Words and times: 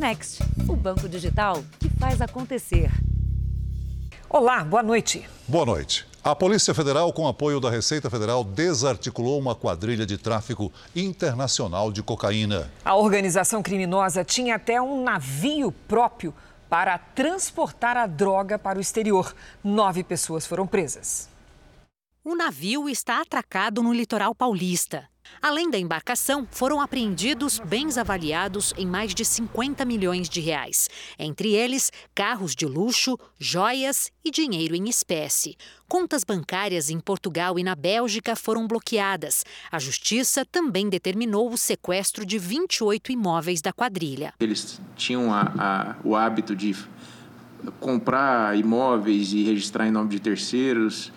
Next, 0.00 0.42
o 0.66 0.74
banco 0.74 1.06
digital 1.06 1.62
que 1.78 1.90
faz 1.90 2.22
acontecer. 2.22 2.90
Olá, 4.30 4.64
boa 4.64 4.82
noite. 4.82 5.28
Boa 5.46 5.66
noite. 5.66 6.06
A 6.24 6.34
Polícia 6.34 6.72
Federal, 6.72 7.12
com 7.12 7.28
apoio 7.28 7.60
da 7.60 7.68
Receita 7.68 8.08
Federal, 8.08 8.42
desarticulou 8.42 9.38
uma 9.38 9.54
quadrilha 9.54 10.06
de 10.06 10.16
tráfico 10.16 10.72
internacional 10.96 11.92
de 11.92 12.02
cocaína. 12.02 12.72
A 12.82 12.96
organização 12.96 13.62
criminosa 13.62 14.24
tinha 14.24 14.54
até 14.54 14.80
um 14.80 15.02
navio 15.04 15.70
próprio 15.86 16.32
para 16.66 16.96
transportar 16.96 17.98
a 17.98 18.06
droga 18.06 18.58
para 18.58 18.78
o 18.78 18.80
exterior. 18.80 19.34
Nove 19.62 20.02
pessoas 20.02 20.46
foram 20.46 20.66
presas. 20.66 21.28
O 22.24 22.34
navio 22.34 22.88
está 22.88 23.20
atracado 23.20 23.82
no 23.82 23.92
litoral 23.92 24.34
paulista. 24.34 25.09
Além 25.42 25.70
da 25.70 25.78
embarcação, 25.78 26.46
foram 26.50 26.80
apreendidos 26.80 27.58
bens 27.58 27.96
avaliados 27.96 28.74
em 28.76 28.86
mais 28.86 29.14
de 29.14 29.24
50 29.24 29.84
milhões 29.84 30.28
de 30.28 30.40
reais. 30.40 30.88
Entre 31.18 31.54
eles, 31.54 31.90
carros 32.14 32.54
de 32.54 32.66
luxo, 32.66 33.18
joias 33.38 34.10
e 34.24 34.30
dinheiro 34.30 34.74
em 34.74 34.88
espécie. 34.88 35.56
Contas 35.88 36.24
bancárias 36.24 36.90
em 36.90 37.00
Portugal 37.00 37.58
e 37.58 37.64
na 37.64 37.74
Bélgica 37.74 38.36
foram 38.36 38.66
bloqueadas. 38.66 39.44
A 39.72 39.78
justiça 39.78 40.44
também 40.44 40.88
determinou 40.88 41.50
o 41.50 41.58
sequestro 41.58 42.24
de 42.26 42.38
28 42.38 43.12
imóveis 43.12 43.62
da 43.62 43.72
quadrilha. 43.72 44.34
Eles 44.38 44.80
tinham 44.94 45.32
a, 45.32 45.52
a, 45.58 45.96
o 46.04 46.14
hábito 46.14 46.54
de 46.54 46.76
comprar 47.78 48.56
imóveis 48.56 49.32
e 49.32 49.42
registrar 49.44 49.86
em 49.86 49.90
nome 49.90 50.10
de 50.10 50.20
terceiros 50.20 51.12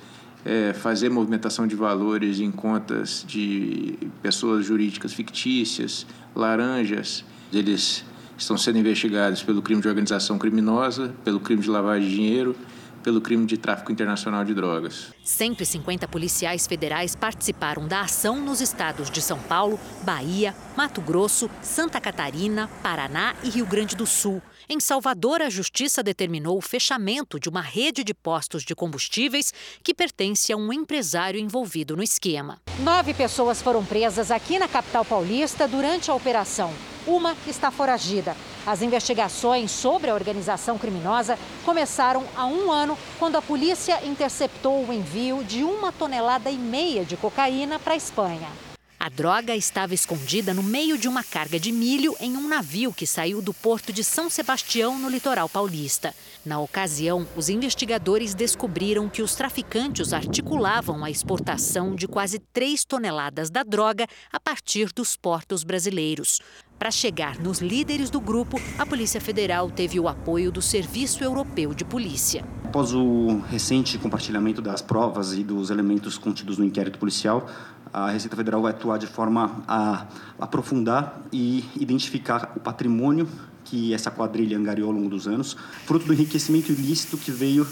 é, 0.45 0.73
fazer 0.73 1.09
movimentação 1.09 1.65
de 1.65 1.75
valores 1.75 2.39
em 2.39 2.51
contas 2.51 3.23
de 3.27 3.97
pessoas 4.21 4.65
jurídicas 4.65 5.13
fictícias, 5.13 6.05
laranjas. 6.35 7.23
Eles 7.51 8.03
estão 8.37 8.57
sendo 8.57 8.79
investigados 8.79 9.43
pelo 9.43 9.61
crime 9.61 9.81
de 9.81 9.87
organização 9.87 10.37
criminosa, 10.37 11.13
pelo 11.23 11.39
crime 11.39 11.61
de 11.61 11.69
lavagem 11.69 12.09
de 12.09 12.15
dinheiro, 12.15 12.55
pelo 13.03 13.19
crime 13.19 13.45
de 13.45 13.57
tráfico 13.57 13.91
internacional 13.91 14.45
de 14.45 14.53
drogas. 14.53 15.11
150 15.23 16.07
policiais 16.07 16.65
federais 16.65 17.15
participaram 17.15 17.87
da 17.87 18.01
ação 18.01 18.39
nos 18.39 18.61
estados 18.61 19.09
de 19.09 19.21
São 19.21 19.37
Paulo, 19.39 19.79
Bahia, 20.03 20.55
Mato 20.75 21.01
Grosso, 21.01 21.49
Santa 21.61 21.99
Catarina, 21.99 22.69
Paraná 22.81 23.35
e 23.43 23.49
Rio 23.49 23.65
Grande 23.65 23.95
do 23.95 24.05
Sul. 24.05 24.41
Em 24.69 24.79
Salvador, 24.79 25.41
a 25.41 25.49
Justiça 25.49 26.01
determinou 26.01 26.57
o 26.57 26.61
fechamento 26.61 27.37
de 27.37 27.49
uma 27.49 27.59
rede 27.59 28.01
de 28.01 28.13
postos 28.13 28.63
de 28.63 28.73
combustíveis 28.73 29.53
que 29.83 29.93
pertence 29.93 30.53
a 30.53 30.57
um 30.57 30.71
empresário 30.71 31.39
envolvido 31.39 31.97
no 31.97 32.03
esquema. 32.03 32.61
Nove 32.79 33.13
pessoas 33.13 33.61
foram 33.61 33.83
presas 33.83 34.31
aqui 34.31 34.57
na 34.57 34.67
capital 34.67 35.03
paulista 35.03 35.67
durante 35.67 36.09
a 36.09 36.13
operação. 36.13 36.73
Uma 37.05 37.35
está 37.45 37.69
foragida. 37.69 38.37
As 38.65 38.81
investigações 38.81 39.69
sobre 39.69 40.09
a 40.09 40.13
organização 40.13 40.77
criminosa 40.77 41.37
começaram 41.65 42.23
há 42.33 42.45
um 42.45 42.71
ano, 42.71 42.97
quando 43.19 43.35
a 43.35 43.41
polícia 43.41 43.99
interceptou 44.05 44.87
o 44.87 44.93
envio 44.93 45.43
de 45.43 45.63
uma 45.63 45.91
tonelada 45.91 46.49
e 46.49 46.57
meia 46.57 47.03
de 47.03 47.17
cocaína 47.17 47.77
para 47.77 47.93
a 47.93 47.97
Espanha. 47.97 48.72
A 49.03 49.09
droga 49.09 49.53
estava 49.53 49.93
escondida 49.93 50.53
no 50.53 50.63
meio 50.63 50.97
de 50.97 51.09
uma 51.09 51.25
carga 51.25 51.59
de 51.59 51.73
milho 51.73 52.15
em 52.21 52.37
um 52.37 52.47
navio 52.47 52.93
que 52.93 53.05
saiu 53.05 53.41
do 53.41 53.53
porto 53.53 53.91
de 53.91 54.01
São 54.01 54.29
Sebastião, 54.29 54.97
no 54.97 55.09
litoral 55.09 55.49
paulista. 55.49 56.15
Na 56.45 56.57
ocasião, 56.61 57.27
os 57.35 57.49
investigadores 57.49 58.33
descobriram 58.33 59.09
que 59.09 59.21
os 59.21 59.35
traficantes 59.35 60.13
articulavam 60.13 61.03
a 61.03 61.11
exportação 61.11 61.95
de 61.95 62.07
quase 62.07 62.39
3 62.53 62.85
toneladas 62.85 63.49
da 63.49 63.61
droga 63.61 64.07
a 64.31 64.39
partir 64.39 64.93
dos 64.93 65.17
portos 65.17 65.65
brasileiros. 65.65 66.39
Para 66.79 66.89
chegar 66.89 67.37
nos 67.39 67.59
líderes 67.59 68.09
do 68.09 68.21
grupo, 68.21 68.57
a 68.77 68.85
Polícia 68.85 69.19
Federal 69.19 69.69
teve 69.69 69.99
o 69.99 70.07
apoio 70.07 70.49
do 70.49 70.61
Serviço 70.61 71.23
Europeu 71.23 71.73
de 71.73 71.83
Polícia. 71.83 72.45
Após 72.63 72.93
o 72.93 73.39
recente 73.49 73.97
compartilhamento 73.97 74.61
das 74.61 74.81
provas 74.81 75.33
e 75.33 75.43
dos 75.43 75.69
elementos 75.69 76.17
contidos 76.17 76.57
no 76.57 76.65
inquérito 76.65 76.97
policial, 76.97 77.47
a 77.93 78.09
Receita 78.09 78.35
Federal 78.35 78.61
vai 78.61 78.71
atuar 78.71 78.97
de 78.97 79.05
forma 79.05 79.63
a 79.67 80.07
aprofundar 80.39 81.21
e 81.31 81.63
identificar 81.79 82.51
o 82.55 82.59
patrimônio 82.59 83.29
que 83.63 83.93
essa 83.93 84.09
quadrilha 84.09 84.57
angariou 84.57 84.89
ao 84.89 84.95
longo 84.95 85.09
dos 85.09 85.27
anos, 85.27 85.55
fruto 85.85 86.07
do 86.07 86.13
enriquecimento 86.13 86.71
ilícito 86.71 87.17
que 87.17 87.31
veio 87.31 87.67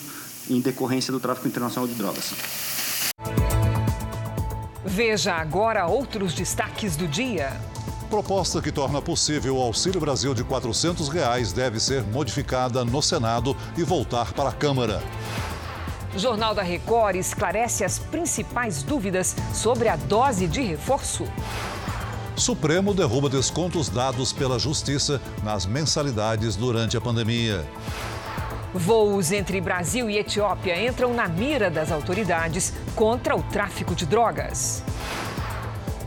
em 0.50 0.62
decorrência 0.62 1.12
do 1.12 1.20
tráfico 1.20 1.48
internacional 1.48 1.88
de 1.88 1.96
drogas. 1.96 2.34
Veja 4.86 5.34
agora 5.34 5.88
outros 5.88 6.34
destaques 6.34 6.96
do 6.96 7.08
dia. 7.08 7.52
Proposta 8.10 8.62
que 8.62 8.72
torna 8.72 9.02
possível 9.02 9.56
o 9.56 9.62
Auxílio 9.62 10.02
Brasil 10.02 10.34
de 10.34 10.44
400 10.44 11.08
reais 11.08 11.54
deve 11.54 11.80
ser 11.80 12.04
modificada 12.04 12.84
no 12.84 13.02
Senado 13.02 13.56
e 13.78 13.84
voltar 13.84 14.34
para 14.34 14.50
a 14.50 14.54
Câmara. 14.54 15.02
Jornal 16.16 16.54
da 16.54 16.62
Record 16.62 17.16
esclarece 17.16 17.84
as 17.84 17.98
principais 17.98 18.84
dúvidas 18.84 19.36
sobre 19.54 19.88
a 19.88 19.96
dose 19.96 20.48
de 20.48 20.62
reforço. 20.62 21.26
Supremo 22.36 22.94
derruba 22.94 23.30
descontos 23.30 23.88
dados 23.88 24.34
pela 24.34 24.58
Justiça 24.58 25.22
nas 25.44 25.66
mensalidades 25.66 26.56
durante 26.56 26.98
a 26.98 27.02
pandemia. 27.02 27.66
Voos 28.74 29.32
entre 29.32 29.60
Brasil 29.60 30.10
e 30.10 30.18
Etiópia 30.18 30.82
entram 30.88 31.14
na 31.14 31.28
mira 31.28 31.70
das 31.70 31.92
autoridades 31.92 32.74
contra 32.96 33.36
o 33.36 33.44
tráfico 33.44 33.94
de 33.94 34.06
drogas. 34.06 34.82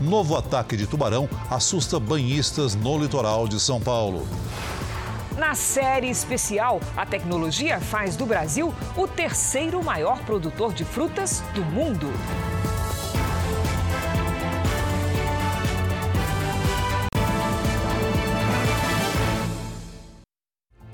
Novo 0.01 0.35
ataque 0.35 0.75
de 0.75 0.85
tubarão 0.85 1.29
assusta 1.49 1.99
banhistas 1.99 2.75
no 2.75 2.97
litoral 2.97 3.47
de 3.47 3.59
São 3.59 3.79
Paulo. 3.79 4.27
Na 5.37 5.53
série 5.53 6.09
especial, 6.09 6.79
a 6.95 7.05
tecnologia 7.05 7.81
faz 7.81 8.15
do 8.15 8.25
Brasil 8.25 8.73
o 8.95 9.05
terceiro 9.05 9.83
maior 9.83 10.19
produtor 10.21 10.73
de 10.73 10.85
frutas 10.85 11.41
do 11.53 11.61
mundo. 11.61 12.07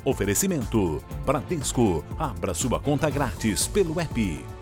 Oferecimento: 0.03 1.03
Bradesco. 1.23 2.03
Abra 2.18 2.56
sua 2.56 2.79
conta 2.79 3.12
grátis 3.12 3.68
pelo 3.68 4.00
app. 4.00 4.61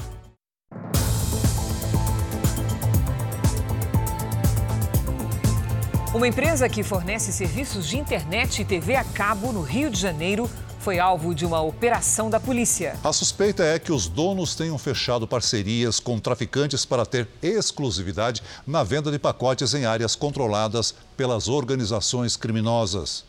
Uma 6.19 6.27
empresa 6.27 6.67
que 6.67 6.83
fornece 6.83 7.31
serviços 7.31 7.87
de 7.87 7.97
internet 7.97 8.61
e 8.61 8.65
TV 8.65 8.93
a 8.93 9.05
cabo 9.05 9.53
no 9.53 9.61
Rio 9.61 9.89
de 9.89 9.97
Janeiro 9.97 10.49
foi 10.79 10.99
alvo 10.99 11.33
de 11.33 11.45
uma 11.45 11.61
operação 11.61 12.29
da 12.29 12.41
polícia. 12.41 12.99
A 13.01 13.13
suspeita 13.13 13.63
é 13.63 13.79
que 13.79 13.89
os 13.89 14.09
donos 14.09 14.53
tenham 14.53 14.77
fechado 14.77 15.25
parcerias 15.25 15.97
com 15.97 16.19
traficantes 16.19 16.83
para 16.83 17.05
ter 17.05 17.25
exclusividade 17.41 18.43
na 18.67 18.83
venda 18.83 19.09
de 19.09 19.17
pacotes 19.17 19.73
em 19.73 19.85
áreas 19.85 20.13
controladas 20.13 20.93
pelas 21.15 21.47
organizações 21.47 22.35
criminosas. 22.35 23.23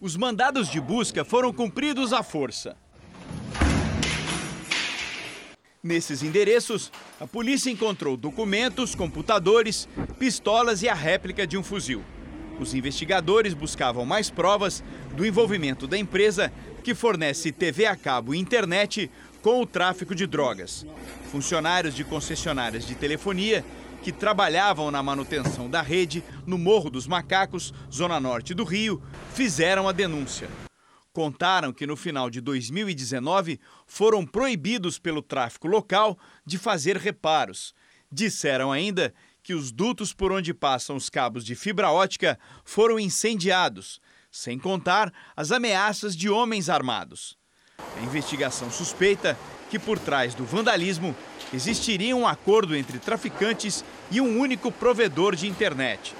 Os 0.00 0.16
mandados 0.16 0.70
de 0.70 0.80
busca 0.80 1.26
foram 1.26 1.52
cumpridos 1.52 2.14
à 2.14 2.22
força. 2.22 2.74
Nesses 5.82 6.22
endereços, 6.22 6.90
a 7.20 7.26
polícia 7.26 7.68
encontrou 7.68 8.16
documentos, 8.16 8.94
computadores, 8.94 9.86
pistolas 10.18 10.82
e 10.82 10.88
a 10.88 10.94
réplica 10.94 11.46
de 11.46 11.58
um 11.58 11.62
fuzil. 11.62 12.02
Os 12.60 12.74
investigadores 12.74 13.54
buscavam 13.54 14.06
mais 14.06 14.30
provas 14.30 14.82
do 15.14 15.26
envolvimento 15.26 15.86
da 15.86 15.98
empresa 15.98 16.52
que 16.82 16.94
fornece 16.94 17.50
TV 17.50 17.86
a 17.86 17.96
cabo 17.96 18.34
e 18.34 18.38
internet 18.38 19.10
com 19.42 19.60
o 19.60 19.66
tráfico 19.66 20.14
de 20.14 20.26
drogas. 20.26 20.86
Funcionários 21.30 21.94
de 21.94 22.04
concessionárias 22.04 22.86
de 22.86 22.94
telefonia 22.94 23.64
que 24.02 24.12
trabalhavam 24.12 24.90
na 24.90 25.02
manutenção 25.02 25.68
da 25.68 25.80
rede 25.80 26.22
no 26.46 26.58
Morro 26.58 26.90
dos 26.90 27.06
Macacos, 27.06 27.72
zona 27.90 28.20
norte 28.20 28.52
do 28.52 28.62
Rio, 28.62 29.02
fizeram 29.32 29.88
a 29.88 29.92
denúncia. 29.92 30.48
Contaram 31.10 31.72
que 31.72 31.86
no 31.86 31.96
final 31.96 32.28
de 32.28 32.40
2019 32.40 33.58
foram 33.86 34.26
proibidos 34.26 34.98
pelo 34.98 35.22
tráfico 35.22 35.66
local 35.66 36.18
de 36.44 36.58
fazer 36.58 36.96
reparos. 36.96 37.74
Disseram 38.12 38.70
ainda 38.70 39.14
que 39.44 39.52
os 39.52 39.70
dutos 39.70 40.14
por 40.14 40.32
onde 40.32 40.54
passam 40.54 40.96
os 40.96 41.10
cabos 41.10 41.44
de 41.44 41.54
fibra 41.54 41.90
ótica 41.90 42.38
foram 42.64 42.98
incendiados, 42.98 44.00
sem 44.30 44.58
contar 44.58 45.12
as 45.36 45.52
ameaças 45.52 46.16
de 46.16 46.30
homens 46.30 46.70
armados. 46.70 47.36
A 47.78 48.00
investigação 48.02 48.70
suspeita 48.70 49.38
que 49.70 49.78
por 49.78 49.98
trás 49.98 50.34
do 50.34 50.46
vandalismo 50.46 51.14
existiria 51.52 52.16
um 52.16 52.26
acordo 52.26 52.74
entre 52.74 52.98
traficantes 52.98 53.84
e 54.10 54.18
um 54.18 54.40
único 54.40 54.72
provedor 54.72 55.36
de 55.36 55.46
internet. 55.46 56.14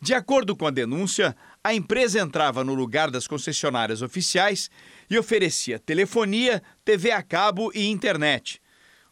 De 0.00 0.14
acordo 0.14 0.56
com 0.56 0.66
a 0.66 0.70
denúncia, 0.70 1.36
a 1.62 1.74
empresa 1.74 2.20
entrava 2.20 2.64
no 2.64 2.74
lugar 2.74 3.10
das 3.10 3.26
concessionárias 3.26 4.00
oficiais 4.00 4.70
e 5.10 5.18
oferecia 5.18 5.78
telefonia, 5.78 6.62
TV 6.84 7.10
a 7.10 7.22
cabo 7.22 7.70
e 7.74 7.86
internet. 7.86 8.62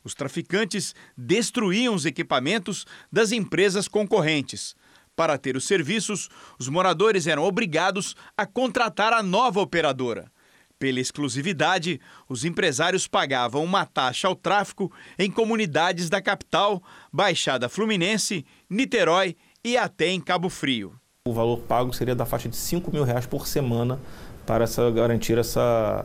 Os 0.05 0.15
traficantes 0.15 0.95
destruíam 1.17 1.95
os 1.95 2.05
equipamentos 2.05 2.85
das 3.11 3.33
empresas 3.33 3.89
concorrentes. 3.89 4.77
Para 5.17 5.39
ter 5.39 5.57
os 5.57 5.67
serviços, 5.67 6.29
os 6.59 6.69
moradores 6.69 7.27
eram 7.27 7.45
obrigados 7.45 8.15
a 8.37 8.45
contratar 8.45 9.13
a 9.13 9.23
nova 9.23 9.61
operadora. 9.61 10.31
Pela 10.79 11.01
exclusividade, 11.01 12.01
os 12.29 12.45
empresários 12.45 13.07
pagavam 13.07 13.65
uma 13.65 13.87
taxa 13.87 14.29
ao 14.29 14.35
tráfico 14.35 14.93
em 15.19 15.31
comunidades 15.31 16.11
da 16.11 16.21
capital, 16.21 16.83
Baixada 17.13 17.69
Fluminense, 17.69 18.45
Niterói 18.69 19.37
e 19.65 19.77
até 19.77 20.09
em 20.09 20.21
Cabo 20.21 20.51
Frio. 20.51 20.95
O 21.27 21.33
valor 21.33 21.61
pago 21.61 21.93
seria 21.95 22.15
da 22.15 22.27
faixa 22.27 22.51
de 22.51 22.57
5 22.57 22.93
mil 22.93 23.05
reais 23.05 23.25
por 23.25 23.47
semana 23.47 23.99
para 24.45 24.65
essa, 24.65 24.91
garantir 24.91 25.39
essa, 25.39 26.05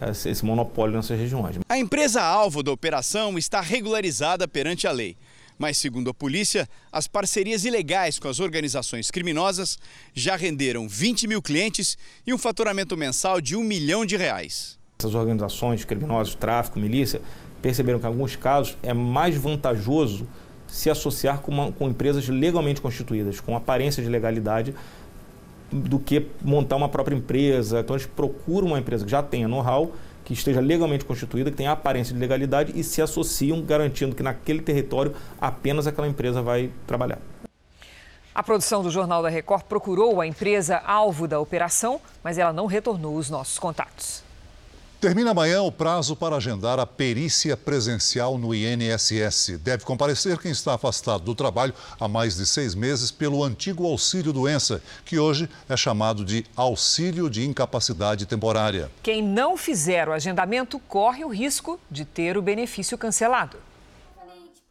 esse 0.00 0.44
monopólio 0.44 0.96
nessas 0.96 1.18
regiões. 1.18 1.56
A 1.68 1.78
empresa 1.78 2.22
alvo 2.22 2.62
da 2.62 2.72
operação 2.72 3.38
está 3.38 3.60
regularizada 3.60 4.46
perante 4.46 4.86
a 4.86 4.92
lei. 4.92 5.16
Mas, 5.58 5.78
segundo 5.78 6.10
a 6.10 6.14
polícia, 6.14 6.68
as 6.92 7.06
parcerias 7.06 7.64
ilegais 7.64 8.18
com 8.18 8.28
as 8.28 8.40
organizações 8.40 9.10
criminosas 9.10 9.78
já 10.12 10.36
renderam 10.36 10.86
20 10.86 11.26
mil 11.26 11.40
clientes 11.40 11.96
e 12.26 12.34
um 12.34 12.38
faturamento 12.38 12.96
mensal 12.96 13.40
de 13.40 13.56
um 13.56 13.64
milhão 13.64 14.04
de 14.04 14.16
reais. 14.16 14.78
Essas 14.98 15.14
organizações 15.14 15.84
criminosas, 15.84 16.34
tráfico, 16.34 16.78
milícia, 16.78 17.22
perceberam 17.62 17.98
que 17.98 18.04
em 18.04 18.08
alguns 18.08 18.36
casos 18.36 18.76
é 18.82 18.92
mais 18.92 19.34
vantajoso 19.36 20.28
se 20.68 20.90
associar 20.90 21.40
com, 21.40 21.50
uma, 21.50 21.72
com 21.72 21.88
empresas 21.88 22.28
legalmente 22.28 22.80
constituídas, 22.80 23.40
com 23.40 23.56
aparência 23.56 24.02
de 24.02 24.08
legalidade, 24.08 24.74
do 25.70 25.98
que 25.98 26.26
montar 26.42 26.76
uma 26.76 26.88
própria 26.88 27.14
empresa. 27.14 27.80
Então 27.80 27.96
eles 27.96 28.06
procuram 28.06 28.68
uma 28.68 28.78
empresa 28.78 29.04
que 29.04 29.10
já 29.10 29.22
tenha 29.22 29.48
know-how 29.48 29.92
que 30.24 30.32
esteja 30.32 30.60
legalmente 30.60 31.04
constituída, 31.04 31.52
que 31.52 31.56
tenha 31.56 31.70
aparência 31.70 32.12
de 32.12 32.18
legalidade 32.18 32.72
e 32.74 32.82
se 32.82 33.00
associam, 33.00 33.62
garantindo 33.62 34.12
que 34.14 34.24
naquele 34.24 34.60
território 34.60 35.14
apenas 35.40 35.86
aquela 35.86 36.08
empresa 36.08 36.42
vai 36.42 36.68
trabalhar. 36.84 37.20
A 38.34 38.42
produção 38.42 38.82
do 38.82 38.90
Jornal 38.90 39.22
da 39.22 39.28
Record 39.28 39.62
procurou 39.62 40.20
a 40.20 40.26
empresa 40.26 40.82
alvo 40.84 41.28
da 41.28 41.38
operação, 41.38 42.00
mas 42.24 42.38
ela 42.38 42.52
não 42.52 42.66
retornou 42.66 43.14
os 43.16 43.30
nossos 43.30 43.56
contatos. 43.58 44.25
Termina 44.98 45.32
amanhã 45.32 45.60
o 45.60 45.70
prazo 45.70 46.16
para 46.16 46.36
agendar 46.36 46.80
a 46.80 46.86
perícia 46.86 47.54
presencial 47.54 48.38
no 48.38 48.54
INSS. 48.54 49.58
Deve 49.62 49.84
comparecer 49.84 50.38
quem 50.38 50.50
está 50.50 50.72
afastado 50.72 51.22
do 51.22 51.34
trabalho 51.34 51.74
há 52.00 52.08
mais 52.08 52.34
de 52.34 52.46
seis 52.46 52.74
meses 52.74 53.10
pelo 53.10 53.44
antigo 53.44 53.86
auxílio 53.86 54.32
doença, 54.32 54.82
que 55.04 55.18
hoje 55.18 55.50
é 55.68 55.76
chamado 55.76 56.24
de 56.24 56.46
auxílio 56.56 57.28
de 57.28 57.44
incapacidade 57.44 58.24
temporária. 58.24 58.90
Quem 59.02 59.22
não 59.22 59.54
fizer 59.58 60.08
o 60.08 60.12
agendamento 60.14 60.78
corre 60.78 61.22
o 61.26 61.28
risco 61.28 61.78
de 61.90 62.06
ter 62.06 62.38
o 62.38 62.42
benefício 62.42 62.96
cancelado. 62.96 63.58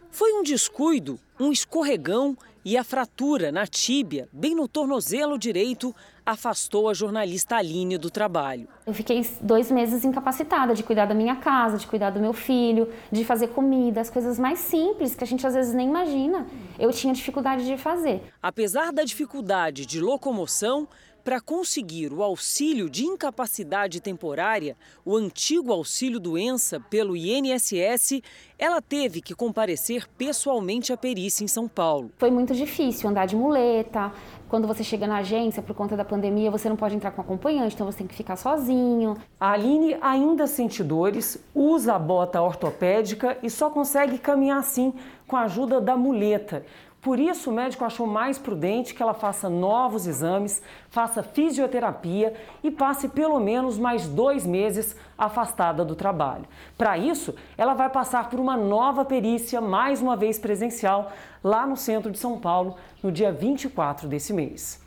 Foi 0.09 0.33
um 0.33 0.41
descuido, 0.41 1.19
um 1.39 1.51
escorregão 1.51 2.35
e 2.63 2.75
a 2.77 2.83
fratura 2.83 3.51
na 3.51 3.67
tíbia, 3.67 4.27
bem 4.33 4.55
no 4.55 4.67
tornozelo 4.67 5.37
direito, 5.37 5.95
afastou 6.25 6.89
a 6.89 6.93
jornalista 6.93 7.57
Aline 7.57 7.97
do 7.97 8.09
trabalho. 8.09 8.67
Eu 8.85 8.93
fiquei 8.93 9.25
dois 9.41 9.69
meses 9.69 10.03
incapacitada 10.03 10.73
de 10.73 10.81
cuidar 10.81 11.05
da 11.05 11.13
minha 11.13 11.35
casa, 11.35 11.77
de 11.77 11.85
cuidar 11.85 12.09
do 12.09 12.19
meu 12.19 12.33
filho, 12.33 12.91
de 13.11 13.23
fazer 13.23 13.49
comida, 13.49 14.01
as 14.01 14.09
coisas 14.09 14.39
mais 14.39 14.59
simples 14.59 15.13
que 15.13 15.23
a 15.23 15.27
gente 15.27 15.45
às 15.45 15.53
vezes 15.53 15.73
nem 15.73 15.87
imagina. 15.87 16.47
Eu 16.79 16.91
tinha 16.91 17.13
dificuldade 17.13 17.65
de 17.65 17.77
fazer. 17.77 18.23
Apesar 18.41 18.91
da 18.91 19.03
dificuldade 19.03 19.85
de 19.85 20.01
locomoção, 20.01 20.87
para 21.25 21.41
conseguir 21.41 22.13
o 22.13 22.21
auxílio 22.21 22.87
de 22.87 23.03
incapacidade 23.03 23.99
temporária, 23.99 24.77
o 25.03 25.15
antigo 25.15 25.73
auxílio 25.73 26.19
doença 26.19 26.79
pelo 26.79 27.17
INSS, 27.17 28.21
ela 28.59 28.79
teve 28.79 29.23
que 29.23 29.33
comparecer 29.33 30.07
pessoalmente 30.19 30.93
à 30.93 30.97
perícia 30.97 31.43
em 31.43 31.47
São 31.47 31.67
Paulo. 31.67 32.11
Foi 32.19 32.29
muito 32.29 32.53
difícil 32.53 33.09
andar 33.09 33.25
de 33.25 33.35
muleta. 33.35 34.13
Quando 34.55 34.69
você 34.69 34.85
chega 34.85 35.05
na 35.05 35.17
agência 35.17 35.61
por 35.61 35.75
conta 35.75 35.97
da 35.97 36.05
pandemia, 36.05 36.49
você 36.49 36.69
não 36.69 36.77
pode 36.77 36.95
entrar 36.95 37.11
com 37.11 37.19
acompanhante, 37.19 37.75
então 37.75 37.85
você 37.85 37.97
tem 37.97 38.07
que 38.07 38.15
ficar 38.15 38.37
sozinho. 38.37 39.17
A 39.37 39.51
Aline 39.51 39.97
ainda 39.99 40.47
sente 40.47 40.81
dores, 40.81 41.37
usa 41.53 41.95
a 41.95 41.99
bota 41.99 42.41
ortopédica 42.41 43.37
e 43.43 43.49
só 43.49 43.69
consegue 43.69 44.17
caminhar 44.17 44.59
assim 44.59 44.93
com 45.27 45.35
a 45.35 45.41
ajuda 45.41 45.81
da 45.81 45.97
muleta. 45.97 46.65
Por 47.05 47.19
isso, 47.19 47.51
o 47.51 47.53
médico 47.53 47.85
achou 47.85 48.07
mais 48.07 48.39
prudente 48.39 48.95
que 48.95 49.03
ela 49.03 49.13
faça 49.13 49.47
novos 49.47 50.07
exames, 50.07 50.59
faça 50.89 51.21
fisioterapia 51.21 52.33
e 52.63 52.71
passe 52.71 53.09
pelo 53.09 53.39
menos 53.39 53.77
mais 53.77 54.07
dois 54.07 54.43
meses 54.43 54.95
afastada 55.15 55.85
do 55.85 55.95
trabalho. 55.95 56.45
Para 56.75 56.97
isso, 56.97 57.35
ela 57.55 57.75
vai 57.75 57.91
passar 57.91 58.27
por 58.27 58.39
uma 58.39 58.57
nova 58.57 59.05
perícia, 59.05 59.61
mais 59.61 60.01
uma 60.01 60.15
vez 60.15 60.39
presencial, 60.39 61.11
lá 61.43 61.67
no 61.67 61.77
centro 61.77 62.11
de 62.11 62.17
São 62.17 62.39
Paulo, 62.39 62.75
no 63.03 63.11
dia 63.11 63.31
24 63.31 64.07
desse 64.07 64.33
mês. 64.33 64.81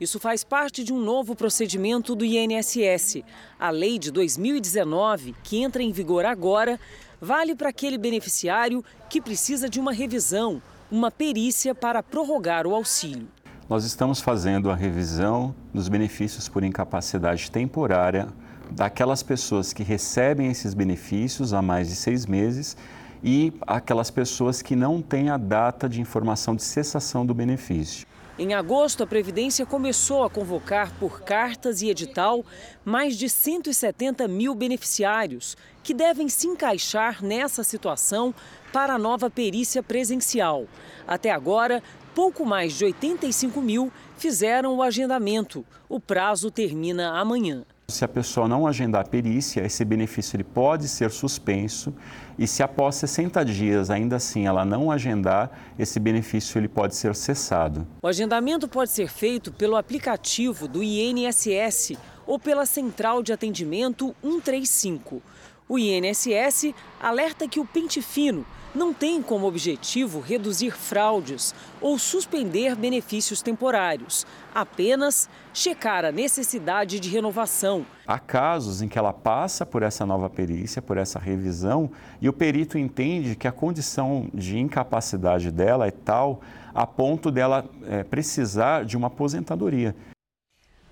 Isso 0.00 0.18
faz 0.18 0.42
parte 0.42 0.82
de 0.82 0.90
um 0.90 0.98
novo 0.98 1.36
procedimento 1.36 2.14
do 2.14 2.24
INSS. 2.24 3.22
A 3.58 3.68
lei 3.68 3.98
de 3.98 4.10
2019, 4.10 5.34
que 5.44 5.62
entra 5.62 5.82
em 5.82 5.92
vigor 5.92 6.24
agora, 6.24 6.80
vale 7.20 7.54
para 7.54 7.68
aquele 7.68 7.98
beneficiário 7.98 8.82
que 9.10 9.20
precisa 9.20 9.68
de 9.68 9.78
uma 9.78 9.92
revisão 9.92 10.62
uma 10.90 11.10
perícia 11.10 11.74
para 11.74 12.02
prorrogar 12.02 12.66
o 12.66 12.74
auxílio. 12.74 13.28
Nós 13.68 13.84
estamos 13.84 14.20
fazendo 14.20 14.70
a 14.70 14.74
revisão 14.74 15.54
dos 15.72 15.88
benefícios 15.88 16.48
por 16.48 16.64
incapacidade 16.64 17.50
temporária 17.50 18.26
daquelas 18.72 19.22
pessoas 19.22 19.72
que 19.72 19.82
recebem 19.82 20.50
esses 20.50 20.74
benefícios 20.74 21.52
há 21.52 21.62
mais 21.62 21.88
de 21.88 21.94
seis 21.94 22.26
meses 22.26 22.76
e 23.22 23.52
aquelas 23.66 24.10
pessoas 24.10 24.62
que 24.62 24.74
não 24.74 25.00
têm 25.00 25.30
a 25.30 25.36
data 25.36 25.88
de 25.88 26.00
informação 26.00 26.56
de 26.56 26.62
cessação 26.62 27.24
do 27.24 27.34
benefício. 27.34 28.06
Em 28.40 28.54
agosto, 28.54 29.02
a 29.02 29.06
Previdência 29.06 29.66
começou 29.66 30.24
a 30.24 30.30
convocar 30.30 30.90
por 30.98 31.20
cartas 31.20 31.82
e 31.82 31.90
edital 31.90 32.42
mais 32.82 33.18
de 33.18 33.28
170 33.28 34.26
mil 34.28 34.54
beneficiários 34.54 35.58
que 35.82 35.92
devem 35.92 36.26
se 36.26 36.46
encaixar 36.46 37.22
nessa 37.22 37.62
situação 37.62 38.34
para 38.72 38.94
a 38.94 38.98
nova 38.98 39.28
perícia 39.28 39.82
presencial. 39.82 40.64
Até 41.06 41.30
agora, 41.30 41.82
pouco 42.14 42.46
mais 42.46 42.72
de 42.72 42.86
85 42.86 43.60
mil 43.60 43.92
fizeram 44.16 44.74
o 44.74 44.82
agendamento. 44.82 45.62
O 45.86 46.00
prazo 46.00 46.50
termina 46.50 47.20
amanhã. 47.20 47.66
Se 47.88 48.04
a 48.06 48.08
pessoa 48.08 48.48
não 48.48 48.66
agendar 48.66 49.02
a 49.02 49.08
perícia, 49.08 49.66
esse 49.66 49.84
benefício 49.84 50.36
ele 50.36 50.44
pode 50.44 50.88
ser 50.88 51.10
suspenso 51.10 51.92
e 52.40 52.46
se 52.46 52.62
após 52.62 52.94
60 52.94 53.44
dias 53.44 53.90
ainda 53.90 54.16
assim 54.16 54.46
ela 54.46 54.64
não 54.64 54.90
agendar, 54.90 55.50
esse 55.78 56.00
benefício 56.00 56.58
ele 56.58 56.68
pode 56.68 56.96
ser 56.96 57.14
cessado. 57.14 57.86
O 58.02 58.08
agendamento 58.08 58.66
pode 58.66 58.90
ser 58.90 59.08
feito 59.08 59.52
pelo 59.52 59.76
aplicativo 59.76 60.66
do 60.66 60.82
INSS 60.82 61.98
ou 62.26 62.38
pela 62.38 62.64
central 62.64 63.22
de 63.22 63.30
atendimento 63.30 64.16
135. 64.22 65.22
O 65.68 65.78
INSS 65.78 66.72
alerta 66.98 67.46
que 67.46 67.60
o 67.60 67.66
pente 67.66 68.00
fino 68.00 68.46
não 68.74 68.92
tem 68.92 69.22
como 69.22 69.46
objetivo 69.46 70.20
reduzir 70.20 70.72
fraudes 70.72 71.54
ou 71.80 71.98
suspender 71.98 72.76
benefícios 72.76 73.42
temporários, 73.42 74.26
apenas 74.54 75.28
checar 75.52 76.04
a 76.04 76.12
necessidade 76.12 77.00
de 77.00 77.08
renovação. 77.08 77.84
Há 78.06 78.18
casos 78.18 78.82
em 78.82 78.88
que 78.88 78.98
ela 78.98 79.12
passa 79.12 79.66
por 79.66 79.82
essa 79.82 80.06
nova 80.06 80.30
perícia, 80.30 80.80
por 80.80 80.96
essa 80.96 81.18
revisão, 81.18 81.90
e 82.20 82.28
o 82.28 82.32
perito 82.32 82.78
entende 82.78 83.36
que 83.36 83.48
a 83.48 83.52
condição 83.52 84.28
de 84.32 84.58
incapacidade 84.58 85.50
dela 85.50 85.86
é 85.86 85.90
tal 85.90 86.40
a 86.74 86.86
ponto 86.86 87.30
dela 87.30 87.64
é, 87.86 88.04
precisar 88.04 88.84
de 88.84 88.96
uma 88.96 89.08
aposentadoria. 89.08 89.94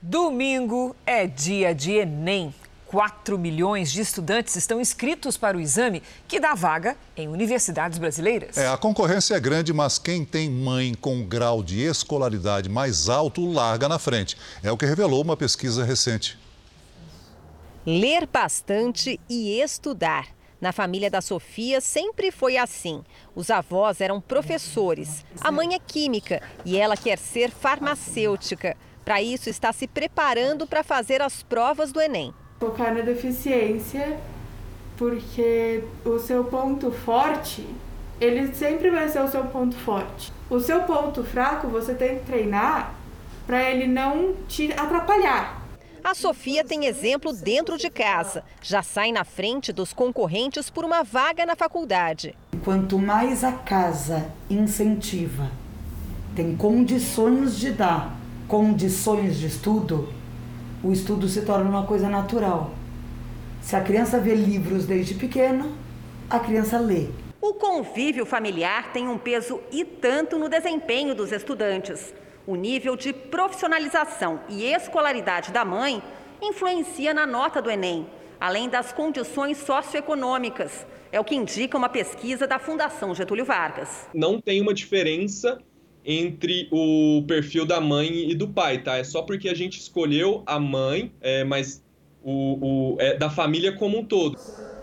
Domingo 0.00 0.94
é 1.04 1.26
dia 1.26 1.74
de 1.74 1.92
Enem. 1.92 2.54
4 2.88 3.38
milhões 3.38 3.92
de 3.92 4.00
estudantes 4.00 4.56
estão 4.56 4.80
inscritos 4.80 5.36
para 5.36 5.56
o 5.56 5.60
exame 5.60 6.02
que 6.26 6.40
dá 6.40 6.54
vaga 6.54 6.96
em 7.14 7.28
universidades 7.28 7.98
brasileiras. 7.98 8.56
É, 8.56 8.66
a 8.66 8.78
concorrência 8.78 9.34
é 9.34 9.40
grande, 9.40 9.74
mas 9.74 9.98
quem 9.98 10.24
tem 10.24 10.50
mãe 10.50 10.94
com 10.94 11.16
um 11.16 11.24
grau 11.24 11.62
de 11.62 11.82
escolaridade 11.82 12.68
mais 12.68 13.10
alto 13.10 13.46
larga 13.46 13.88
na 13.88 13.98
frente. 13.98 14.38
É 14.62 14.72
o 14.72 14.76
que 14.76 14.86
revelou 14.86 15.22
uma 15.22 15.36
pesquisa 15.36 15.84
recente. 15.84 16.38
Ler 17.84 18.26
bastante 18.26 19.20
e 19.28 19.60
estudar. 19.60 20.26
Na 20.58 20.72
família 20.72 21.10
da 21.10 21.20
Sofia 21.20 21.80
sempre 21.82 22.32
foi 22.32 22.56
assim. 22.56 23.04
Os 23.34 23.50
avós 23.50 24.00
eram 24.00 24.20
professores, 24.20 25.24
a 25.40 25.52
mãe 25.52 25.74
é 25.74 25.78
química 25.78 26.42
e 26.64 26.78
ela 26.78 26.96
quer 26.96 27.18
ser 27.18 27.50
farmacêutica. 27.50 28.76
Para 29.04 29.22
isso, 29.22 29.48
está 29.48 29.72
se 29.72 29.86
preparando 29.86 30.66
para 30.66 30.82
fazer 30.82 31.22
as 31.22 31.42
provas 31.42 31.92
do 31.92 32.00
Enem 32.00 32.34
focar 32.58 32.94
na 32.94 33.00
deficiência, 33.00 34.18
porque 34.96 35.84
o 36.04 36.18
seu 36.18 36.44
ponto 36.44 36.90
forte, 36.90 37.66
ele 38.20 38.52
sempre 38.54 38.90
vai 38.90 39.08
ser 39.08 39.20
o 39.20 39.28
seu 39.28 39.44
ponto 39.44 39.76
forte. 39.76 40.32
O 40.50 40.58
seu 40.58 40.80
ponto 40.82 41.22
fraco, 41.22 41.68
você 41.68 41.94
tem 41.94 42.18
que 42.18 42.26
treinar 42.26 42.94
para 43.46 43.62
ele 43.70 43.86
não 43.86 44.34
te 44.46 44.72
atrapalhar. 44.72 45.62
A 46.04 46.14
Sofia 46.14 46.64
tem 46.64 46.86
exemplo 46.86 47.32
dentro 47.32 47.78
de 47.78 47.90
casa. 47.90 48.44
Já 48.62 48.82
sai 48.82 49.10
na 49.10 49.24
frente 49.24 49.72
dos 49.72 49.92
concorrentes 49.92 50.70
por 50.70 50.84
uma 50.84 51.02
vaga 51.02 51.46
na 51.46 51.56
faculdade. 51.56 52.34
Quanto 52.64 52.98
mais 52.98 53.42
a 53.42 53.52
casa 53.52 54.30
incentiva 54.50 55.50
tem 56.36 56.56
condições 56.56 57.58
de 57.58 57.72
dar 57.72 58.16
condições 58.46 59.38
de 59.38 59.46
estudo, 59.46 60.08
o 60.82 60.92
estudo 60.92 61.28
se 61.28 61.42
torna 61.42 61.68
uma 61.68 61.86
coisa 61.86 62.08
natural. 62.08 62.70
Se 63.60 63.74
a 63.74 63.80
criança 63.80 64.18
vê 64.18 64.34
livros 64.34 64.86
desde 64.86 65.14
pequena, 65.14 65.66
a 66.30 66.38
criança 66.38 66.78
lê. 66.78 67.08
O 67.40 67.54
convívio 67.54 68.24
familiar 68.24 68.92
tem 68.92 69.08
um 69.08 69.18
peso 69.18 69.60
e 69.72 69.84
tanto 69.84 70.38
no 70.38 70.48
desempenho 70.48 71.14
dos 71.14 71.32
estudantes. 71.32 72.12
O 72.46 72.54
nível 72.54 72.96
de 72.96 73.12
profissionalização 73.12 74.40
e 74.48 74.64
escolaridade 74.64 75.52
da 75.52 75.64
mãe 75.64 76.02
influencia 76.40 77.12
na 77.12 77.26
nota 77.26 77.60
do 77.60 77.70
Enem, 77.70 78.06
além 78.40 78.68
das 78.68 78.92
condições 78.92 79.58
socioeconômicas. 79.58 80.86
É 81.10 81.18
o 81.18 81.24
que 81.24 81.34
indica 81.34 81.76
uma 81.76 81.88
pesquisa 81.88 82.46
da 82.46 82.58
Fundação 82.58 83.14
Getúlio 83.14 83.44
Vargas. 83.44 84.06
Não 84.14 84.40
tem 84.40 84.60
uma 84.60 84.74
diferença 84.74 85.58
entre 86.08 86.68
o 86.72 87.22
perfil 87.28 87.66
da 87.66 87.82
mãe 87.82 88.30
e 88.30 88.34
do 88.34 88.48
pai, 88.48 88.82
tá? 88.82 88.96
É 88.96 89.04
só 89.04 89.20
porque 89.22 89.46
a 89.46 89.54
gente 89.54 89.78
escolheu 89.78 90.42
a 90.46 90.58
mãe, 90.58 91.12
é, 91.20 91.44
mas 91.44 91.84
o, 92.22 92.94
o 92.94 92.96
é 92.98 93.14
da 93.18 93.28
família 93.28 93.76
como 93.76 93.98
um 93.98 94.04
todo. 94.04 94.32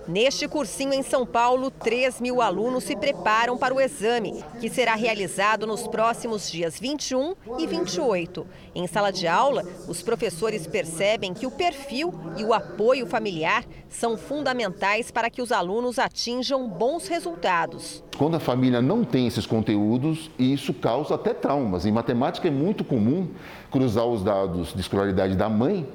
Neste 0.08 0.48
cursinho 0.48 0.94
em 0.94 1.02
São 1.02 1.26
Paulo, 1.26 1.72
3 1.72 2.22
mil 2.22 2.40
alunos 2.40 2.84
se 2.84 2.96
preparam 2.96 3.58
para 3.58 3.74
o 3.74 3.82
exame, 3.82 4.44
que 4.62 4.70
será 4.70 4.94
realizado 4.94 5.66
nos 5.66 5.88
próximos 5.88 6.50
dias 6.52 6.80
21 6.80 7.34
e 7.58 7.66
28. 7.66 8.46
Em 8.76 8.86
sala 8.86 9.12
de 9.12 9.28
aula, 9.28 9.64
os 9.88 10.04
professores 10.04 10.68
percebem 10.68 11.34
que 11.34 11.48
o 11.48 11.52
perfil 11.52 12.14
e 12.38 12.44
o 12.44 12.54
apoio 12.54 13.08
familiar 13.08 13.66
são 13.90 14.16
fundamentais 14.16 15.10
para 15.10 15.30
que 15.30 15.42
os 15.42 15.52
alunos 15.52 15.98
atinjam 15.98 16.68
bons 16.70 17.08
resultados. 17.08 18.04
Quando 18.16 18.36
a 18.36 18.40
família 18.40 18.84
não 18.84 19.04
tem 19.04 19.26
esses 19.26 19.48
conteúdos, 19.48 20.30
isso 20.38 20.72
causa 20.72 21.16
até 21.16 21.34
traumas. 21.34 21.84
Em 21.84 21.92
matemática 21.92 22.48
é 22.48 22.52
muito 22.52 22.84
comum 22.84 23.28
cruzar 23.72 24.06
os 24.06 24.24
dados 24.24 24.72
de 24.72 24.82
escolaridade 24.82 25.36
da 25.36 25.50
mãe 25.50 25.88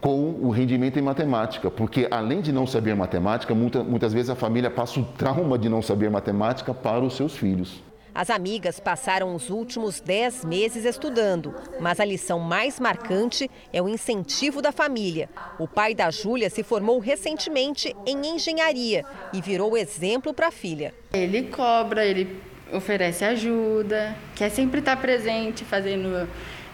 com 0.00 0.30
o 0.40 0.50
rendimento 0.50 0.98
em 0.98 1.02
matemática, 1.02 1.70
porque 1.70 2.08
além 2.10 2.40
de 2.40 2.52
não 2.52 2.66
saber 2.66 2.94
matemática, 2.94 3.54
muita, 3.54 3.84
muitas 3.84 4.12
vezes 4.12 4.30
a 4.30 4.34
família 4.34 4.70
passa 4.70 4.98
o 4.98 5.04
trauma 5.04 5.58
de 5.58 5.68
não 5.68 5.82
saber 5.82 6.10
matemática 6.10 6.72
para 6.72 7.04
os 7.04 7.14
seus 7.14 7.36
filhos. 7.36 7.82
As 8.12 8.28
amigas 8.28 8.80
passaram 8.80 9.34
os 9.34 9.50
últimos 9.50 10.00
10 10.00 10.44
meses 10.44 10.84
estudando, 10.84 11.54
mas 11.78 12.00
a 12.00 12.04
lição 12.04 12.40
mais 12.40 12.80
marcante 12.80 13.48
é 13.72 13.80
o 13.80 13.88
incentivo 13.88 14.60
da 14.60 14.72
família. 14.72 15.28
O 15.58 15.68
pai 15.68 15.94
da 15.94 16.10
Júlia 16.10 16.50
se 16.50 16.64
formou 16.64 16.98
recentemente 16.98 17.94
em 18.04 18.34
engenharia 18.34 19.04
e 19.32 19.40
virou 19.40 19.76
exemplo 19.76 20.34
para 20.34 20.48
a 20.48 20.50
filha. 20.50 20.92
Ele 21.12 21.44
cobra, 21.44 22.04
ele 22.04 22.40
oferece 22.72 23.24
ajuda, 23.24 24.16
quer 24.34 24.50
sempre 24.50 24.80
estar 24.80 24.96
presente, 24.96 25.64
fazendo 25.64 26.28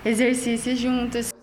exercícios 0.05 0.79
juntos. 0.79 1.37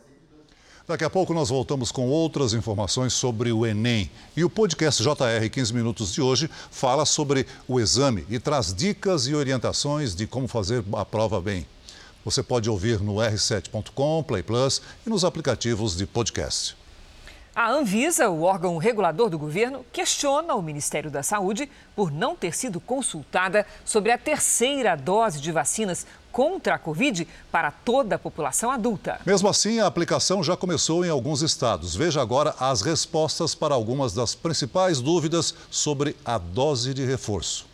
Daqui 0.85 1.05
a 1.05 1.09
pouco 1.09 1.33
nós 1.33 1.47
voltamos 1.47 1.93
com 1.93 2.09
outras 2.09 2.53
informações 2.53 3.13
sobre 3.13 3.53
o 3.53 3.65
Enem. 3.65 4.11
E 4.35 4.43
o 4.43 4.49
podcast 4.49 5.01
JR 5.01 5.49
15 5.49 5.73
Minutos 5.73 6.13
de 6.13 6.21
hoje 6.21 6.49
fala 6.69 7.05
sobre 7.05 7.47
o 7.69 7.79
exame 7.79 8.25
e 8.29 8.37
traz 8.37 8.73
dicas 8.73 9.25
e 9.25 9.33
orientações 9.33 10.13
de 10.13 10.27
como 10.27 10.45
fazer 10.45 10.83
a 10.91 11.05
prova 11.05 11.39
bem. 11.39 11.65
Você 12.25 12.43
pode 12.43 12.69
ouvir 12.69 12.99
no 12.99 13.15
r7.com, 13.15 14.23
Play 14.23 14.43
Plus 14.43 14.81
e 15.07 15.09
nos 15.09 15.23
aplicativos 15.23 15.95
de 15.95 16.05
podcast. 16.05 16.75
A 17.55 17.69
Anvisa, 17.71 18.29
o 18.29 18.41
órgão 18.41 18.77
regulador 18.77 19.29
do 19.29 19.39
governo, 19.39 19.85
questiona 19.93 20.55
o 20.55 20.61
Ministério 20.61 21.09
da 21.09 21.23
Saúde 21.23 21.69
por 21.95 22.11
não 22.11 22.35
ter 22.35 22.53
sido 22.53 22.81
consultada 22.81 23.65
sobre 23.85 24.11
a 24.11 24.17
terceira 24.17 24.97
dose 24.97 25.39
de 25.39 25.51
vacinas 25.51 26.05
contra 26.33 26.73
a 26.73 26.79
Covid 26.79 27.27
para 27.51 27.69
toda 27.69 28.15
a 28.15 28.19
população 28.19 28.71
adulta. 28.71 29.21
Mesmo 29.25 29.47
assim, 29.47 29.79
a 29.79 29.85
aplicação 29.85 30.43
já 30.43 30.57
começou 30.57 31.05
em 31.05 31.09
alguns 31.09 31.43
estados. 31.43 31.95
Veja 31.95 32.21
agora 32.21 32.55
as 32.59 32.81
respostas 32.81 33.53
para 33.53 33.75
algumas 33.75 34.13
das 34.13 34.33
principais 34.33 34.99
dúvidas 34.99 35.53
sobre 35.69 36.17
a 36.25 36.39
dose 36.39 36.93
de 36.93 37.05
reforço. 37.05 37.71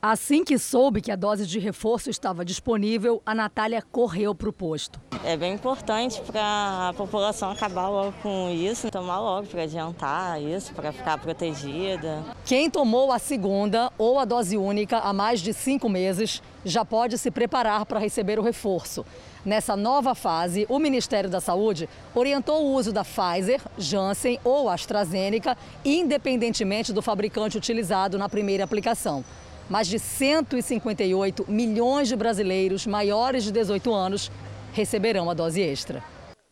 Assim 0.00 0.44
que 0.44 0.56
soube 0.60 1.00
que 1.02 1.10
a 1.10 1.16
dose 1.16 1.44
de 1.44 1.58
reforço 1.58 2.08
estava 2.08 2.44
disponível, 2.44 3.20
a 3.26 3.34
Natália 3.34 3.82
correu 3.82 4.32
para 4.32 4.48
o 4.48 4.52
posto. 4.52 5.00
É 5.24 5.36
bem 5.36 5.54
importante 5.54 6.20
para 6.20 6.90
a 6.90 6.92
população 6.92 7.50
acabar 7.50 7.88
logo 7.88 8.12
com 8.22 8.48
isso, 8.48 8.92
tomar 8.92 9.18
logo 9.18 9.48
para 9.48 9.64
adiantar 9.64 10.40
isso, 10.40 10.72
para 10.72 10.92
ficar 10.92 11.18
protegida. 11.18 12.24
Quem 12.44 12.70
tomou 12.70 13.10
a 13.10 13.18
segunda 13.18 13.90
ou 13.98 14.20
a 14.20 14.24
dose 14.24 14.56
única 14.56 14.98
há 14.98 15.12
mais 15.12 15.40
de 15.40 15.52
cinco 15.52 15.88
meses 15.88 16.40
já 16.68 16.84
pode 16.84 17.16
se 17.16 17.30
preparar 17.30 17.86
para 17.86 17.98
receber 17.98 18.38
o 18.38 18.42
reforço. 18.42 19.04
Nessa 19.44 19.74
nova 19.74 20.14
fase, 20.14 20.66
o 20.68 20.78
Ministério 20.78 21.30
da 21.30 21.40
Saúde 21.40 21.88
orientou 22.14 22.64
o 22.64 22.74
uso 22.74 22.92
da 22.92 23.04
Pfizer, 23.04 23.60
Janssen 23.78 24.38
ou 24.44 24.68
AstraZeneca, 24.68 25.56
independentemente 25.84 26.92
do 26.92 27.00
fabricante 27.00 27.56
utilizado 27.56 28.18
na 28.18 28.28
primeira 28.28 28.64
aplicação. 28.64 29.24
Mais 29.68 29.86
de 29.86 29.98
158 29.98 31.44
milhões 31.48 32.08
de 32.08 32.16
brasileiros 32.16 32.86
maiores 32.86 33.44
de 33.44 33.52
18 33.52 33.92
anos 33.92 34.30
receberão 34.72 35.30
a 35.30 35.34
dose 35.34 35.60
extra. 35.60 36.02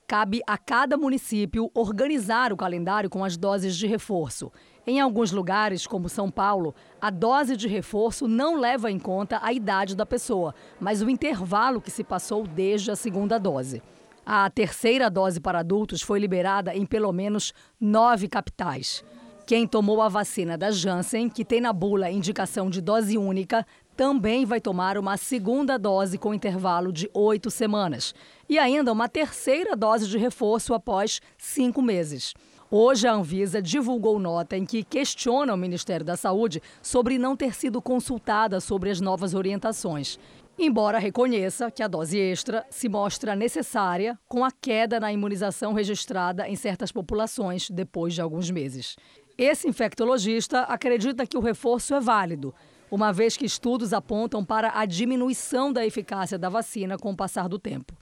Cabe 0.06 0.40
a 0.46 0.56
cada 0.56 0.96
município 0.96 1.70
organizar 1.74 2.52
o 2.52 2.56
calendário 2.56 3.10
com 3.10 3.24
as 3.24 3.36
doses 3.36 3.76
de 3.76 3.86
reforço. 3.86 4.52
Em 4.88 5.00
alguns 5.00 5.32
lugares, 5.32 5.84
como 5.84 6.08
São 6.08 6.30
Paulo, 6.30 6.72
a 7.00 7.10
dose 7.10 7.56
de 7.56 7.66
reforço 7.66 8.28
não 8.28 8.56
leva 8.56 8.88
em 8.88 9.00
conta 9.00 9.40
a 9.42 9.52
idade 9.52 9.96
da 9.96 10.06
pessoa, 10.06 10.54
mas 10.78 11.02
o 11.02 11.10
intervalo 11.10 11.80
que 11.80 11.90
se 11.90 12.04
passou 12.04 12.46
desde 12.46 12.92
a 12.92 12.96
segunda 12.96 13.36
dose. 13.36 13.82
A 14.24 14.48
terceira 14.48 15.10
dose 15.10 15.40
para 15.40 15.58
adultos 15.58 16.02
foi 16.02 16.20
liberada 16.20 16.72
em 16.72 16.86
pelo 16.86 17.12
menos 17.12 17.52
nove 17.80 18.28
capitais. 18.28 19.04
Quem 19.44 19.66
tomou 19.66 20.00
a 20.00 20.08
vacina 20.08 20.56
da 20.56 20.70
Janssen, 20.70 21.28
que 21.28 21.44
tem 21.44 21.60
na 21.60 21.72
bula 21.72 22.08
indicação 22.08 22.70
de 22.70 22.80
dose 22.80 23.18
única, 23.18 23.66
também 23.96 24.44
vai 24.44 24.60
tomar 24.60 24.98
uma 24.98 25.16
segunda 25.16 25.76
dose 25.78 26.16
com 26.16 26.34
intervalo 26.34 26.92
de 26.92 27.10
oito 27.12 27.50
semanas. 27.50 28.14
E 28.48 28.56
ainda 28.56 28.92
uma 28.92 29.08
terceira 29.08 29.74
dose 29.74 30.08
de 30.08 30.18
reforço 30.18 30.74
após 30.74 31.20
cinco 31.38 31.82
meses. 31.82 32.34
Hoje, 32.68 33.06
a 33.06 33.12
Anvisa 33.12 33.62
divulgou 33.62 34.18
nota 34.18 34.56
em 34.56 34.66
que 34.66 34.82
questiona 34.82 35.54
o 35.54 35.56
Ministério 35.56 36.04
da 36.04 36.16
Saúde 36.16 36.60
sobre 36.82 37.16
não 37.16 37.36
ter 37.36 37.54
sido 37.54 37.80
consultada 37.80 38.60
sobre 38.60 38.90
as 38.90 39.00
novas 39.00 39.34
orientações. 39.34 40.18
Embora 40.58 40.98
reconheça 40.98 41.70
que 41.70 41.82
a 41.82 41.86
dose 41.86 42.18
extra 42.18 42.66
se 42.68 42.88
mostra 42.88 43.36
necessária 43.36 44.18
com 44.26 44.44
a 44.44 44.50
queda 44.50 44.98
na 44.98 45.12
imunização 45.12 45.74
registrada 45.74 46.48
em 46.48 46.56
certas 46.56 46.90
populações 46.90 47.70
depois 47.70 48.14
de 48.14 48.20
alguns 48.20 48.50
meses. 48.50 48.96
Esse 49.38 49.68
infectologista 49.68 50.62
acredita 50.62 51.26
que 51.26 51.36
o 51.36 51.42
reforço 51.42 51.94
é 51.94 52.00
válido, 52.00 52.52
uma 52.90 53.12
vez 53.12 53.36
que 53.36 53.44
estudos 53.44 53.92
apontam 53.92 54.44
para 54.44 54.72
a 54.74 54.86
diminuição 54.86 55.72
da 55.72 55.86
eficácia 55.86 56.38
da 56.38 56.48
vacina 56.48 56.96
com 56.96 57.12
o 57.12 57.16
passar 57.16 57.48
do 57.48 57.58
tempo. 57.58 57.94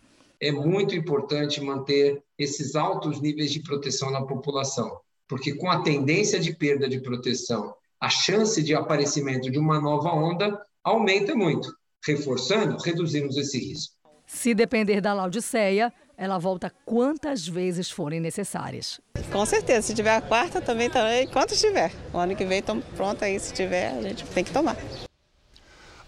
É 0.45 0.53
muito 0.53 0.95
importante 0.95 1.59
manter 1.59 2.23
esses 2.39 2.77
altos 2.77 3.19
níveis 3.19 3.51
de 3.51 3.63
proteção 3.63 4.11
na 4.11 4.27
população, 4.27 5.01
porque 5.27 5.55
com 5.55 5.71
a 5.71 5.81
tendência 5.81 6.39
de 6.39 6.55
perda 6.55 6.87
de 6.87 7.01
proteção, 7.01 7.75
a 7.99 8.11
chance 8.11 8.63
de 8.63 8.75
aparecimento 8.75 9.51
de 9.51 9.59
uma 9.59 9.81
nova 9.81 10.11
onda 10.11 10.61
aumenta 10.85 11.35
muito. 11.35 11.75
Reforçando, 12.07 12.77
reduzimos 12.77 13.39
esse 13.39 13.59
risco. 13.59 13.95
Se 14.27 14.55
depender 14.55 15.01
da 15.01 15.15
Laudiceia, 15.15 15.91
ela 16.15 16.37
volta 16.37 16.71
quantas 16.85 17.49
vezes 17.49 17.91
forem 17.91 18.21
necessárias. 18.21 19.01
Com 19.33 19.47
certeza, 19.47 19.81
se 19.81 19.95
tiver 19.95 20.15
a 20.15 20.21
quarta 20.21 20.61
também, 20.61 20.91
também 20.91 21.27
quanto 21.27 21.57
tiver. 21.57 21.91
O 22.13 22.19
ano 22.19 22.37
que 22.37 22.45
vem 22.45 22.59
estamos 22.59 22.85
prontos 22.95 23.23
aí, 23.23 23.41
se 23.41 23.55
tiver, 23.55 23.97
a 23.97 24.03
gente 24.03 24.27
tem 24.27 24.45
que 24.45 24.53
tomar. 24.53 24.77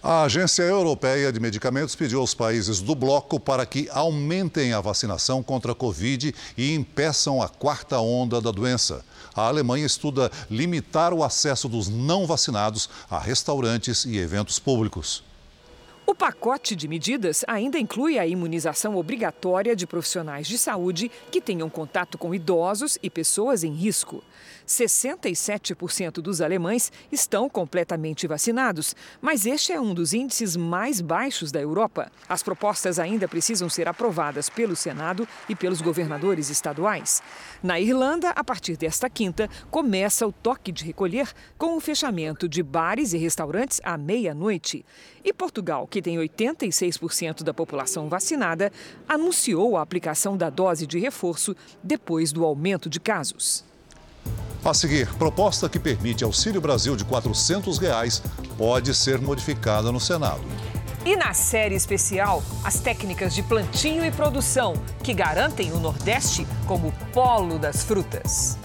A 0.08 0.22
Agência 0.22 0.62
Europeia 0.62 1.32
de 1.32 1.40
Medicamentos 1.40 1.96
pediu 1.96 2.20
aos 2.20 2.32
países 2.32 2.80
do 2.80 2.94
bloco 2.94 3.40
para 3.40 3.66
que 3.66 3.88
aumentem 3.90 4.72
a 4.72 4.80
vacinação 4.80 5.42
contra 5.42 5.72
a 5.72 5.74
Covid 5.74 6.32
e 6.56 6.72
impeçam 6.72 7.42
a 7.42 7.48
quarta 7.48 7.98
onda 7.98 8.40
da 8.40 8.52
doença. 8.52 9.04
A 9.34 9.48
Alemanha 9.48 9.84
estuda 9.84 10.30
limitar 10.48 11.12
o 11.12 11.24
acesso 11.24 11.68
dos 11.68 11.88
não 11.88 12.24
vacinados 12.24 12.88
a 13.10 13.18
restaurantes 13.18 14.04
e 14.04 14.16
eventos 14.16 14.60
públicos. 14.60 15.24
O 16.06 16.14
pacote 16.14 16.76
de 16.76 16.86
medidas 16.86 17.44
ainda 17.48 17.76
inclui 17.76 18.16
a 18.16 18.24
imunização 18.24 18.96
obrigatória 18.96 19.74
de 19.74 19.88
profissionais 19.88 20.46
de 20.46 20.56
saúde 20.56 21.10
que 21.32 21.40
tenham 21.40 21.68
contato 21.68 22.16
com 22.16 22.32
idosos 22.32 22.96
e 23.02 23.10
pessoas 23.10 23.64
em 23.64 23.74
risco. 23.74 24.22
67% 24.66 26.14
dos 26.14 26.40
alemães 26.40 26.90
estão 27.12 27.48
completamente 27.48 28.26
vacinados, 28.26 28.94
mas 29.20 29.46
este 29.46 29.72
é 29.72 29.80
um 29.80 29.94
dos 29.94 30.12
índices 30.12 30.56
mais 30.56 31.00
baixos 31.00 31.52
da 31.52 31.60
Europa. 31.60 32.10
As 32.28 32.42
propostas 32.42 32.98
ainda 32.98 33.28
precisam 33.28 33.68
ser 33.68 33.88
aprovadas 33.88 34.50
pelo 34.50 34.74
Senado 34.74 35.26
e 35.48 35.54
pelos 35.54 35.80
governadores 35.80 36.50
estaduais. 36.50 37.22
Na 37.62 37.78
Irlanda, 37.78 38.30
a 38.30 38.42
partir 38.42 38.76
desta 38.76 39.08
quinta, 39.08 39.48
começa 39.70 40.26
o 40.26 40.32
toque 40.32 40.72
de 40.72 40.84
recolher 40.84 41.32
com 41.56 41.76
o 41.76 41.80
fechamento 41.80 42.48
de 42.48 42.62
bares 42.62 43.12
e 43.12 43.18
restaurantes 43.18 43.80
à 43.84 43.96
meia-noite. 43.96 44.84
E 45.24 45.32
Portugal, 45.32 45.86
que 45.86 46.02
tem 46.02 46.16
86% 46.16 47.42
da 47.42 47.54
população 47.54 48.08
vacinada, 48.08 48.72
anunciou 49.08 49.76
a 49.76 49.82
aplicação 49.82 50.36
da 50.36 50.50
dose 50.50 50.86
de 50.86 50.98
reforço 50.98 51.54
depois 51.82 52.32
do 52.32 52.44
aumento 52.44 52.88
de 52.88 52.98
casos. 52.98 53.64
A 54.66 54.74
seguir, 54.74 55.06
proposta 55.14 55.68
que 55.68 55.78
permite 55.78 56.24
Auxílio 56.24 56.60
Brasil 56.60 56.96
de 56.96 57.04
400 57.04 57.78
reais 57.78 58.20
pode 58.58 58.92
ser 58.96 59.20
modificada 59.20 59.92
no 59.92 60.00
Senado. 60.00 60.40
E 61.04 61.14
na 61.14 61.32
série 61.32 61.76
especial, 61.76 62.42
as 62.64 62.80
técnicas 62.80 63.32
de 63.32 63.44
plantio 63.44 64.04
e 64.04 64.10
produção 64.10 64.74
que 65.04 65.14
garantem 65.14 65.70
o 65.70 65.78
Nordeste 65.78 66.44
como 66.66 66.92
polo 67.12 67.60
das 67.60 67.84
frutas. 67.84 68.58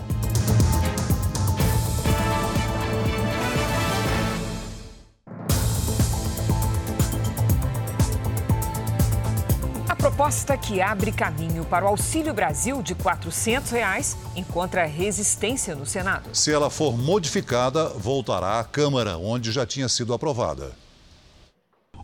Proposta 10.22 10.56
que 10.56 10.80
abre 10.80 11.12
caminho 11.12 11.66
para 11.66 11.84
o 11.84 11.88
Auxílio 11.88 12.32
Brasil 12.32 12.84
de 12.84 12.94
400 12.94 13.72
reais 13.72 14.16
encontra 14.36 14.86
resistência 14.86 15.74
no 15.74 15.84
Senado. 15.84 16.30
Se 16.32 16.54
ela 16.54 16.70
for 16.70 16.96
modificada, 16.96 17.90
voltará 17.90 18.60
à 18.60 18.63
Câmara, 18.63 19.18
onde 19.18 19.51
já 19.51 19.66
tinha 19.66 19.90
sido 19.90 20.13
aprovada. 20.13 20.74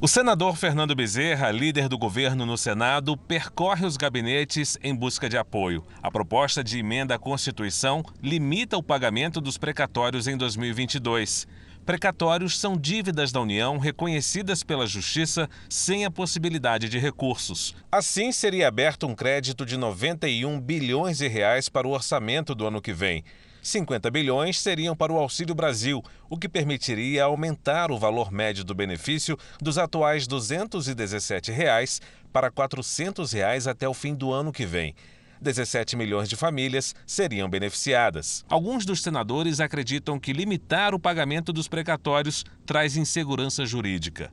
O 0.01 0.07
senador 0.07 0.57
Fernando 0.57 0.95
Bezerra, 0.95 1.51
líder 1.51 1.87
do 1.87 1.95
governo 1.95 2.43
no 2.43 2.57
Senado, 2.57 3.15
percorre 3.15 3.85
os 3.85 3.95
gabinetes 3.95 4.79
em 4.81 4.95
busca 4.95 5.29
de 5.29 5.37
apoio. 5.37 5.85
A 6.01 6.09
proposta 6.09 6.63
de 6.63 6.79
emenda 6.79 7.13
à 7.13 7.19
Constituição 7.19 8.03
limita 8.23 8.77
o 8.77 8.83
pagamento 8.83 9.39
dos 9.39 9.59
precatórios 9.59 10.27
em 10.27 10.35
2022. 10.35 11.47
Precatórios 11.87 12.59
são 12.59 12.75
dívidas 12.75 13.31
da 13.31 13.39
União 13.39 13.77
reconhecidas 13.77 14.61
pela 14.61 14.85
Justiça 14.85 15.49
sem 15.69 16.03
a 16.03 16.11
possibilidade 16.11 16.89
de 16.89 16.99
recursos. 16.99 17.73
Assim, 17.89 18.33
seria 18.33 18.67
aberto 18.67 19.07
um 19.07 19.15
crédito 19.15 19.65
de 19.65 19.77
91 19.77 20.59
bilhões 20.59 21.19
de 21.19 21.29
reais 21.29 21.69
para 21.69 21.87
o 21.87 21.91
orçamento 21.91 22.53
do 22.53 22.67
ano 22.67 22.81
que 22.81 22.91
vem. 22.91 23.23
50 23.63 24.11
bilhões 24.11 24.59
seriam 24.59 24.97
para 24.97 25.13
o 25.13 25.17
Auxílio 25.17 25.55
Brasil, 25.55 26.03
o 26.29 26.37
que 26.37 26.49
permitiria 26.49 27.23
aumentar 27.23 27.89
o 27.89 27.97
valor 27.97 28.33
médio 28.33 28.65
do 28.65 28.75
benefício 28.75 29.37
dos 29.61 29.77
atuais 29.77 30.27
217 30.27 31.53
reais 31.53 32.01
para 32.33 32.51
400 32.51 33.31
reais 33.31 33.65
até 33.65 33.87
o 33.87 33.93
fim 33.93 34.13
do 34.13 34.33
ano 34.33 34.51
que 34.51 34.65
vem. 34.65 34.93
17 35.41 35.95
milhões 35.95 36.27
de 36.27 36.35
famílias 36.35 36.95
seriam 37.05 37.49
beneficiadas. 37.49 38.45
Alguns 38.49 38.85
dos 38.85 39.01
senadores 39.01 39.59
acreditam 39.59 40.19
que 40.19 40.33
limitar 40.33 40.93
o 40.93 40.99
pagamento 40.99 41.53
dos 41.53 41.67
precatórios 41.67 42.43
traz 42.65 42.97
insegurança 42.97 43.65
jurídica. 43.65 44.31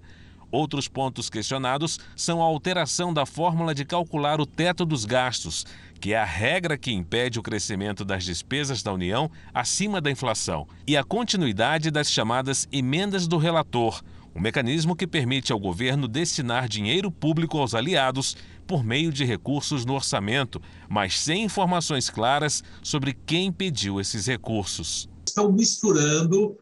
Outros 0.51 0.87
pontos 0.87 1.29
questionados 1.29 1.99
são 2.15 2.41
a 2.41 2.45
alteração 2.45 3.13
da 3.13 3.27
fórmula 3.27 3.75
de 3.75 3.85
calcular 3.85 4.41
o 4.41 4.47
teto 4.47 4.87
dos 4.87 5.05
gastos, 5.05 5.67
que 6.01 6.13
é 6.13 6.17
a 6.17 6.25
regra 6.25 6.79
que 6.79 6.93
impede 6.93 7.41
o 7.41 7.43
crescimento 7.43 8.05
das 8.05 8.25
despesas 8.25 8.81
da 8.81 8.93
União 8.93 9.29
acima 9.53 10.01
da 10.01 10.13
inflação, 10.13 10.69
e 10.87 10.97
a 10.97 11.03
continuidade 11.03 11.91
das 11.91 12.09
chamadas 12.09 12.69
emendas 12.71 13.27
do 13.27 13.37
relator, 13.37 14.01
um 14.33 14.41
mecanismo 14.41 14.95
que 14.97 15.07
permite 15.07 15.53
ao 15.53 15.59
governo 15.59 16.07
destinar 16.07 16.69
dinheiro 16.69 17.11
público 17.11 17.59
aos 17.59 17.75
aliados 17.75 18.37
por 18.65 18.83
meio 18.83 19.13
de 19.13 19.25
recursos 19.25 19.85
no 19.85 19.95
orçamento, 19.95 20.61
mas 20.89 21.21
sem 21.21 21.45
informações 21.45 22.11
claras 22.11 22.63
sobre 22.83 23.13
quem 23.13 23.53
pediu 23.53 24.01
esses 24.01 24.27
recursos. 24.27 25.09
Estão 25.27 25.53
misturando 25.53 26.57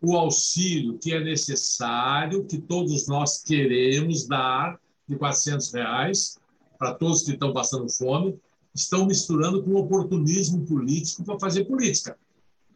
o 0.00 0.16
auxílio 0.16 0.98
que 0.98 1.12
é 1.12 1.22
necessário, 1.22 2.44
que 2.44 2.58
todos 2.58 3.06
nós 3.08 3.42
queremos 3.42 4.26
dar, 4.26 4.78
de 5.08 5.16
400 5.16 5.72
reais, 5.72 6.38
para 6.78 6.94
todos 6.94 7.22
que 7.22 7.32
estão 7.32 7.52
passando 7.52 7.88
fome, 7.90 8.38
estão 8.74 9.06
misturando 9.06 9.62
com 9.62 9.74
oportunismo 9.74 10.66
político 10.66 11.24
para 11.24 11.38
fazer 11.38 11.64
política. 11.64 12.18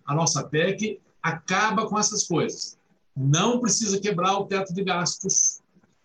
A 0.07 0.15
nossa 0.15 0.45
PEC 0.45 1.01
acaba 1.23 1.87
com 1.87 1.99
essas 1.99 2.27
coisas. 2.27 2.79
Não 3.15 3.61
precisa 3.61 4.01
quebrar 4.01 4.39
o 4.39 4.47
teto 4.47 4.73
de 4.73 4.83
gastos, 4.85 5.58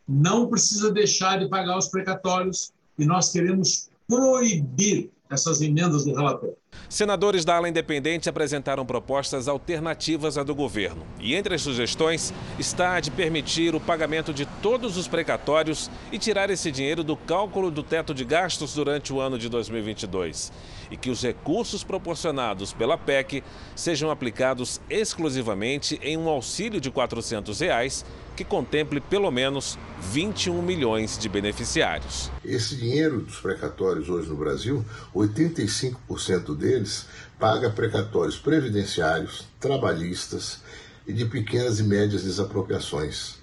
não 0.07 0.47
precisa 0.47 0.91
deixar 0.91 1.39
de 1.39 1.47
pagar 1.47 1.77
os 1.77 1.87
precatórios, 1.87 2.71
e 2.97 3.05
nós 3.05 3.31
queremos 3.31 3.89
proibir 4.07 5.09
essas 5.29 5.61
emendas 5.61 6.05
do 6.05 6.13
relator. 6.13 6.53
Senadores 6.87 7.43
da 7.43 7.55
ala 7.55 7.69
independente 7.69 8.29
apresentaram 8.29 8.85
propostas 8.85 9.47
alternativas 9.47 10.37
à 10.37 10.43
do 10.43 10.53
governo. 10.53 11.05
E 11.19 11.33
entre 11.33 11.55
as 11.55 11.61
sugestões 11.61 12.33
está 12.59 12.95
a 12.95 12.99
de 12.99 13.09
permitir 13.09 13.73
o 13.73 13.79
pagamento 13.79 14.33
de 14.33 14.45
todos 14.61 14.95
os 14.95 15.07
precatórios 15.07 15.89
e 16.11 16.19
tirar 16.19 16.49
esse 16.49 16.71
dinheiro 16.71 17.03
do 17.03 17.15
cálculo 17.15 17.71
do 17.71 17.81
teto 17.81 18.13
de 18.13 18.23
gastos 18.23 18.75
durante 18.75 19.11
o 19.11 19.19
ano 19.19 19.39
de 19.39 19.49
2022. 19.49 20.51
E 20.91 20.97
que 20.97 21.09
os 21.09 21.23
recursos 21.23 21.83
proporcionados 21.83 22.73
pela 22.73 22.97
PEC 22.97 23.43
sejam 23.75 24.11
aplicados 24.11 24.79
exclusivamente 24.89 25.99
em 26.03 26.17
um 26.17 26.29
auxílio 26.29 26.79
de 26.79 26.91
400 26.91 27.59
reais 27.59 28.05
que 28.35 28.43
contemple 28.43 28.99
pelo 29.01 29.29
menos 29.31 29.77
21 30.11 30.61
milhões 30.61 31.17
de 31.17 31.29
beneficiários. 31.29 32.31
Esse 32.43 32.75
dinheiro 32.75 33.21
dos 33.21 33.39
precatórios 33.39 34.09
hoje 34.09 34.29
no 34.29 34.35
Brasil, 34.35 34.83
85% 35.15 36.55
deles 36.55 37.05
paga 37.39 37.69
precatórios 37.69 38.37
previdenciários, 38.37 39.45
trabalhistas 39.59 40.61
e 41.07 41.13
de 41.13 41.25
pequenas 41.25 41.79
e 41.79 41.83
médias 41.83 42.23
desapropriações. 42.23 43.35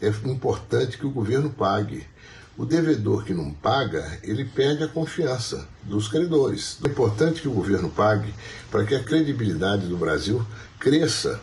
É 0.00 0.08
importante 0.08 0.96
que 0.96 1.06
o 1.06 1.10
governo 1.10 1.50
pague. 1.50 2.06
O 2.56 2.64
devedor 2.64 3.24
que 3.24 3.32
não 3.32 3.52
paga, 3.52 4.18
ele 4.22 4.44
perde 4.44 4.82
a 4.82 4.88
confiança 4.88 5.68
dos 5.84 6.08
credores. 6.08 6.78
É 6.84 6.88
importante 6.88 7.40
que 7.40 7.48
o 7.48 7.52
governo 7.52 7.88
pague 7.88 8.34
para 8.70 8.84
que 8.84 8.94
a 8.94 9.02
credibilidade 9.02 9.86
do 9.86 9.96
Brasil 9.96 10.44
cresça 10.78 11.40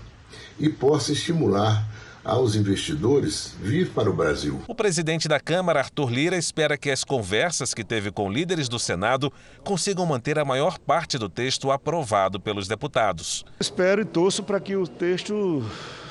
e 0.60 0.70
possa 0.70 1.14
estimular 1.14 1.86
aos 2.26 2.56
investidores 2.56 3.56
vir 3.62 3.92
para 3.92 4.10
o 4.10 4.14
Brasil. 4.14 4.60
O 4.68 4.74
presidente 4.74 5.28
da 5.28 5.40
Câmara, 5.40 5.80
Arthur 5.80 6.12
Lira, 6.12 6.36
espera 6.36 6.76
que 6.78 6.90
as 6.90 7.04
conversas 7.04 7.74
que 7.74 7.84
teve 7.84 8.12
com 8.12 8.32
líderes 8.32 8.68
do 8.68 8.80
Senado 8.80 9.32
consigam 9.64 10.06
manter 10.06 10.40
a 10.40 10.44
maior 10.44 10.80
parte 10.80 11.20
do 11.20 11.30
texto 11.30 11.72
aprovado 11.72 12.40
pelos 12.40 12.68
deputados. 12.68 13.46
Espero 13.60 14.02
e 14.02 14.06
torço 14.06 14.42
para 14.42 14.60
que 14.60 14.76
o 14.76 14.88
texto 14.88 15.64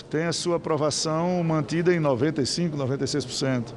tenha 0.09 0.33
sua 0.33 0.57
aprovação 0.57 1.43
mantida 1.43 1.93
em 1.93 2.01
95%, 2.01 2.71
96%. 2.77 3.75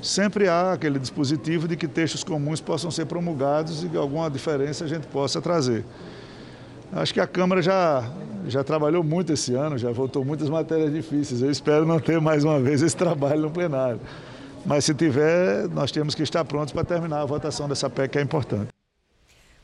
Sempre 0.00 0.48
há 0.48 0.72
aquele 0.72 0.98
dispositivo 0.98 1.68
de 1.68 1.76
que 1.76 1.86
textos 1.86 2.24
comuns 2.24 2.60
possam 2.60 2.90
ser 2.90 3.06
promulgados 3.06 3.84
e 3.84 3.88
que 3.88 3.96
alguma 3.96 4.28
diferença 4.30 4.84
a 4.84 4.88
gente 4.88 5.06
possa 5.06 5.40
trazer. 5.40 5.84
Acho 6.94 7.14
que 7.14 7.20
a 7.20 7.26
Câmara 7.26 7.62
já, 7.62 8.04
já 8.46 8.62
trabalhou 8.62 9.02
muito 9.02 9.32
esse 9.32 9.54
ano, 9.54 9.78
já 9.78 9.90
votou 9.90 10.22
muitas 10.26 10.50
matérias 10.50 10.92
difíceis. 10.92 11.40
Eu 11.40 11.50
espero 11.50 11.86
não 11.86 11.98
ter 11.98 12.20
mais 12.20 12.44
uma 12.44 12.60
vez 12.60 12.82
esse 12.82 12.94
trabalho 12.94 13.40
no 13.40 13.50
plenário. 13.50 13.98
Mas 14.66 14.84
se 14.84 14.94
tiver, 14.94 15.68
nós 15.70 15.90
temos 15.90 16.14
que 16.14 16.22
estar 16.22 16.44
prontos 16.44 16.70
para 16.70 16.84
terminar 16.84 17.22
a 17.22 17.24
votação 17.24 17.66
dessa 17.66 17.88
PEC 17.88 18.12
que 18.12 18.18
é 18.18 18.20
importante. 18.20 18.68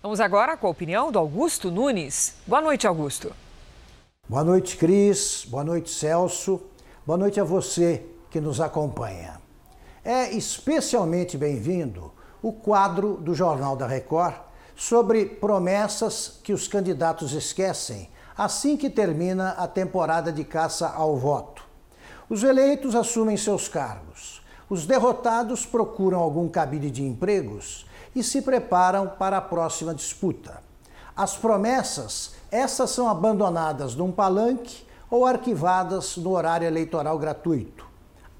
Vamos 0.02 0.20
agora 0.20 0.56
com 0.56 0.66
a 0.68 0.70
opinião 0.70 1.12
do 1.12 1.18
Augusto 1.18 1.70
Nunes. 1.70 2.34
Boa 2.46 2.62
noite, 2.62 2.86
Augusto. 2.86 3.30
Boa 4.26 4.42
noite, 4.42 4.78
Cris. 4.78 5.46
Boa 5.46 5.62
noite, 5.62 5.90
Celso. 5.90 6.62
Boa 7.06 7.18
noite 7.18 7.38
a 7.38 7.44
você 7.44 8.06
que 8.30 8.40
nos 8.40 8.58
acompanha. 8.58 9.38
É 10.02 10.34
especialmente 10.34 11.36
bem-vindo 11.36 12.10
o 12.40 12.54
quadro 12.54 13.18
do 13.18 13.34
Jornal 13.34 13.76
da 13.76 13.86
Record 13.86 14.47
sobre 14.78 15.26
promessas 15.26 16.38
que 16.44 16.52
os 16.52 16.68
candidatos 16.68 17.32
esquecem 17.32 18.08
assim 18.38 18.76
que 18.76 18.88
termina 18.88 19.50
a 19.58 19.66
temporada 19.66 20.30
de 20.30 20.44
caça 20.44 20.88
ao 20.88 21.16
voto. 21.16 21.64
Os 22.30 22.44
eleitos 22.44 22.94
assumem 22.94 23.36
seus 23.36 23.66
cargos. 23.66 24.40
Os 24.70 24.86
derrotados 24.86 25.66
procuram 25.66 26.20
algum 26.20 26.48
cabide 26.48 26.88
de 26.92 27.02
empregos 27.02 27.84
e 28.14 28.22
se 28.22 28.40
preparam 28.40 29.08
para 29.08 29.38
a 29.38 29.40
próxima 29.40 29.92
disputa. 29.92 30.62
As 31.16 31.36
promessas, 31.36 32.34
essas 32.48 32.90
são 32.90 33.08
abandonadas 33.08 33.96
num 33.96 34.12
palanque 34.12 34.86
ou 35.10 35.26
arquivadas 35.26 36.16
no 36.16 36.30
horário 36.30 36.68
eleitoral 36.68 37.18
gratuito. 37.18 37.84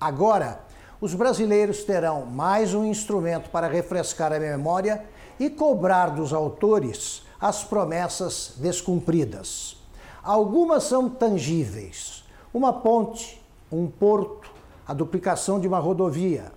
Agora, 0.00 0.60
os 1.00 1.12
brasileiros 1.14 1.82
terão 1.82 2.24
mais 2.24 2.72
um 2.72 2.84
instrumento 2.84 3.50
para 3.50 3.66
refrescar 3.66 4.32
a 4.32 4.38
memória 4.38 5.04
e 5.38 5.48
cobrar 5.48 6.08
dos 6.08 6.32
autores 6.32 7.22
as 7.40 7.62
promessas 7.64 8.54
descumpridas. 8.56 9.76
Algumas 10.22 10.84
são 10.84 11.08
tangíveis: 11.08 12.24
uma 12.52 12.72
ponte, 12.72 13.40
um 13.70 13.86
porto, 13.86 14.50
a 14.86 14.92
duplicação 14.92 15.60
de 15.60 15.68
uma 15.68 15.78
rodovia. 15.78 16.52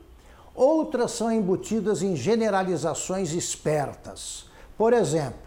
Outras 0.54 1.12
são 1.12 1.32
embutidas 1.32 2.02
em 2.02 2.16
generalizações 2.16 3.34
espertas. 3.34 4.46
Por 4.78 4.94
exemplo, 4.94 5.40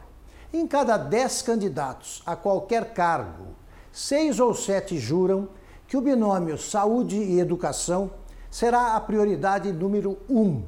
em 0.52 0.66
cada 0.66 0.96
dez 0.96 1.42
candidatos 1.42 2.22
a 2.24 2.36
qualquer 2.36 2.94
cargo, 2.94 3.48
seis 3.92 4.40
ou 4.40 4.54
sete 4.54 4.98
juram 4.98 5.48
que 5.86 5.96
o 5.96 6.00
binômio 6.00 6.56
saúde 6.56 7.16
e 7.16 7.40
educação 7.40 8.10
será 8.50 8.94
a 8.96 9.00
prioridade 9.00 9.72
número 9.72 10.16
um. 10.28 10.62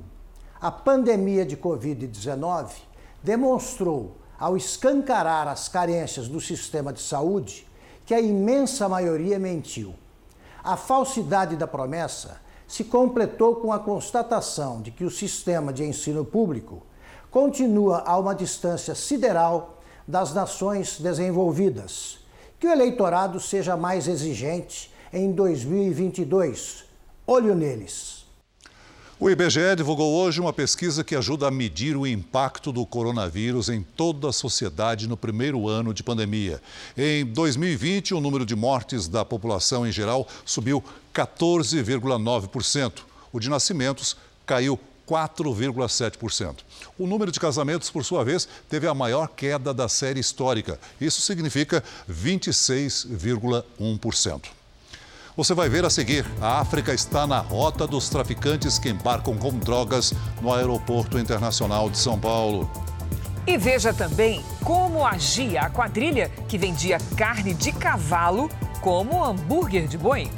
A 0.61 0.71
pandemia 0.71 1.45
de 1.45 1.57
Covid-19 1.57 2.71
demonstrou, 3.23 4.17
ao 4.39 4.57
escancarar 4.57 5.49
as 5.49 5.69
carências 5.69 6.29
do 6.29 6.41
sistema 6.41 6.93
de 6.93 7.01
saúde, 7.01 7.67
que 8.07 8.15
a 8.15 8.21
imensa 8.21 8.89
maioria 8.89 9.39
mentiu. 9.39 9.95
A 10.65 10.77
falsidade 10.77 11.57
da 11.57 11.67
promessa 11.67 12.41
se 12.67 12.85
completou 12.85 13.57
com 13.57 13.73
a 13.73 13.79
constatação 13.79 14.81
de 14.81 14.91
que 14.91 15.05
o 15.05 15.11
sistema 15.11 15.73
de 15.73 15.85
ensino 15.85 16.25
público 16.25 16.83
continua 17.31 18.03
a 18.07 18.17
uma 18.19 18.35
distância 18.35 18.95
sideral 18.95 19.79
das 20.09 20.33
nações 20.33 20.99
desenvolvidas. 20.99 22.19
Que 22.59 22.67
o 22.67 22.73
eleitorado 22.73 23.39
seja 23.41 23.77
mais 23.77 24.09
exigente 24.09 24.91
em 25.13 25.33
2022. 25.33 26.85
Olho 27.27 27.55
neles. 27.55 28.16
O 29.19 29.31
IBGE 29.31 29.75
divulgou 29.75 30.13
hoje 30.13 30.43
uma 30.43 30.53
pesquisa 30.53 31.03
que 31.03 31.17
ajuda 31.17 31.49
a 31.49 31.51
medir 31.51 31.97
o 31.97 32.07
impacto 32.07 32.71
do 32.71 32.85
coronavírus 32.85 33.71
em 33.71 33.81
toda 33.83 34.29
a 34.29 34.33
sociedade 34.33 35.09
no 35.09 35.17
primeiro 35.17 35.67
ano 35.67 35.95
de 35.95 36.03
pandemia. 36.03 36.61
Em 36.95 37.25
2020, 37.25 38.13
o 38.13 38.21
número 38.21 38.45
de 38.45 38.55
mortes 38.55 39.09
da 39.09 39.25
população 39.25 39.87
em 39.87 39.93
geral 39.93 40.29
subiu 40.45 40.85
14,9%. 41.15 42.93
O 43.33 43.41
de 43.41 43.49
nascimentos 43.49 44.19
caiu 44.45 44.79
4,7%. 45.09 46.57
O 46.99 47.07
número 47.07 47.33
de 47.33 47.41
casamentos, 47.41 47.89
por 47.89 48.05
sua 48.05 48.23
vez, 48.23 48.47
teve 48.69 48.87
a 48.87 48.93
maior 48.93 49.29
queda 49.29 49.73
da 49.73 49.89
série 49.89 50.21
histórica. 50.21 50.79
Isso 51.01 51.23
significa 51.23 51.83
26,1%. 52.07 54.56
Você 55.37 55.53
vai 55.53 55.69
ver 55.69 55.85
a 55.85 55.91
seguir: 55.91 56.25
a 56.41 56.61
África 56.61 56.95
está 56.95 57.27
na 57.27 57.41
rota 57.41 57.87
dos 57.87 58.09
traficantes 58.09 58.79
que 58.79 58.89
embarcam 58.89 59.37
com 59.37 59.51
drogas 59.59 60.15
no 60.41 60.51
Aeroporto 60.53 61.19
Internacional 61.19 61.91
de 61.91 61.99
São 61.99 62.19
Paulo. 62.19 62.71
E 63.47 63.59
veja 63.59 63.93
também 63.93 64.43
como 64.65 65.05
agia 65.05 65.61
a 65.61 65.71
quadrilha 65.71 66.31
que 66.49 66.57
vendia 66.57 66.99
carne 67.17 67.53
de 67.53 67.71
cavalo 67.71 68.49
como 68.81 69.23
hambúrguer 69.23 69.87
de 69.87 69.99
boi. 69.99 70.31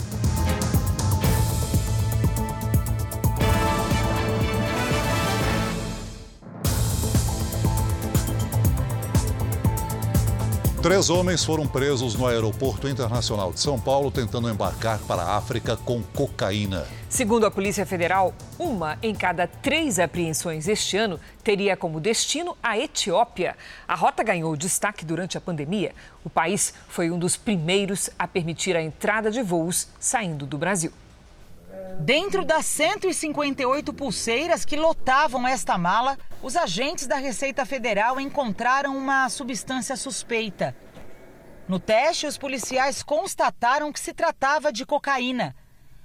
Três 10.81 11.11
homens 11.11 11.45
foram 11.45 11.67
presos 11.67 12.14
no 12.14 12.25
Aeroporto 12.25 12.87
Internacional 12.87 13.53
de 13.53 13.59
São 13.59 13.81
Paulo 13.81 14.12
tentando 14.12 14.49
embarcar 14.49 15.01
para 15.01 15.23
a 15.23 15.37
África 15.37 15.77
com 15.77 16.01
cocaína. 16.01 16.87
Segundo 17.09 17.45
a 17.45 17.51
Polícia 17.51 17.85
Federal, 17.85 18.33
uma 18.57 18.97
em 19.03 19.12
cada 19.12 19.49
três 19.49 19.99
apreensões 19.99 20.69
este 20.69 20.97
ano 20.97 21.19
teria 21.43 21.77
como 21.77 21.99
destino 21.99 22.57
a 22.62 22.79
Etiópia. 22.79 23.57
A 23.88 23.97
rota 23.97 24.23
ganhou 24.23 24.57
destaque 24.57 25.05
durante 25.05 25.37
a 25.37 25.41
pandemia. 25.41 25.93
O 26.25 26.31
país 26.31 26.73
foi 26.88 27.11
um 27.11 27.19
dos 27.19 27.37
primeiros 27.37 28.09
a 28.17 28.29
permitir 28.29 28.77
a 28.77 28.83
entrada 28.83 29.33
de 29.33 29.43
voos 29.43 29.88
saindo 29.99 30.47
do 30.47 30.57
Brasil. 30.57 30.93
Dentro 31.96 32.44
das 32.44 32.66
158 32.66 33.92
pulseiras 33.92 34.64
que 34.64 34.77
lotavam 34.77 35.46
esta 35.46 35.79
mala, 35.79 36.18
os 36.42 36.57
agentes 36.57 37.07
da 37.07 37.16
Receita 37.16 37.64
Federal 37.64 38.20
encontraram 38.20 38.96
uma 38.96 39.29
substância 39.29 39.96
suspeita. 39.96 40.77
No 41.66 41.79
teste, 41.79 42.27
os 42.27 42.38
policiais 42.38 43.03
constataram 43.03 43.92
que 43.92 44.01
se 44.01 44.12
tratava 44.12 44.72
de 44.72 44.87
cocaína. 44.87 45.55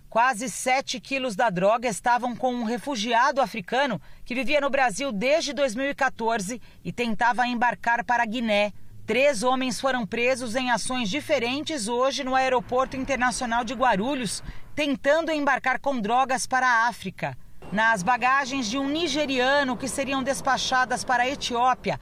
Quase 0.10 0.50
7 0.50 1.00
quilos 1.00 1.36
da 1.36 1.50
droga 1.50 1.88
estavam 1.88 2.36
com 2.36 2.54
um 2.54 2.64
refugiado 2.64 3.42
africano 3.42 4.02
que 4.24 4.36
vivia 4.36 4.62
no 4.62 4.70
Brasil 4.70 5.12
desde 5.12 5.54
2014 5.54 6.62
e 6.84 6.92
tentava 6.92 7.48
embarcar 7.48 8.04
para 8.04 8.26
Guiné. 8.26 8.74
Três 9.06 9.44
homens 9.44 9.82
foram 9.82 10.06
presos 10.06 10.56
em 10.56 10.72
ações 10.72 11.10
diferentes 11.10 11.90
hoje 11.90 12.24
no 12.24 12.36
Aeroporto 12.36 12.96
Internacional 12.96 13.64
de 13.64 13.74
Guarulhos, 13.74 14.42
tentando 14.76 15.32
embarcar 15.32 15.80
com 15.80 16.00
drogas 16.00 16.48
para 16.48 16.68
a 16.68 16.88
África. 16.88 17.38
Nas 17.72 18.04
bagagens 18.04 18.68
de 18.68 18.78
um 18.78 18.88
nigeriano 18.88 19.78
que 19.78 19.88
seriam 19.88 20.24
despachadas 20.24 21.04
para 21.04 21.24
a 21.24 21.30
Etiópia, 21.30 22.00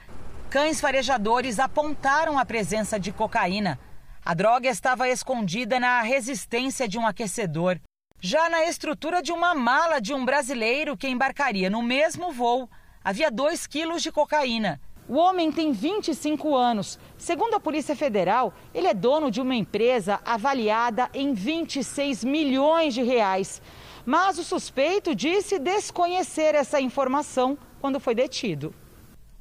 cães 0.50 0.80
farejadores 0.80 1.58
apontaram 1.58 2.38
a 2.38 2.44
presença 2.44 2.98
de 2.98 3.12
cocaína. 3.12 3.78
A 4.24 4.34
droga 4.34 4.68
estava 4.68 5.08
escondida 5.08 5.80
na 5.80 6.00
resistência 6.02 6.88
de 6.88 6.98
um 6.98 7.06
aquecedor. 7.06 7.78
Já 8.20 8.48
na 8.48 8.64
estrutura 8.64 9.22
de 9.22 9.32
uma 9.32 9.54
mala 9.54 10.00
de 10.00 10.14
um 10.14 10.24
brasileiro 10.24 10.96
que 10.96 11.08
embarcaria 11.08 11.68
no 11.68 11.82
mesmo 11.82 12.32
voo, 12.32 12.70
havia 13.02 13.30
2 13.30 13.66
quilos 13.66 14.02
de 14.02 14.12
cocaína. 14.12 14.80
O 15.08 15.16
homem 15.16 15.50
tem 15.50 15.72
25 15.72 16.54
anos. 16.54 16.98
Segundo 17.18 17.54
a 17.54 17.60
Polícia 17.60 17.96
Federal, 17.96 18.54
ele 18.72 18.86
é 18.86 18.94
dono 18.94 19.30
de 19.30 19.40
uma 19.40 19.54
empresa 19.54 20.20
avaliada 20.24 21.10
em 21.12 21.34
26 21.34 22.24
milhões 22.24 22.94
de 22.94 23.02
reais. 23.02 23.60
Mas 24.06 24.38
o 24.38 24.44
suspeito 24.44 25.14
disse 25.14 25.58
desconhecer 25.58 26.54
essa 26.54 26.80
informação 26.80 27.58
quando 27.80 27.98
foi 27.98 28.14
detido. 28.14 28.74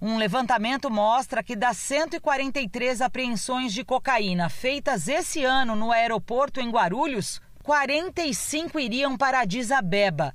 Um 0.02 0.17
levantamento 0.17 0.89
mostra 0.89 1.43
que 1.43 1.56
das 1.56 1.78
143 1.78 3.02
apreensões 3.02 3.71
de 3.71 3.84
cocaína 3.84 4.50
feitas 4.50 5.08
esse 5.08 5.43
ano 5.43 5.76
no 5.76 5.91
aeroporto 5.91 6.60
em 6.60 6.71
Guarulhos, 6.71 7.39
45 7.62 8.80
iriam 8.80 9.15
para 9.15 9.41
Addis 9.41 9.71
Abeba. 9.71 10.34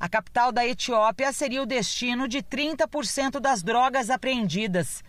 A 0.00 0.08
capital 0.08 0.52
da 0.52 0.64
Etiópia 0.64 1.32
seria 1.32 1.60
o 1.60 1.66
destino 1.66 2.28
de 2.28 2.40
30% 2.40 3.40
das 3.40 3.64
drogas 3.64 4.10
apreendidas. 4.10 5.02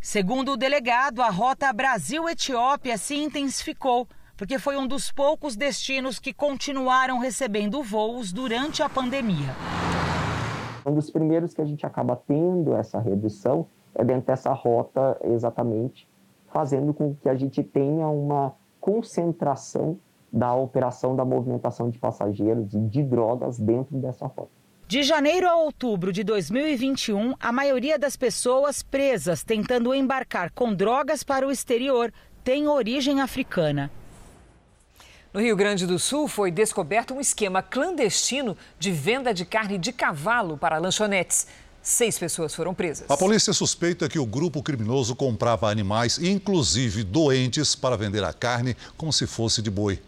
Segundo 0.00 0.52
o 0.52 0.56
delegado, 0.56 1.20
a 1.20 1.28
rota 1.28 1.70
Brasil-Etiópia 1.70 2.96
se 2.96 3.14
intensificou, 3.16 4.08
porque 4.38 4.58
foi 4.58 4.78
um 4.78 4.86
dos 4.86 5.12
poucos 5.12 5.56
destinos 5.56 6.18
que 6.18 6.32
continuaram 6.32 7.18
recebendo 7.18 7.82
voos 7.82 8.32
durante 8.32 8.82
a 8.82 8.88
pandemia. 8.88 9.54
Um 10.86 10.94
dos 10.94 11.10
primeiros 11.10 11.52
que 11.52 11.60
a 11.60 11.66
gente 11.66 11.84
acaba 11.84 12.16
tendo 12.16 12.74
essa 12.74 12.98
redução 12.98 13.66
é 13.94 14.02
dentro 14.02 14.28
dessa 14.28 14.54
rota, 14.54 15.20
exatamente, 15.22 16.08
fazendo 16.50 16.94
com 16.94 17.14
que 17.14 17.28
a 17.28 17.34
gente 17.34 17.62
tenha 17.62 18.08
uma 18.08 18.54
concentração 18.80 20.00
da 20.32 20.54
operação 20.54 21.16
da 21.16 21.24
movimentação 21.24 21.90
de 21.90 21.98
passageiros 21.98 22.72
e 22.74 22.80
de 22.80 23.02
drogas 23.02 23.58
dentro 23.58 23.96
dessa 23.98 24.26
rota. 24.26 24.60
De 24.86 25.04
janeiro 25.04 25.48
a 25.48 25.54
outubro 25.54 26.12
de 26.12 26.24
2021, 26.24 27.34
a 27.38 27.52
maioria 27.52 27.96
das 27.96 28.16
pessoas 28.16 28.82
presas 28.82 29.44
tentando 29.44 29.94
embarcar 29.94 30.50
com 30.50 30.74
drogas 30.74 31.22
para 31.22 31.46
o 31.46 31.50
exterior 31.50 32.12
tem 32.42 32.66
origem 32.66 33.20
africana. 33.20 33.90
No 35.32 35.40
Rio 35.40 35.54
Grande 35.54 35.86
do 35.86 35.96
Sul 35.96 36.26
foi 36.26 36.50
descoberto 36.50 37.14
um 37.14 37.20
esquema 37.20 37.62
clandestino 37.62 38.56
de 38.80 38.90
venda 38.90 39.32
de 39.32 39.44
carne 39.44 39.78
de 39.78 39.92
cavalo 39.92 40.58
para 40.58 40.78
lanchonetes. 40.78 41.46
Seis 41.80 42.18
pessoas 42.18 42.52
foram 42.52 42.74
presas. 42.74 43.08
A 43.08 43.16
polícia 43.16 43.52
suspeita 43.52 44.08
que 44.08 44.18
o 44.18 44.26
grupo 44.26 44.60
criminoso 44.60 45.14
comprava 45.14 45.70
animais, 45.70 46.18
inclusive 46.18 47.04
doentes, 47.04 47.76
para 47.76 47.96
vender 47.96 48.24
a 48.24 48.32
carne 48.32 48.76
como 48.96 49.12
se 49.12 49.24
fosse 49.24 49.62
de 49.62 49.70
boi. 49.70 50.00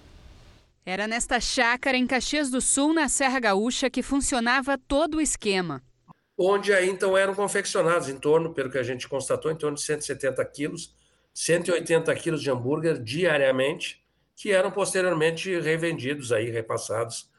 Era 0.84 1.06
nesta 1.06 1.38
chácara 1.38 1.96
em 1.96 2.08
Caxias 2.08 2.50
do 2.50 2.60
Sul, 2.60 2.92
na 2.92 3.08
Serra 3.08 3.38
Gaúcha, 3.38 3.88
que 3.88 4.02
funcionava 4.02 4.76
todo 4.76 5.18
o 5.18 5.20
esquema. 5.20 5.80
Onde 6.36 6.72
aí 6.72 6.90
então 6.90 7.16
eram 7.16 7.36
confeccionados 7.36 8.08
em 8.08 8.18
torno, 8.18 8.52
pelo 8.52 8.68
que 8.68 8.78
a 8.78 8.82
gente 8.82 9.08
constatou, 9.08 9.52
em 9.52 9.54
torno 9.54 9.76
de 9.76 9.82
170 9.82 10.44
quilos, 10.46 10.92
180 11.32 12.12
quilos 12.16 12.42
de 12.42 12.50
hambúrguer 12.50 13.00
diariamente, 13.00 14.02
que 14.34 14.50
eram 14.50 14.72
posteriormente 14.72 15.56
revendidos 15.60 16.32
aí, 16.32 16.50
repassados 16.50 17.30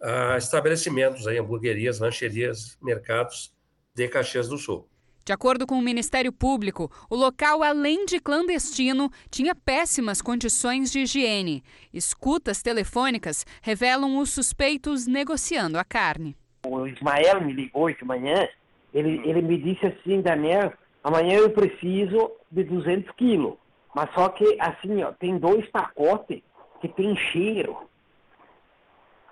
a 0.00 0.36
estabelecimentos 0.36 1.26
aí, 1.26 1.38
hamburguerias, 1.38 1.98
lancherias, 1.98 2.78
mercados 2.80 3.52
de 3.96 4.06
Caxias 4.06 4.48
do 4.48 4.56
Sul. 4.56 4.88
De 5.24 5.32
acordo 5.32 5.68
com 5.68 5.76
o 5.76 5.82
Ministério 5.82 6.32
Público, 6.32 6.90
o 7.08 7.14
local, 7.14 7.62
além 7.62 8.04
de 8.06 8.18
clandestino, 8.18 9.08
tinha 9.30 9.54
péssimas 9.54 10.20
condições 10.20 10.90
de 10.90 11.00
higiene. 11.00 11.62
Escutas 11.94 12.60
telefônicas 12.60 13.46
revelam 13.62 14.18
os 14.18 14.30
suspeitos 14.30 15.06
negociando 15.06 15.78
a 15.78 15.84
carne. 15.84 16.36
O 16.66 16.86
Ismael 16.88 17.40
me 17.40 17.52
ligou 17.52 17.88
de 17.92 18.04
manhã, 18.04 18.48
ele, 18.92 19.20
ele 19.24 19.42
me 19.42 19.56
disse 19.56 19.86
assim, 19.86 20.20
Daniel, 20.20 20.72
amanhã 21.04 21.38
eu 21.38 21.50
preciso 21.50 22.32
de 22.50 22.64
200 22.64 23.14
quilos. 23.14 23.54
Mas 23.94 24.12
só 24.14 24.28
que, 24.28 24.56
assim, 24.58 25.04
ó, 25.04 25.12
tem 25.12 25.38
dois 25.38 25.68
pacotes 25.68 26.42
que 26.80 26.88
tem 26.88 27.14
cheiro. 27.14 27.76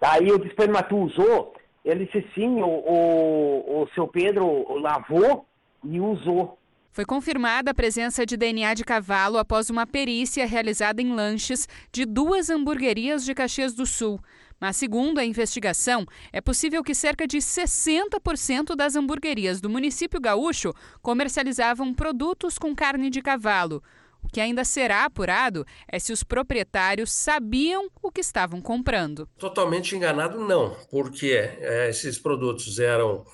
Daí 0.00 0.28
eu 0.28 0.38
disse 0.38 0.54
para 0.54 0.66
ele, 0.66 0.72
mas 0.72 0.86
tu 0.86 0.98
usou? 0.98 1.54
Ele 1.84 2.04
disse, 2.04 2.24
sim, 2.34 2.62
o, 2.62 2.68
o, 2.68 3.82
o 3.82 3.88
seu 3.94 4.06
Pedro 4.06 4.78
lavou 4.78 5.46
e 5.84 6.00
usou. 6.00 6.58
Foi 6.92 7.04
confirmada 7.04 7.70
a 7.70 7.74
presença 7.74 8.26
de 8.26 8.36
DNA 8.36 8.74
de 8.74 8.84
cavalo 8.84 9.38
após 9.38 9.70
uma 9.70 9.86
perícia 9.86 10.44
realizada 10.44 11.00
em 11.00 11.14
lanches 11.14 11.68
de 11.92 12.04
duas 12.04 12.50
hamburguerias 12.50 13.24
de 13.24 13.32
Caxias 13.32 13.74
do 13.74 13.86
Sul. 13.86 14.20
Mas, 14.58 14.76
segundo 14.76 15.18
a 15.18 15.24
investigação, 15.24 16.04
é 16.32 16.40
possível 16.40 16.82
que 16.82 16.94
cerca 16.94 17.26
de 17.26 17.38
60% 17.38 18.74
das 18.76 18.94
hamburguerias 18.94 19.60
do 19.60 19.70
município 19.70 20.20
gaúcho 20.20 20.74
comercializavam 21.00 21.94
produtos 21.94 22.58
com 22.58 22.74
carne 22.74 23.08
de 23.08 23.22
cavalo. 23.22 23.82
O 24.22 24.28
que 24.28 24.40
ainda 24.40 24.64
será 24.64 25.06
apurado 25.06 25.64
é 25.88 25.98
se 25.98 26.12
os 26.12 26.22
proprietários 26.22 27.10
sabiam 27.10 27.88
o 28.02 28.12
que 28.12 28.20
estavam 28.20 28.60
comprando. 28.60 29.26
Totalmente 29.38 29.96
enganado, 29.96 30.38
não, 30.38 30.76
porque 30.90 31.32
é, 31.32 31.88
esses 31.88 32.18
produtos 32.18 32.78
eram 32.78 33.24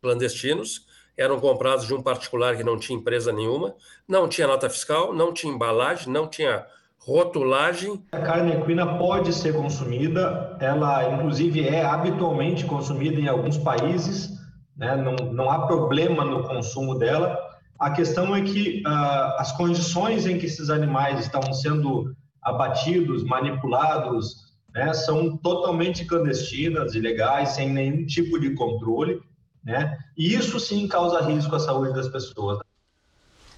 clandestinos, 0.00 0.86
eram 1.16 1.38
comprados 1.38 1.86
de 1.86 1.94
um 1.94 2.02
particular 2.02 2.56
que 2.56 2.64
não 2.64 2.78
tinha 2.78 2.98
empresa 2.98 3.32
nenhuma, 3.32 3.74
não 4.08 4.28
tinha 4.28 4.46
nota 4.46 4.68
fiscal, 4.68 5.14
não 5.14 5.32
tinha 5.32 5.52
embalagem, 5.52 6.12
não 6.12 6.26
tinha 6.26 6.64
rotulagem. 6.98 8.02
A 8.12 8.20
carne 8.20 8.52
equina 8.52 8.98
pode 8.98 9.32
ser 9.32 9.54
consumida, 9.54 10.56
ela 10.60 11.12
inclusive 11.14 11.66
é 11.66 11.84
habitualmente 11.84 12.64
consumida 12.64 13.20
em 13.20 13.28
alguns 13.28 13.58
países, 13.58 14.30
né? 14.76 14.96
não, 14.96 15.14
não 15.32 15.50
há 15.50 15.66
problema 15.66 16.24
no 16.24 16.44
consumo 16.44 16.94
dela. 16.94 17.38
A 17.78 17.90
questão 17.90 18.34
é 18.34 18.40
que 18.42 18.82
uh, 18.86 19.38
as 19.38 19.52
condições 19.56 20.26
em 20.26 20.38
que 20.38 20.46
esses 20.46 20.70
animais 20.70 21.18
estão 21.20 21.42
sendo 21.52 22.14
abatidos, 22.40 23.24
manipulados, 23.24 24.52
né, 24.74 24.92
são 24.94 25.36
totalmente 25.36 26.04
clandestinas, 26.04 26.94
ilegais, 26.94 27.50
sem 27.50 27.68
nenhum 27.68 28.06
tipo 28.06 28.38
de 28.38 28.54
controle. 28.54 29.20
Né? 29.64 29.98
E 30.16 30.34
isso 30.34 30.58
sim 30.58 30.88
causa 30.88 31.20
risco 31.20 31.54
à 31.54 31.60
saúde 31.60 31.94
das 31.94 32.08
pessoas. 32.08 32.58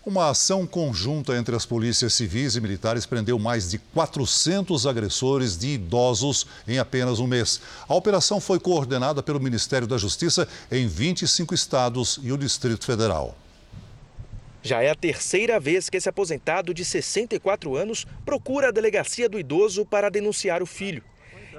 Uma 0.06 0.28
ação 0.28 0.66
conjunta 0.66 1.34
entre 1.34 1.56
as 1.56 1.64
polícias 1.64 2.12
civis 2.12 2.56
e 2.56 2.60
militares 2.60 3.06
prendeu 3.06 3.38
mais 3.38 3.70
de 3.70 3.78
400 3.78 4.86
agressores 4.86 5.56
de 5.56 5.68
idosos 5.68 6.46
em 6.68 6.78
apenas 6.78 7.20
um 7.20 7.26
mês. 7.26 7.62
A 7.88 7.94
operação 7.94 8.38
foi 8.38 8.60
coordenada 8.60 9.22
pelo 9.22 9.40
Ministério 9.40 9.88
da 9.88 9.96
Justiça 9.96 10.46
em 10.70 10.86
25 10.86 11.54
estados 11.54 12.20
e 12.22 12.30
o 12.30 12.36
Distrito 12.36 12.84
Federal. 12.84 13.34
Já 14.62 14.82
é 14.82 14.90
a 14.90 14.94
terceira 14.94 15.58
vez 15.58 15.88
que 15.88 15.96
esse 15.96 16.08
aposentado 16.08 16.74
de 16.74 16.84
64 16.84 17.74
anos 17.74 18.06
procura 18.26 18.68
a 18.68 18.72
delegacia 18.72 19.26
do 19.26 19.38
idoso 19.38 19.86
para 19.86 20.10
denunciar 20.10 20.62
o 20.62 20.66
filho. 20.66 21.02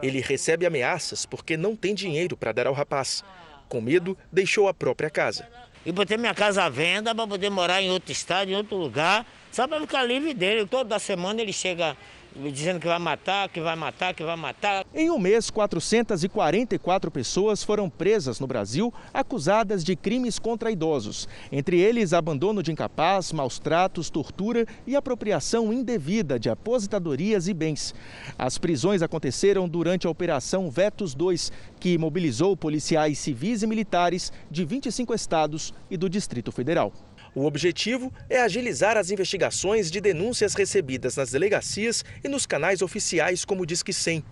Ele 0.04 0.22
recebe 0.22 0.68
ameaças 0.68 1.26
porque 1.26 1.58
não 1.58 1.76
tem 1.76 1.96
dinheiro 1.96 2.38
para 2.38 2.52
dar 2.52 2.68
ao 2.68 2.74
rapaz. 2.74 3.24
Com 3.68 3.82
medo, 3.82 4.18
deixou 4.32 4.68
a 4.68 4.74
própria 4.74 5.10
casa 5.10 5.48
e 5.86 5.92
botei 5.92 6.18
minha 6.18 6.34
casa 6.34 6.64
à 6.64 6.70
venda 6.70 7.14
para 7.14 7.28
poder 7.28 7.50
morar 7.50 7.82
em 7.82 7.92
outro 7.92 8.12
estado, 8.12 8.50
em 8.50 8.56
outro 8.56 8.76
lugar, 8.76 9.26
só 9.52 9.68
para 9.68 9.80
ficar 9.80 10.04
livre 10.04 10.34
dele. 10.34 10.66
Toda 10.66 10.98
semana 10.98 11.42
ele 11.42 11.54
chega 11.54 11.96
dizendo 12.36 12.80
que 12.80 12.88
vai 12.88 13.00
matar, 13.00 13.50
que 13.50 13.62
vai 13.62 13.76
matar, 13.76 14.14
que 14.14 14.24
vai 14.24 14.36
matar. 14.36 14.86
Em 14.94 15.10
um 15.10 15.18
mês, 15.18 15.50
444 15.50 17.10
pessoas 17.10 17.64
foram 17.64 17.90
presas 17.90 18.40
no 18.40 18.48
Brasil 18.48 18.94
acusadas 19.14 19.84
de 19.84 19.96
crimes 19.96 20.38
contra 20.38 20.72
idosos. 20.72 21.28
Entre 21.52 21.80
eles, 21.80 22.14
abandono 22.14 22.62
de 22.62 22.72
incapaz, 22.72 23.32
maus 23.32 23.60
tratos, 23.60 24.10
tortura 24.10 24.66
e 24.86 24.96
apropriação 24.96 25.72
indevida 25.72 26.38
de 26.38 26.50
aposentadorias 26.50 27.48
e 27.48 27.54
bens. 27.54 27.96
As 28.38 28.58
prisões 28.58 29.02
aconteceram 29.02 29.68
durante 29.68 30.08
a 30.08 30.10
Operação 30.10 30.70
Vetos 30.70 31.16
2, 31.16 31.52
que 31.80 31.98
mobilizou 31.98 32.58
policiais 32.58 33.18
civis 33.18 33.64
e 33.64 33.68
militares 33.68 34.32
de 34.52 34.66
25 34.66 35.14
estados 35.14 35.74
e 35.90 35.98
do 35.98 36.10
Distrito 36.10 36.52
Federal. 36.52 36.92
O 37.36 37.44
objetivo 37.46 38.14
é 38.30 38.40
agilizar 38.40 38.96
as 38.96 39.12
investigações 39.12 39.92
de 39.92 40.00
denúncias 40.00 40.54
recebidas 40.54 41.18
nas 41.18 41.32
delegacias 41.32 42.02
e 42.24 42.30
nos 42.30 42.46
canais 42.46 42.82
oficiais 42.82 43.44
como 43.44 43.64
o 43.64 43.66
Disque 43.66 43.92
100. 43.92 44.24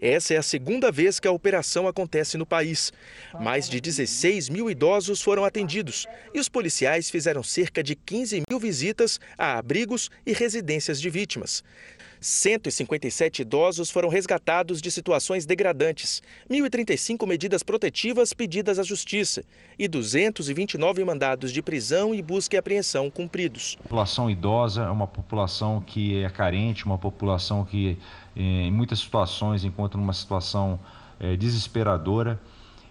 Essa 0.00 0.34
é 0.34 0.36
a 0.36 0.42
segunda 0.42 0.90
vez 0.90 1.20
que 1.20 1.28
a 1.28 1.32
operação 1.32 1.86
acontece 1.86 2.36
no 2.36 2.44
país. 2.44 2.92
Mais 3.40 3.68
de 3.68 3.80
16 3.80 4.48
mil 4.48 4.68
idosos 4.68 5.22
foram 5.22 5.44
atendidos 5.44 6.06
e 6.34 6.40
os 6.40 6.48
policiais 6.48 7.08
fizeram 7.08 7.44
cerca 7.44 7.80
de 7.80 7.94
15 7.94 8.42
mil 8.50 8.58
visitas 8.58 9.20
a 9.36 9.58
abrigos 9.58 10.10
e 10.26 10.32
residências 10.32 11.00
de 11.00 11.08
vítimas. 11.10 11.62
157 12.20 13.42
idosos 13.42 13.90
foram 13.90 14.08
resgatados 14.08 14.80
de 14.80 14.90
situações 14.90 15.46
degradantes, 15.46 16.22
1.035 16.50 17.26
medidas 17.26 17.62
protetivas 17.62 18.32
pedidas 18.32 18.78
à 18.78 18.82
Justiça 18.82 19.44
e 19.78 19.86
229 19.86 21.04
mandados 21.04 21.52
de 21.52 21.62
prisão 21.62 22.14
e 22.14 22.22
busca 22.22 22.56
e 22.56 22.58
apreensão 22.58 23.10
cumpridos. 23.10 23.76
A 23.80 23.82
população 23.82 24.30
idosa 24.30 24.82
é 24.82 24.90
uma 24.90 25.06
população 25.06 25.80
que 25.80 26.22
é 26.22 26.28
carente, 26.28 26.84
uma 26.84 26.98
população 26.98 27.64
que, 27.64 27.98
eh, 28.36 28.40
em 28.40 28.72
muitas 28.72 29.00
situações, 29.00 29.64
encontra 29.64 29.98
uma 29.98 30.12
situação 30.12 30.78
é, 31.20 31.36
desesperadora 31.36 32.40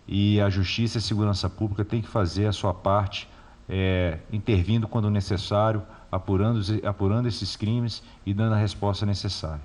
e 0.08 0.40
a 0.42 0.50
Justiça 0.50 0.98
e 0.98 1.00
a 1.00 1.02
Segurança 1.02 1.50
Pública 1.50 1.84
têm 1.84 2.02
que 2.02 2.08
fazer 2.08 2.46
a 2.46 2.52
sua 2.52 2.74
parte, 2.74 3.28
é, 3.70 4.20
intervindo 4.32 4.88
quando 4.88 5.10
necessário 5.10 5.84
apurando, 6.12 6.62
apurando 6.84 7.28
esses 7.28 7.56
crimes 7.56 8.02
e 8.26 8.34
dando 8.34 8.54
a 8.54 8.58
resposta 8.58 9.06
necessária. 9.06 9.62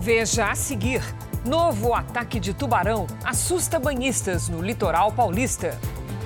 Veja 0.00 0.50
a 0.50 0.54
seguir: 0.54 1.02
novo 1.46 1.94
ataque 1.94 2.38
de 2.38 2.54
tubarão 2.54 3.06
assusta 3.24 3.78
banhistas 3.78 4.48
no 4.48 4.62
litoral 4.62 5.12
paulista. 5.12 5.78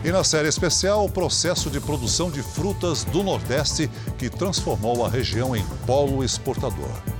E 0.04 0.12
na 0.12 0.22
série 0.22 0.48
especial, 0.48 1.04
o 1.04 1.10
processo 1.10 1.68
de 1.68 1.80
produção 1.80 2.30
de 2.30 2.42
frutas 2.42 3.02
do 3.04 3.24
Nordeste 3.24 3.90
que 4.18 4.30
transformou 4.30 5.04
a 5.04 5.08
região 5.08 5.56
em 5.56 5.64
polo 5.84 6.22
exportador. 6.22 7.15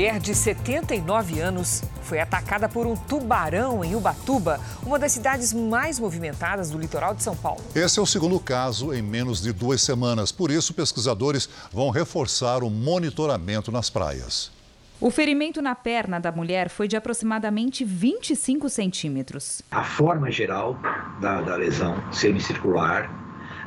Mulher 0.00 0.18
de 0.18 0.34
79 0.34 1.40
anos 1.40 1.82
foi 2.04 2.20
atacada 2.20 2.66
por 2.70 2.86
um 2.86 2.96
tubarão 2.96 3.84
em 3.84 3.94
Ubatuba, 3.94 4.58
uma 4.82 4.98
das 4.98 5.12
cidades 5.12 5.52
mais 5.52 6.00
movimentadas 6.00 6.70
do 6.70 6.78
litoral 6.78 7.14
de 7.14 7.22
São 7.22 7.36
Paulo. 7.36 7.60
Esse 7.74 7.98
é 7.98 8.02
o 8.02 8.06
segundo 8.06 8.40
caso 8.40 8.94
em 8.94 9.02
menos 9.02 9.42
de 9.42 9.52
duas 9.52 9.82
semanas. 9.82 10.32
Por 10.32 10.50
isso, 10.50 10.72
pesquisadores 10.72 11.50
vão 11.70 11.90
reforçar 11.90 12.62
o 12.62 12.70
monitoramento 12.70 13.70
nas 13.70 13.90
praias. 13.90 14.50
O 14.98 15.10
ferimento 15.10 15.60
na 15.60 15.74
perna 15.74 16.18
da 16.18 16.32
mulher 16.32 16.70
foi 16.70 16.88
de 16.88 16.96
aproximadamente 16.96 17.84
25 17.84 18.70
centímetros. 18.70 19.60
A 19.70 19.84
forma 19.84 20.30
geral 20.30 20.78
da, 21.20 21.42
da 21.42 21.56
lesão 21.56 22.02
semicircular, 22.10 23.10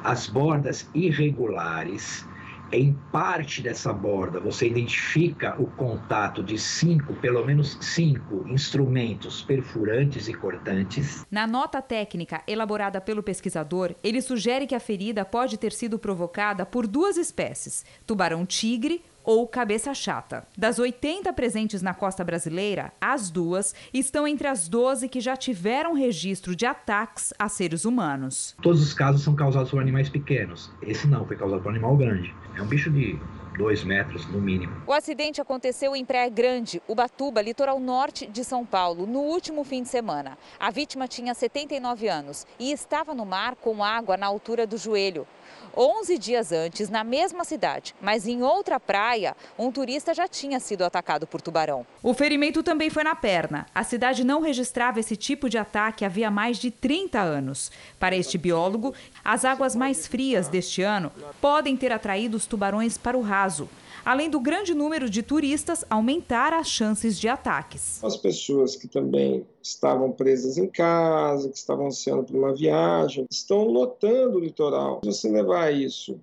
as 0.04 0.26
bordas 0.26 0.89
irregulares, 0.96 2.26
em 2.74 2.94
parte 3.12 3.62
dessa 3.62 3.94
borda 3.94 4.40
você 4.40 4.68
identifica 4.68 5.56
o 5.62 5.68
contato 5.68 6.42
de 6.42 6.58
cinco, 6.58 7.14
pelo 7.14 7.46
menos 7.46 7.78
cinco 7.80 8.48
instrumentos 8.48 9.44
perfurantes 9.44 10.28
e 10.28 10.34
cortantes. 10.34 11.26
Na 11.30 11.46
nota 11.46 11.82
técnica 11.82 12.42
elaborada 12.48 13.00
pelo 13.00 13.22
pesquisador, 13.22 13.94
ele 14.04 14.22
sugere 14.22 14.66
que 14.66 14.74
a 14.74 14.80
ferida 14.80 15.24
pode 15.24 15.58
ter 15.58 15.72
sido 15.72 16.00
provocada 16.00 16.66
por 16.66 16.88
duas 16.88 17.16
espécies: 17.16 17.86
tubarão-tigre 18.08 19.04
ou 19.24 19.48
cabeça 19.48 19.94
chata. 19.94 20.46
Das 20.58 20.80
80 20.80 21.32
presentes 21.34 21.82
na 21.82 21.94
costa 21.94 22.24
brasileira, 22.24 22.92
as 23.00 23.30
duas 23.30 23.74
estão 23.94 24.28
entre 24.28 24.48
as 24.48 24.68
12 24.68 25.08
que 25.08 25.22
já 25.22 25.36
tiveram 25.36 25.94
registro 25.94 26.56
de 26.56 26.66
ataques 26.66 27.34
a 27.40 27.48
seres 27.48 27.86
humanos. 27.86 28.56
Todos 28.62 28.82
os 28.82 28.94
casos 28.94 29.22
são 29.22 29.36
causados 29.36 29.72
por 29.72 29.82
animais 29.82 30.10
pequenos. 30.10 30.72
Esse 30.82 31.08
não, 31.08 31.26
foi 31.26 31.38
causado 31.38 31.62
por 31.62 31.70
um 31.70 31.72
animal 31.72 31.96
grande. 31.96 32.36
É 32.56 32.62
um 32.62 32.68
bicho 32.68 32.92
de 32.92 33.28
dois 33.58 33.84
metros 33.84 34.26
no 34.28 34.42
mínimo. 34.42 34.82
O 34.86 34.94
acidente 34.94 35.42
aconteceu 35.42 35.96
em 35.96 36.06
Praia 36.06 36.30
Grande, 36.30 36.82
Ubatuba, 36.88 37.42
litoral 37.42 37.80
norte 37.80 38.26
de 38.26 38.44
São 38.44 38.66
Paulo, 38.66 39.06
no 39.06 39.20
último 39.20 39.63
fim 39.63 39.84
de 39.84 39.89
semana. 39.89 40.38
A 40.60 40.72
vítima 40.72 41.08
tinha 41.08 41.34
79 41.34 42.08
anos 42.08 42.46
e 42.60 42.72
estava 42.72 43.13
no 43.13 43.26
mar 43.26 43.56
com 43.56 43.84
água 43.84 44.18
na 44.18 44.26
altura 44.26 44.66
do 44.66 44.78
joelho. 44.78 45.28
11 45.76 46.18
dias 46.20 46.52
antes, 46.52 46.89
na 46.89 47.04
mesma 47.04 47.44
cidade, 47.44 47.96
mas 48.00 48.28
em 48.28 48.44
outra 48.44 48.80
praia, 48.80 49.36
um 49.58 49.72
turista 49.72 50.13
já 50.13 50.28
tinha 50.28 50.60
sido 50.60 50.84
atacado 50.84 51.26
por 51.26 51.42
tubarão. 51.42 51.86
O 52.04 52.13
ferimento 52.13 52.62
também 52.62 52.92
foi 52.92 53.04
na 53.04 53.16
perna. 53.16 53.66
A 53.74 53.84
cidade 53.84 54.24
não 54.24 54.42
registrava 54.42 55.00
esse 55.00 55.16
tipo 55.16 55.50
de 55.50 55.58
ataque 55.58 56.06
havia 56.06 56.30
mais 56.30 56.58
de 56.58 56.70
30 56.70 57.20
anos. 57.20 57.72
Para 58.00 58.16
este 58.16 58.38
biólogo, 58.38 58.94
as 59.24 59.46
águas 59.46 59.76
mais 59.76 60.06
frias 60.06 60.48
deste 60.48 60.84
ano 60.84 61.12
podem 61.42 61.76
ter 61.76 61.92
atraído 61.92 62.38
os 62.38 62.46
tubarões 62.46 62.98
para 62.98 63.18
o 63.18 63.22
raso 63.44 63.68
além 64.06 64.30
do 64.30 64.40
grande 64.40 64.74
número 64.74 65.10
de 65.10 65.24
turistas, 65.24 65.86
aumentar 65.90 66.54
as 66.54 66.68
chances 66.68 67.18
de 67.18 67.28
ataques. 67.28 68.04
As 68.04 68.18
pessoas 68.18 68.76
que 68.76 68.88
também 68.88 69.46
estavam 69.62 70.12
presas 70.12 70.58
em 70.58 70.68
casa, 70.68 71.50
que 71.50 71.58
estavam 71.58 71.88
ansiando 71.88 72.24
por 72.24 72.36
uma 72.36 72.54
viagem, 72.54 73.26
estão 73.32 73.64
lotando 73.64 74.38
o 74.38 74.42
litoral. 74.42 75.00
Se 75.04 75.14
você 75.14 75.30
levar 75.30 75.74
isso 75.74 76.20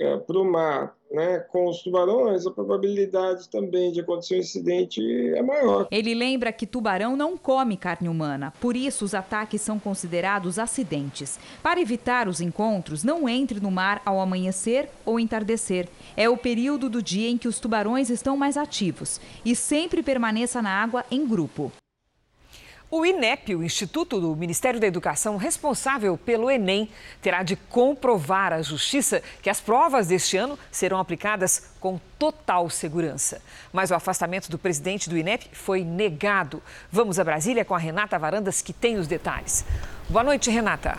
é, 0.00 0.16
para 0.16 0.38
o 0.38 0.44
mar 0.44 0.96
né, 1.10 1.40
com 1.50 1.68
os 1.68 1.82
tubarões, 1.82 2.46
a 2.46 2.50
probabilidade 2.50 3.48
também 3.48 3.92
de 3.92 4.00
acontecer 4.00 4.36
um 4.36 4.38
incidente 4.38 5.00
é 5.34 5.42
maior. 5.42 5.88
Ele 5.90 6.14
lembra 6.14 6.52
que 6.52 6.66
tubarão 6.66 7.16
não 7.16 7.36
come 7.36 7.76
carne 7.76 8.08
humana, 8.08 8.52
por 8.60 8.76
isso 8.76 9.04
os 9.04 9.14
ataques 9.14 9.60
são 9.60 9.78
considerados 9.78 10.58
acidentes. 10.58 11.38
Para 11.62 11.80
evitar 11.80 12.28
os 12.28 12.40
encontros, 12.40 13.02
não 13.02 13.28
entre 13.28 13.60
no 13.60 13.70
mar 13.70 14.00
ao 14.04 14.20
amanhecer 14.20 14.88
ou 15.04 15.18
entardecer. 15.18 15.88
É 16.16 16.28
o 16.28 16.36
período 16.36 16.88
do 16.88 17.02
dia 17.02 17.28
em 17.28 17.36
que 17.36 17.48
os 17.48 17.58
tubarões 17.58 18.08
estão 18.08 18.36
mais 18.36 18.56
ativos 18.56 19.20
e 19.44 19.56
sempre 19.56 20.02
permaneça 20.02 20.62
na 20.62 20.70
água 20.70 21.04
em 21.10 21.26
grupo. 21.26 21.72
O 22.92 23.06
INEP, 23.06 23.54
o 23.54 23.62
Instituto 23.62 24.20
do 24.20 24.34
Ministério 24.34 24.80
da 24.80 24.86
Educação, 24.86 25.36
responsável 25.36 26.18
pelo 26.18 26.50
Enem, 26.50 26.90
terá 27.22 27.44
de 27.44 27.54
comprovar 27.54 28.52
à 28.52 28.60
Justiça 28.62 29.22
que 29.40 29.48
as 29.48 29.60
provas 29.60 30.08
deste 30.08 30.36
ano 30.36 30.58
serão 30.72 30.98
aplicadas 30.98 31.70
com 31.78 32.00
total 32.18 32.68
segurança. 32.68 33.40
Mas 33.72 33.92
o 33.92 33.94
afastamento 33.94 34.50
do 34.50 34.58
presidente 34.58 35.08
do 35.08 35.16
INEP 35.16 35.50
foi 35.52 35.84
negado. 35.84 36.60
Vamos 36.90 37.20
a 37.20 37.24
Brasília 37.24 37.64
com 37.64 37.76
a 37.76 37.78
Renata 37.78 38.18
Varandas, 38.18 38.60
que 38.60 38.72
tem 38.72 38.96
os 38.96 39.06
detalhes. 39.06 39.64
Boa 40.08 40.24
noite, 40.24 40.50
Renata. 40.50 40.98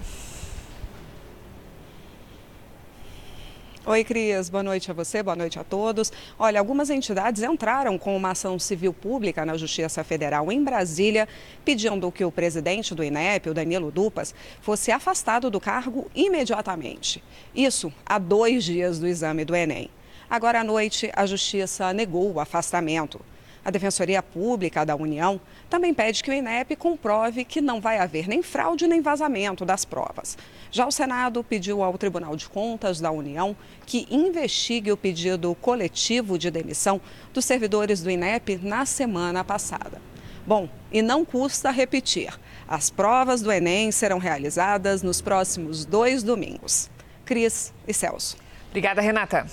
Oi, 3.83 4.03
Cris. 4.03 4.47
Boa 4.47 4.61
noite 4.61 4.91
a 4.91 4.93
você, 4.93 5.23
boa 5.23 5.35
noite 5.35 5.57
a 5.57 5.63
todos. 5.63 6.13
Olha, 6.37 6.59
algumas 6.59 6.91
entidades 6.91 7.41
entraram 7.41 7.97
com 7.97 8.15
uma 8.15 8.29
ação 8.29 8.59
civil 8.59 8.93
pública 8.93 9.43
na 9.43 9.57
Justiça 9.57 10.03
Federal 10.03 10.51
em 10.51 10.63
Brasília, 10.63 11.27
pedindo 11.65 12.11
que 12.11 12.23
o 12.23 12.31
presidente 12.31 12.93
do 12.93 13.03
INEP, 13.03 13.49
o 13.49 13.55
Danilo 13.55 13.89
Dupas, 13.89 14.35
fosse 14.61 14.91
afastado 14.91 15.49
do 15.49 15.59
cargo 15.59 16.11
imediatamente. 16.13 17.23
Isso 17.55 17.91
há 18.05 18.19
dois 18.19 18.63
dias 18.65 18.99
do 18.99 19.07
exame 19.07 19.43
do 19.43 19.55
Enem. 19.55 19.89
Agora 20.29 20.59
à 20.61 20.63
noite, 20.63 21.11
a 21.15 21.25
Justiça 21.25 21.91
negou 21.91 22.31
o 22.31 22.39
afastamento. 22.39 23.19
A 23.63 23.69
Defensoria 23.69 24.23
Pública 24.23 24.83
da 24.83 24.95
União 24.95 25.39
também 25.69 25.93
pede 25.93 26.23
que 26.23 26.31
o 26.31 26.33
INEP 26.33 26.75
comprove 26.75 27.45
que 27.45 27.61
não 27.61 27.79
vai 27.79 27.99
haver 27.99 28.27
nem 28.27 28.41
fraude 28.41 28.87
nem 28.87 29.01
vazamento 29.01 29.63
das 29.63 29.85
provas. 29.85 30.37
Já 30.71 30.87
o 30.87 30.91
Senado 30.91 31.43
pediu 31.43 31.83
ao 31.83 31.97
Tribunal 31.97 32.35
de 32.35 32.49
Contas 32.49 32.99
da 32.99 33.11
União 33.11 33.55
que 33.85 34.07
investigue 34.09 34.91
o 34.91 34.97
pedido 34.97 35.53
coletivo 35.61 36.39
de 36.39 36.49
demissão 36.49 36.99
dos 37.33 37.45
servidores 37.45 38.01
do 38.01 38.09
INEP 38.09 38.57
na 38.63 38.85
semana 38.85 39.43
passada. 39.43 40.01
Bom, 40.45 40.67
e 40.91 41.01
não 41.03 41.23
custa 41.23 41.69
repetir: 41.69 42.33
as 42.67 42.89
provas 42.89 43.41
do 43.41 43.51
Enem 43.51 43.91
serão 43.91 44.17
realizadas 44.17 45.03
nos 45.03 45.21
próximos 45.21 45.85
dois 45.85 46.23
domingos. 46.23 46.89
Cris 47.23 47.71
e 47.87 47.93
Celso. 47.93 48.37
Obrigada, 48.69 49.01
Renata. 49.01 49.45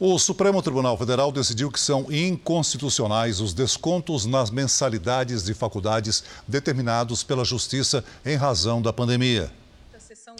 O 0.00 0.16
Supremo 0.16 0.62
Tribunal 0.62 0.96
Federal 0.96 1.32
decidiu 1.32 1.72
que 1.72 1.80
são 1.80 2.06
inconstitucionais 2.08 3.40
os 3.40 3.52
descontos 3.52 4.26
nas 4.26 4.48
mensalidades 4.48 5.42
de 5.42 5.54
faculdades 5.54 6.22
determinados 6.46 7.24
pela 7.24 7.44
Justiça 7.44 8.04
em 8.24 8.36
razão 8.36 8.80
da 8.80 8.92
pandemia. 8.92 9.50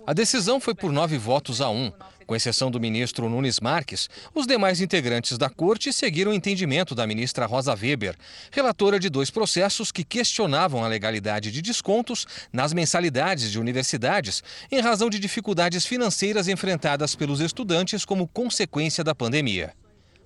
A 0.07 0.13
decisão 0.13 0.61
foi 0.61 0.77
por 0.77 0.93
nove 0.93 1.19
votos 1.19 1.61
a 1.61 1.69
um. 1.71 1.93
Com 2.29 2.37
exceção 2.37 2.71
do 2.71 2.79
ministro 2.79 3.27
Nunes 3.27 3.59
Marques, 3.59 4.07
os 4.35 4.47
demais 4.47 4.83
integrantes 4.83 5.39
da 5.39 5.49
corte 5.49 5.91
seguiram 5.95 6.31
o 6.31 6.35
entendimento 6.35 6.95
da 6.95 7.07
ministra 7.07 7.47
Rosa 7.47 7.73
Weber, 7.73 8.15
relatora 8.53 9.01
de 9.01 9.09
dois 9.09 9.31
processos 9.31 9.91
que 9.91 10.05
questionavam 10.05 10.85
a 10.85 10.89
legalidade 10.89 11.51
de 11.51 11.63
descontos 11.63 12.27
nas 12.53 12.75
mensalidades 12.75 13.51
de 13.51 13.59
universidades 13.59 14.43
em 14.71 14.79
razão 14.79 15.09
de 15.09 15.19
dificuldades 15.19 15.87
financeiras 15.87 16.49
enfrentadas 16.49 17.15
pelos 17.15 17.41
estudantes 17.41 18.05
como 18.05 18.29
consequência 18.29 19.03
da 19.03 19.15
pandemia. 19.15 19.73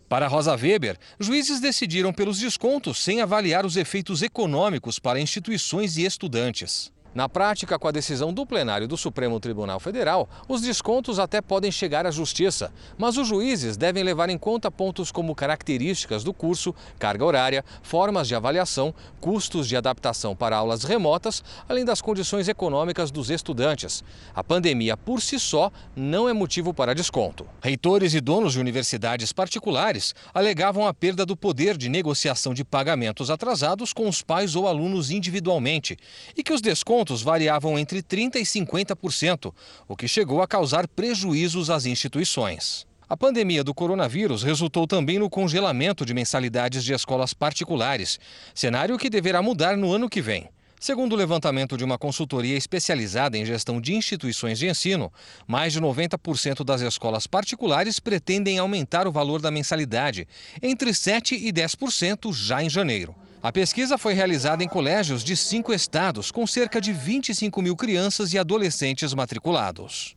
Para 0.09 0.27
Rosa 0.27 0.57
Weber, 0.57 0.99
juízes 1.21 1.61
decidiram 1.61 2.13
pelos 2.13 2.41
descontos 2.41 2.99
sem 2.99 3.21
avaliar 3.21 3.65
os 3.65 3.77
efeitos 3.77 4.23
econômicos 4.23 4.99
para 4.99 5.21
instituições 5.21 5.97
e 5.97 6.05
estudantes. 6.05 6.91
Na 7.15 7.29
prática, 7.29 7.79
com 7.79 7.87
a 7.87 7.91
decisão 7.91 8.33
do 8.33 8.47
plenário 8.47 8.89
do 8.89 8.97
Supremo 8.97 9.39
Tribunal 9.39 9.79
Federal, 9.79 10.27
os 10.49 10.63
descontos 10.63 11.19
até 11.19 11.43
podem 11.43 11.71
chegar 11.71 12.07
à 12.07 12.11
justiça, 12.11 12.73
mas 12.97 13.19
os 13.19 13.29
juízes 13.29 13.77
devem 13.77 14.03
levar 14.03 14.31
em 14.31 14.39
conta 14.39 14.71
pontos 14.71 15.13
como 15.13 15.35
características 15.35 16.25
do 16.25 16.33
curso, 16.33 16.75
carga 16.99 17.23
horária, 17.23 17.63
formas 17.83 18.27
de 18.27 18.35
avaliação, 18.35 18.95
custos 19.21 19.69
de 19.69 19.77
adaptação 19.77 20.35
para 20.35 20.57
aulas 20.57 20.85
remotas, 20.85 21.45
além 21.69 21.85
das 21.85 22.01
condições 22.01 22.49
econômicas 22.49 23.11
dos 23.11 23.29
estudantes. 23.29 24.03
A 24.35 24.43
pandemia 24.43 24.97
por 24.97 25.21
si 25.21 25.39
só 25.39 25.71
não 25.95 26.27
é 26.27 26.33
motivo 26.33 26.73
para 26.73 26.95
desconto. 26.95 27.47
Reitores 27.63 28.15
e 28.15 28.23
donos 28.23 28.55
de 28.55 28.61
universidades 28.61 29.35
particulares 29.35 30.15
alegavam 30.33 30.87
a 30.87 30.95
perda 30.95 31.27
do 31.27 31.37
poder 31.37 31.77
de 31.77 31.91
negociação 31.91 32.55
de 32.55 32.65
pagamentos 32.65 33.29
atrasados 33.29 33.93
com 33.93 34.09
os 34.09 34.23
pais 34.23 34.57
ou 34.57 34.67
alunos 34.67 35.11
individualmente 35.11 35.99
e 36.35 36.43
que 36.43 36.55
os 36.55 36.63
descontos 36.63 37.02
descontos 37.03 37.23
variavam 37.23 37.79
entre 37.79 38.03
30% 38.03 38.37
e 38.37 38.43
50%, 38.43 39.53
o 39.89 39.97
que 39.97 40.07
chegou 40.07 40.41
a 40.41 40.47
causar 40.47 40.87
prejuízos 40.87 41.69
às 41.69 41.85
instituições. 41.85 42.87
A 43.09 43.17
pandemia 43.17 43.65
do 43.65 43.75
coronavírus 43.75 44.43
resultou 44.43 44.87
também 44.87 45.19
no 45.19 45.29
congelamento 45.29 46.07
de 46.07 46.15
mensalidades 46.15 46.85
de 46.85 46.95
escolas 46.95 47.35
particulares, 47.35 48.19
cenário 48.55 48.97
que 48.97 49.11
deverá 49.11 49.43
mudar 49.43 49.77
no 49.77 49.93
ano 49.93 50.09
que 50.09 50.23
vem. 50.23 50.49
Segundo 50.81 51.13
o 51.13 51.17
levantamento 51.17 51.77
de 51.77 51.85
uma 51.85 51.99
consultoria 51.99 52.57
especializada 52.57 53.37
em 53.37 53.45
gestão 53.45 53.81
de 53.81 53.95
instituições 53.95 54.59
de 54.59 54.69
ensino, 54.69 55.13
mais 55.47 55.73
de 55.73 55.81
90% 55.81 56.65
das 56.65 56.81
escolas 56.81 57.27
particulares 57.27 58.01
pretendem 58.01 58.59
aumentar 58.59 59.07
o 59.07 59.13
valor 59.13 59.41
da 59.41 59.51
mensalidade, 59.51 60.27
entre 60.61 60.91
7% 60.91 61.33
e 61.33 61.53
10% 61.53 62.33
já 62.33 62.63
em 62.63 62.71
janeiro. 62.71 63.15
A 63.43 63.51
pesquisa 63.51 63.99
foi 63.99 64.15
realizada 64.15 64.63
em 64.63 64.69
colégios 64.69 65.25
de 65.25 65.37
cinco 65.37 65.75
estados, 65.75 66.31
com 66.31 66.47
cerca 66.47 66.81
de 66.81 66.93
25 66.93 67.61
mil 67.61 67.75
crianças 67.75 68.33
e 68.33 68.39
adolescentes 68.39 69.13
matriculados. 69.13 70.15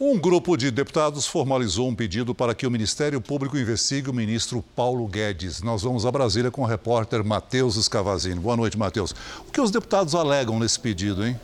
Um 0.00 0.18
grupo 0.18 0.56
de 0.56 0.68
deputados 0.68 1.28
formalizou 1.28 1.88
um 1.88 1.94
pedido 1.94 2.34
para 2.34 2.52
que 2.52 2.66
o 2.66 2.70
Ministério 2.70 3.20
Público 3.20 3.56
investigue 3.56 4.10
o 4.10 4.12
ministro 4.12 4.64
Paulo 4.74 5.06
Guedes. 5.06 5.62
Nós 5.62 5.82
vamos 5.82 6.04
a 6.04 6.10
Brasília 6.10 6.50
com 6.50 6.62
o 6.62 6.66
repórter 6.66 7.22
Matheus 7.22 7.76
Escavazini. 7.76 8.40
Boa 8.40 8.56
noite, 8.56 8.76
Matheus. 8.76 9.14
O 9.46 9.52
que 9.52 9.60
os 9.60 9.70
deputados 9.70 10.16
alegam 10.16 10.58
nesse 10.58 10.80
pedido, 10.80 11.24
hein? 11.24 11.38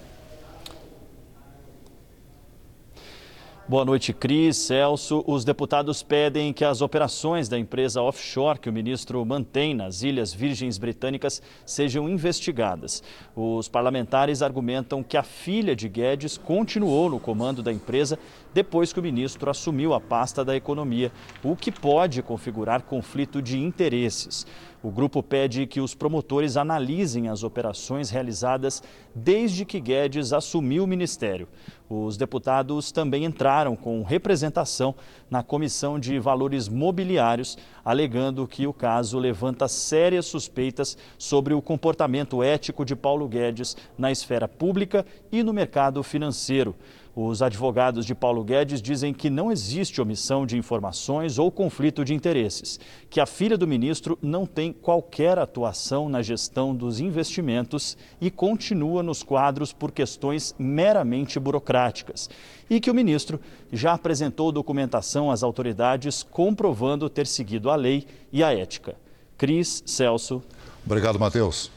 Boa 3.69 3.85
noite, 3.85 4.13
Cris, 4.13 4.57
Celso. 4.59 5.25
Os 5.27 5.45
deputados 5.45 6.01
pedem 6.01 6.53
que 6.53 6.65
as 6.65 6.81
operações 6.81 7.49
da 7.49 7.59
empresa 7.59 8.01
offshore 8.01 8.61
que 8.61 8.71
o 8.71 8.73
ministro 8.73 9.25
mantém 9.27 9.75
nas 9.75 10.05
Ilhas 10.05 10.33
Virgens 10.33 10.79
Britânicas 10.79 11.43
sejam 11.65 12.09
investigadas. 12.09 13.03
Os 13.35 13.69
parlamentares 13.69 14.41
argumentam 14.41 15.03
que 15.03 15.17
a 15.17 15.25
filha 15.25 15.75
de 15.75 15.89
Guedes 15.89 16.39
continuou 16.39 17.11
no 17.11 17.19
comando 17.19 17.61
da 17.61 17.73
empresa 17.73 18.17
depois 18.55 18.93
que 18.93 19.01
o 19.01 19.03
ministro 19.03 19.51
assumiu 19.51 19.95
a 19.95 20.01
pasta 20.01 20.45
da 20.45 20.55
economia, 20.55 21.11
o 21.43 21.57
que 21.57 21.73
pode 21.73 22.23
configurar 22.23 22.85
conflito 22.85 23.43
de 23.43 23.59
interesses. 23.59 24.47
O 24.87 24.91
grupo 24.93 25.21
pede 25.21 25.67
que 25.67 25.81
os 25.81 25.97
promotores 25.97 26.57
analisem 26.57 27.29
as 27.29 27.43
operações 27.43 28.09
realizadas 28.09 28.81
desde 29.13 29.65
que 29.65 29.81
Guedes 29.81 30.33
assumiu 30.33 30.85
o 30.85 30.87
ministério. 30.87 31.49
Os 31.91 32.17
deputados 32.17 32.93
também 32.93 33.25
entraram 33.25 33.75
com 33.75 34.05
representação 34.05 34.95
na 35.29 35.43
Comissão 35.43 35.99
de 35.99 36.21
Valores 36.21 36.69
Mobiliários, 36.69 37.59
alegando 37.85 38.47
que 38.47 38.65
o 38.65 38.73
caso 38.73 39.19
levanta 39.19 39.67
sérias 39.67 40.27
suspeitas 40.27 40.97
sobre 41.19 41.53
o 41.53 41.61
comportamento 41.61 42.41
ético 42.41 42.85
de 42.85 42.95
Paulo 42.95 43.27
Guedes 43.27 43.77
na 43.99 44.13
esfera 44.13 44.47
pública 44.47 45.05
e 45.33 45.43
no 45.43 45.53
mercado 45.53 46.01
financeiro. 46.05 46.77
Os 47.19 47.41
advogados 47.41 48.05
de 48.05 48.15
Paulo 48.15 48.45
Guedes 48.45 48.83
dizem 48.83 49.15
que 49.15 49.31
não 49.31 49.51
existe 49.51 50.03
omissão 50.03 50.45
de 50.45 50.59
informações 50.59 51.39
ou 51.39 51.51
conflito 51.51 52.05
de 52.05 52.13
interesses, 52.13 52.79
que 53.09 53.19
a 53.19 53.25
filha 53.25 53.57
do 53.57 53.67
ministro 53.67 54.19
não 54.21 54.45
tem 54.45 54.71
qualquer 54.71 55.39
atuação 55.39 56.11
na 56.11 56.21
gestão 56.21 56.75
dos 56.75 57.01
investimentos 57.01 57.97
e 58.21 58.31
continua 58.31 59.03
nos 59.03 59.23
quadros 59.23 59.73
por 59.73 59.93
questões 59.93 60.55
meramente 60.59 61.41
burocráticas, 61.41 62.29
e 62.69 62.79
que 62.79 62.91
o 62.91 62.95
ministro 62.95 63.41
já 63.73 63.95
apresentou 63.95 64.53
documentação 64.53 65.31
às 65.31 65.43
autoridades 65.43 66.23
comprovando 66.23 67.09
ter 67.09 67.27
seguido 67.27 67.71
a 67.71 67.77
lei 67.77 68.07
e 68.31 68.45
a 68.45 68.53
ética. 68.53 68.95
Cris 69.39 69.83
Celso. 69.87 70.43
Obrigado, 70.85 71.19
Matheus. 71.19 71.73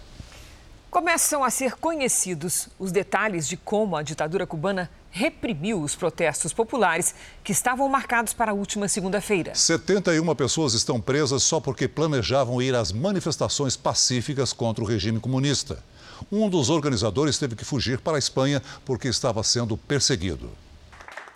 Começam 0.92 1.44
a 1.44 1.50
ser 1.50 1.76
conhecidos 1.76 2.68
os 2.78 2.92
detalhes 2.92 3.48
de 3.48 3.56
como 3.56 3.96
a 3.96 4.02
ditadura 4.02 4.46
cubana 4.46 4.90
reprimiu 5.12 5.82
os 5.82 5.96
protestos 5.96 6.54
populares 6.54 7.16
que 7.44 7.52
estavam 7.52 7.88
marcados 7.90 8.34
para 8.34 8.52
a 8.52 8.54
última 8.54 8.88
segunda-feira. 8.88 9.56
71 9.56 10.36
pessoas 10.36 10.74
estão 10.74 11.02
presas 11.02 11.44
só 11.44 11.60
porque 11.60 11.88
planejavam 11.88 12.62
ir 12.62 12.76
às 12.76 12.92
manifestações 12.92 13.76
pacíficas 13.76 14.54
contra 14.54 14.84
o 14.84 14.88
regime 14.88 15.20
comunista. 15.20 15.84
Um 16.32 16.50
dos 16.50 16.70
organizadores 16.70 17.38
teve 17.38 17.56
que 17.56 17.66
fugir 17.66 18.00
para 18.00 18.18
a 18.18 18.20
Espanha 18.20 18.62
porque 18.86 19.08
estava 19.08 19.42
sendo 19.44 19.78
perseguido. 19.78 20.50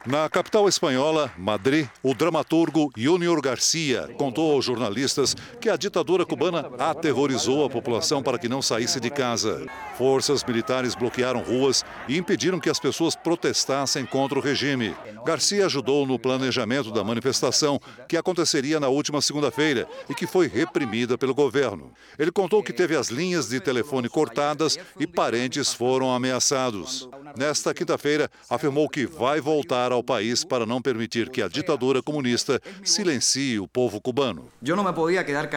Na 0.05 0.27
capital 0.27 0.67
espanhola, 0.67 1.31
Madrid, 1.37 1.87
o 2.03 2.13
dramaturgo 2.13 2.91
Júnior 2.97 3.41
Garcia 3.41 4.09
contou 4.17 4.51
aos 4.51 4.65
jornalistas 4.65 5.33
que 5.61 5.69
a 5.69 5.77
ditadura 5.77 6.25
cubana 6.25 6.69
aterrorizou 6.77 7.63
a 7.63 7.69
população 7.69 8.21
para 8.21 8.37
que 8.37 8.49
não 8.49 8.61
saísse 8.61 8.99
de 8.99 9.09
casa. 9.09 9.65
Forças 9.97 10.43
militares 10.43 10.93
bloquearam 10.93 11.41
ruas 11.41 11.85
e 12.09 12.17
impediram 12.17 12.59
que 12.59 12.69
as 12.69 12.81
pessoas 12.81 13.15
protestassem 13.15 14.05
contra 14.05 14.37
o 14.37 14.41
regime. 14.41 14.93
Garcia 15.25 15.67
ajudou 15.67 16.05
no 16.05 16.19
planejamento 16.19 16.91
da 16.91 17.01
manifestação 17.01 17.79
que 18.05 18.17
aconteceria 18.17 18.81
na 18.81 18.89
última 18.89 19.21
segunda-feira 19.21 19.87
e 20.09 20.13
que 20.13 20.27
foi 20.27 20.47
reprimida 20.49 21.17
pelo 21.17 21.33
governo. 21.33 21.93
Ele 22.19 22.29
contou 22.29 22.61
que 22.61 22.73
teve 22.73 22.93
as 22.93 23.07
linhas 23.07 23.47
de 23.47 23.61
telefone 23.61 24.09
cortadas 24.09 24.77
e 24.99 25.07
parentes 25.07 25.73
foram 25.73 26.13
ameaçados. 26.13 27.07
Nesta 27.37 27.73
quinta-feira, 27.73 28.29
afirmou 28.49 28.89
que 28.89 29.05
vai 29.05 29.39
voltar 29.39 29.92
ao 29.93 30.03
país 30.03 30.43
para 30.43 30.65
não 30.65 30.81
permitir 30.81 31.29
que 31.29 31.41
a 31.41 31.47
ditadura 31.47 32.01
comunista 32.01 32.59
silencie 32.83 33.59
o 33.59 33.67
povo 33.67 34.01
cubano. 34.01 34.49
Eu 34.65 34.75
não 34.75 34.83
me 34.83 34.93
podia 34.93 35.23
quedar. 35.23 35.49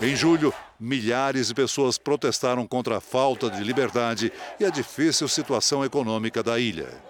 Em 0.00 0.16
julho, 0.16 0.52
milhares 0.78 1.48
de 1.48 1.54
pessoas 1.54 1.98
protestaram 1.98 2.66
contra 2.66 2.96
a 2.96 3.00
falta 3.00 3.50
de 3.50 3.62
liberdade 3.62 4.32
e 4.58 4.64
a 4.64 4.70
difícil 4.70 5.28
situação 5.28 5.84
econômica 5.84 6.42
da 6.42 6.58
ilha. 6.58 7.09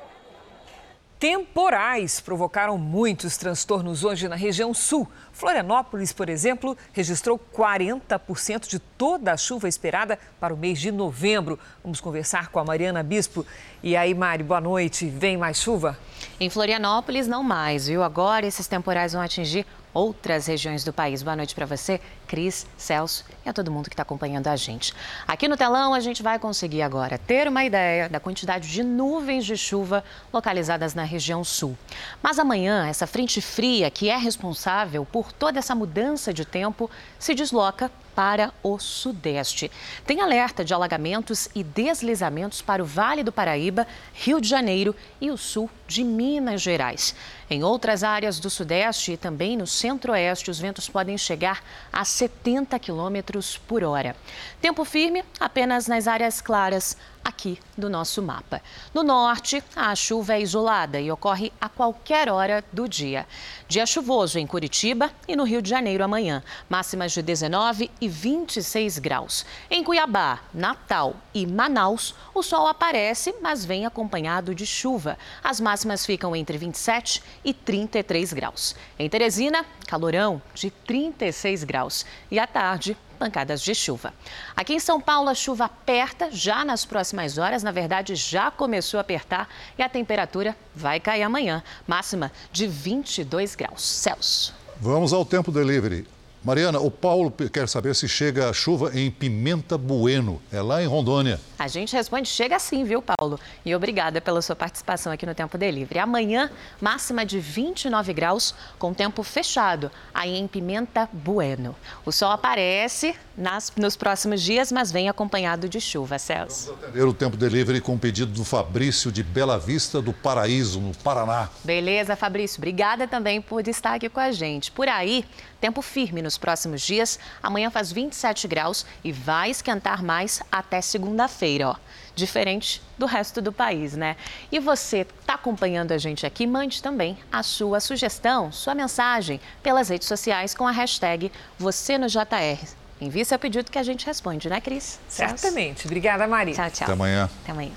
Temporais 1.20 2.18
provocaram 2.18 2.78
muitos 2.78 3.36
transtornos 3.36 4.04
hoje 4.04 4.26
na 4.26 4.36
região 4.36 4.72
sul. 4.72 5.06
Florianópolis, 5.34 6.14
por 6.14 6.30
exemplo, 6.30 6.74
registrou 6.94 7.38
40% 7.54 8.66
de 8.66 8.78
toda 8.78 9.30
a 9.30 9.36
chuva 9.36 9.68
esperada 9.68 10.18
para 10.40 10.54
o 10.54 10.56
mês 10.56 10.80
de 10.80 10.90
novembro. 10.90 11.58
Vamos 11.84 12.00
conversar 12.00 12.48
com 12.48 12.58
a 12.58 12.64
Mariana 12.64 13.02
Bispo. 13.02 13.44
E 13.82 13.94
aí, 13.94 14.14
Mari, 14.14 14.42
boa 14.42 14.62
noite. 14.62 15.10
Vem 15.10 15.36
mais 15.36 15.60
chuva? 15.60 15.98
Em 16.40 16.48
Florianópolis, 16.48 17.26
não 17.26 17.42
mais, 17.42 17.86
viu? 17.86 18.02
Agora 18.02 18.46
esses 18.46 18.66
temporais 18.66 19.12
vão 19.12 19.20
atingir 19.20 19.66
outras 19.92 20.46
regiões 20.46 20.84
do 20.84 20.92
país. 20.92 21.22
Boa 21.22 21.36
noite 21.36 21.54
para 21.54 21.66
você, 21.66 22.00
Cris, 22.26 22.66
Celso 22.76 23.24
e 23.44 23.48
a 23.48 23.52
todo 23.52 23.70
mundo 23.70 23.88
que 23.88 23.94
está 23.94 24.02
acompanhando 24.02 24.46
a 24.48 24.56
gente. 24.56 24.94
Aqui 25.26 25.48
no 25.48 25.56
telão, 25.56 25.92
a 25.94 26.00
gente 26.00 26.22
vai 26.22 26.38
conseguir 26.38 26.82
agora 26.82 27.18
ter 27.18 27.48
uma 27.48 27.64
ideia 27.64 28.08
da 28.08 28.20
quantidade 28.20 28.70
de 28.70 28.82
nuvens 28.82 29.44
de 29.44 29.56
chuva 29.56 30.04
localizadas 30.32 30.94
na 30.94 31.02
região 31.02 31.42
sul. 31.42 31.76
Mas 32.22 32.38
amanhã, 32.38 32.86
essa 32.86 33.06
frente 33.06 33.40
fria, 33.40 33.90
que 33.90 34.08
é 34.08 34.16
responsável 34.16 35.04
por 35.04 35.32
toda 35.32 35.58
essa 35.58 35.74
mudança 35.74 36.32
de 36.32 36.44
tempo, 36.44 36.90
se 37.18 37.34
desloca 37.34 37.90
para 38.14 38.52
o 38.62 38.78
sudeste. 38.78 39.70
Tem 40.04 40.20
alerta 40.20 40.64
de 40.64 40.74
alagamentos 40.74 41.48
e 41.54 41.62
deslizamentos 41.62 42.60
para 42.60 42.82
o 42.82 42.86
Vale 42.86 43.22
do 43.22 43.32
Paraíba, 43.32 43.86
Rio 44.12 44.40
de 44.40 44.48
Janeiro 44.48 44.94
e 45.20 45.30
o 45.30 45.36
sul 45.36 45.70
de 45.90 46.04
Minas 46.04 46.62
Gerais. 46.62 47.16
Em 47.50 47.64
outras 47.64 48.04
áreas 48.04 48.38
do 48.38 48.48
sudeste 48.48 49.12
e 49.12 49.16
também 49.16 49.56
no 49.56 49.66
centro-oeste, 49.66 50.48
os 50.48 50.60
ventos 50.60 50.88
podem 50.88 51.18
chegar 51.18 51.64
a 51.92 52.04
70 52.04 52.78
quilômetros 52.78 53.58
por 53.58 53.82
hora. 53.82 54.14
Tempo 54.60 54.84
firme 54.84 55.24
apenas 55.40 55.88
nas 55.88 56.06
áreas 56.06 56.40
claras 56.40 56.96
aqui 57.24 57.58
do 57.76 57.90
nosso 57.90 58.22
mapa. 58.22 58.62
No 58.94 59.02
norte, 59.02 59.62
a 59.74 59.94
chuva 59.94 60.34
é 60.34 60.40
isolada 60.40 61.00
e 61.00 61.10
ocorre 61.10 61.52
a 61.60 61.68
qualquer 61.68 62.30
hora 62.30 62.64
do 62.72 62.88
dia. 62.88 63.26
Dia 63.68 63.84
chuvoso 63.84 64.38
em 64.38 64.46
Curitiba 64.46 65.10
e 65.28 65.34
no 65.34 65.44
Rio 65.44 65.60
de 65.60 65.68
Janeiro 65.68 66.04
amanhã, 66.04 66.42
máximas 66.68 67.12
de 67.12 67.20
19 67.20 67.90
e 68.00 68.08
26 68.08 68.98
graus. 68.98 69.44
Em 69.68 69.82
Cuiabá, 69.82 70.40
Natal 70.54 71.16
e 71.34 71.46
Manaus, 71.46 72.14
o 72.32 72.42
sol 72.42 72.66
aparece, 72.68 73.34
mas 73.42 73.64
vem 73.64 73.84
acompanhado 73.84 74.54
de 74.54 74.64
chuva. 74.64 75.18
As 75.42 75.60
máximas 75.60 75.79
ficam 76.04 76.34
entre 76.34 76.56
27 76.58 77.22
e 77.44 77.52
33 77.52 78.32
graus. 78.32 78.74
Em 78.98 79.08
Teresina, 79.08 79.64
calorão 79.86 80.40
de 80.54 80.70
36 80.70 81.64
graus. 81.64 82.06
E 82.30 82.38
à 82.38 82.46
tarde, 82.46 82.96
pancadas 83.18 83.60
de 83.60 83.74
chuva. 83.74 84.14
Aqui 84.56 84.74
em 84.74 84.80
São 84.80 85.00
Paulo, 85.00 85.28
a 85.28 85.34
chuva 85.34 85.66
aperta 85.66 86.30
já 86.30 86.64
nas 86.64 86.84
próximas 86.84 87.38
horas. 87.38 87.62
Na 87.62 87.70
verdade, 87.70 88.14
já 88.14 88.50
começou 88.50 88.98
a 88.98 89.00
apertar 89.02 89.48
e 89.78 89.82
a 89.82 89.88
temperatura 89.88 90.56
vai 90.74 90.98
cair 90.98 91.22
amanhã. 91.22 91.62
Máxima 91.86 92.32
de 92.50 92.66
22 92.66 93.54
graus. 93.54 93.82
Celsius. 93.82 94.54
Vamos 94.80 95.12
ao 95.12 95.24
tempo 95.24 95.52
delivery. 95.52 96.06
Mariana, 96.42 96.80
o 96.80 96.90
Paulo 96.90 97.30
quer 97.52 97.68
saber 97.68 97.94
se 97.94 98.08
chega 98.08 98.48
a 98.48 98.52
chuva 98.54 98.98
em 98.98 99.10
Pimenta 99.10 99.76
Bueno, 99.76 100.40
é 100.50 100.62
lá 100.62 100.82
em 100.82 100.86
Rondônia. 100.86 101.38
A 101.58 101.68
gente 101.68 101.94
responde, 101.94 102.28
chega 102.28 102.58
sim, 102.58 102.82
viu, 102.82 103.02
Paulo? 103.02 103.38
E 103.62 103.74
obrigada 103.74 104.22
pela 104.22 104.40
sua 104.40 104.56
participação 104.56 105.12
aqui 105.12 105.26
no 105.26 105.34
Tempo 105.34 105.58
Delivery. 105.58 105.98
Amanhã, 105.98 106.50
máxima 106.80 107.26
de 107.26 107.38
29 107.38 108.14
graus, 108.14 108.54
com 108.78 108.94
tempo 108.94 109.22
fechado, 109.22 109.90
aí 110.14 110.38
em 110.38 110.48
Pimenta 110.48 111.06
Bueno. 111.12 111.76
O 112.06 112.10
sol 112.10 112.30
aparece 112.30 113.14
nas, 113.36 113.70
nos 113.76 113.94
próximos 113.94 114.40
dias, 114.40 114.72
mas 114.72 114.90
vem 114.90 115.10
acompanhado 115.10 115.68
de 115.68 115.78
chuva, 115.78 116.18
Celso. 116.18 116.68
Vamos 116.68 116.84
atender 116.84 117.04
o 117.04 117.12
Tempo 117.12 117.36
Delivery 117.36 117.82
com 117.82 117.96
o 117.96 117.98
pedido 117.98 118.32
do 118.32 118.46
Fabrício 118.46 119.12
de 119.12 119.22
Bela 119.22 119.58
Vista 119.58 120.00
do 120.00 120.14
Paraíso, 120.14 120.80
no 120.80 120.96
Paraná. 120.96 121.50
Beleza, 121.62 122.16
Fabrício. 122.16 122.58
Obrigada 122.60 123.06
também 123.06 123.42
por 123.42 123.68
estar 123.68 123.96
aqui 123.96 124.08
com 124.08 124.20
a 124.20 124.32
gente. 124.32 124.72
Por 124.72 124.88
aí, 124.88 125.26
tempo 125.60 125.82
firme 125.82 126.22
nos 126.30 126.38
próximos 126.38 126.80
dias. 126.80 127.18
Amanhã 127.42 127.70
faz 127.70 127.90
27 127.90 128.46
graus 128.46 128.86
e 129.02 129.10
vai 129.10 129.50
esquentar 129.50 130.02
mais 130.02 130.40
até 130.50 130.80
segunda-feira 130.80 131.70
ó. 131.70 131.76
Diferente 132.14 132.80
do 132.96 133.06
resto 133.06 133.40
do 133.40 133.52
país, 133.52 133.96
né? 133.96 134.16
E 134.52 134.58
você 134.58 135.06
está 135.20 135.34
acompanhando 135.34 135.92
a 135.92 135.98
gente 135.98 136.24
aqui? 136.26 136.46
Mande 136.46 136.82
também 136.82 137.18
a 137.32 137.42
sua 137.42 137.80
sugestão, 137.80 138.52
sua 138.52 138.74
mensagem 138.74 139.40
pelas 139.62 139.88
redes 139.88 140.06
sociais 140.06 140.54
com 140.54 140.66
a 140.66 140.70
hashtag 140.70 141.32
Você 141.58 141.98
no 141.98 142.06
JR. 142.06 142.64
Envie 143.00 143.24
seu 143.24 143.38
pedido 143.38 143.70
que 143.70 143.78
a 143.78 143.82
gente 143.82 144.04
responde, 144.04 144.48
né, 144.48 144.60
Cris? 144.60 145.00
Certamente. 145.08 145.86
Obrigada, 145.86 146.28
Maria. 146.28 146.54
Tchau, 146.54 146.70
tchau. 146.70 146.84
Até 146.84 146.92
amanhã. 146.92 147.30
Até 147.42 147.52
amanhã. 147.52 147.72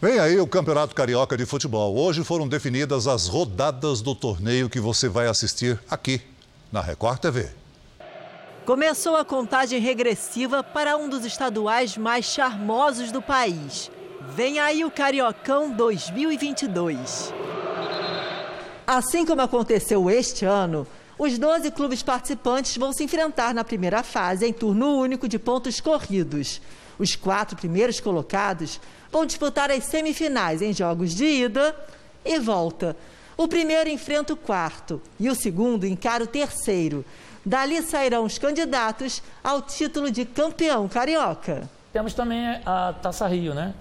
Vem 0.00 0.18
aí 0.18 0.40
o 0.40 0.46
Campeonato 0.46 0.94
Carioca 0.94 1.36
de 1.36 1.44
Futebol. 1.44 1.94
Hoje 1.94 2.24
foram 2.24 2.48
definidas 2.48 3.06
as 3.06 3.28
rodadas 3.28 4.00
do 4.00 4.14
torneio 4.14 4.70
que 4.70 4.80
você 4.80 5.08
vai 5.08 5.26
assistir 5.26 5.78
aqui 5.90 6.22
na 6.72 6.80
Record 6.80 7.18
TV. 7.18 7.48
Começou 8.64 9.16
a 9.16 9.24
contagem 9.24 9.80
regressiva 9.80 10.62
para 10.62 10.96
um 10.96 11.08
dos 11.08 11.24
estaduais 11.24 11.96
mais 11.96 12.26
charmosos 12.26 13.10
do 13.10 13.20
país. 13.20 13.90
Vem 14.34 14.60
aí 14.60 14.84
o 14.84 14.90
Cariocão 14.90 15.70
2022. 15.72 17.32
Assim 18.86 19.24
como 19.24 19.40
aconteceu 19.40 20.10
este 20.10 20.44
ano, 20.44 20.86
os 21.18 21.38
12 21.38 21.70
clubes 21.72 22.02
participantes 22.02 22.76
vão 22.76 22.92
se 22.92 23.02
enfrentar 23.02 23.52
na 23.52 23.64
primeira 23.64 24.02
fase 24.02 24.46
em 24.46 24.52
turno 24.52 24.96
único 24.96 25.28
de 25.28 25.38
pontos 25.38 25.80
corridos. 25.80 26.60
Os 26.98 27.16
quatro 27.16 27.56
primeiros 27.56 27.98
colocados 27.98 28.80
vão 29.10 29.26
disputar 29.26 29.70
as 29.70 29.84
semifinais 29.84 30.62
em 30.62 30.72
jogos 30.72 31.14
de 31.14 31.24
ida 31.24 31.74
e 32.24 32.38
volta. 32.38 32.96
O 33.40 33.48
primeiro 33.48 33.88
enfrenta 33.88 34.34
o 34.34 34.36
quarto 34.36 35.00
e 35.18 35.30
o 35.30 35.34
segundo 35.34 35.86
encara 35.86 36.22
o 36.22 36.26
terceiro. 36.26 37.02
Dali 37.42 37.80
sairão 37.80 38.24
os 38.24 38.36
candidatos 38.36 39.22
ao 39.42 39.62
título 39.62 40.10
de 40.10 40.26
campeão 40.26 40.86
carioca. 40.86 41.66
Temos 41.90 42.12
também 42.12 42.60
a 42.66 42.92
Taça 43.00 43.26
Rio, 43.26 43.54
né? 43.54 43.72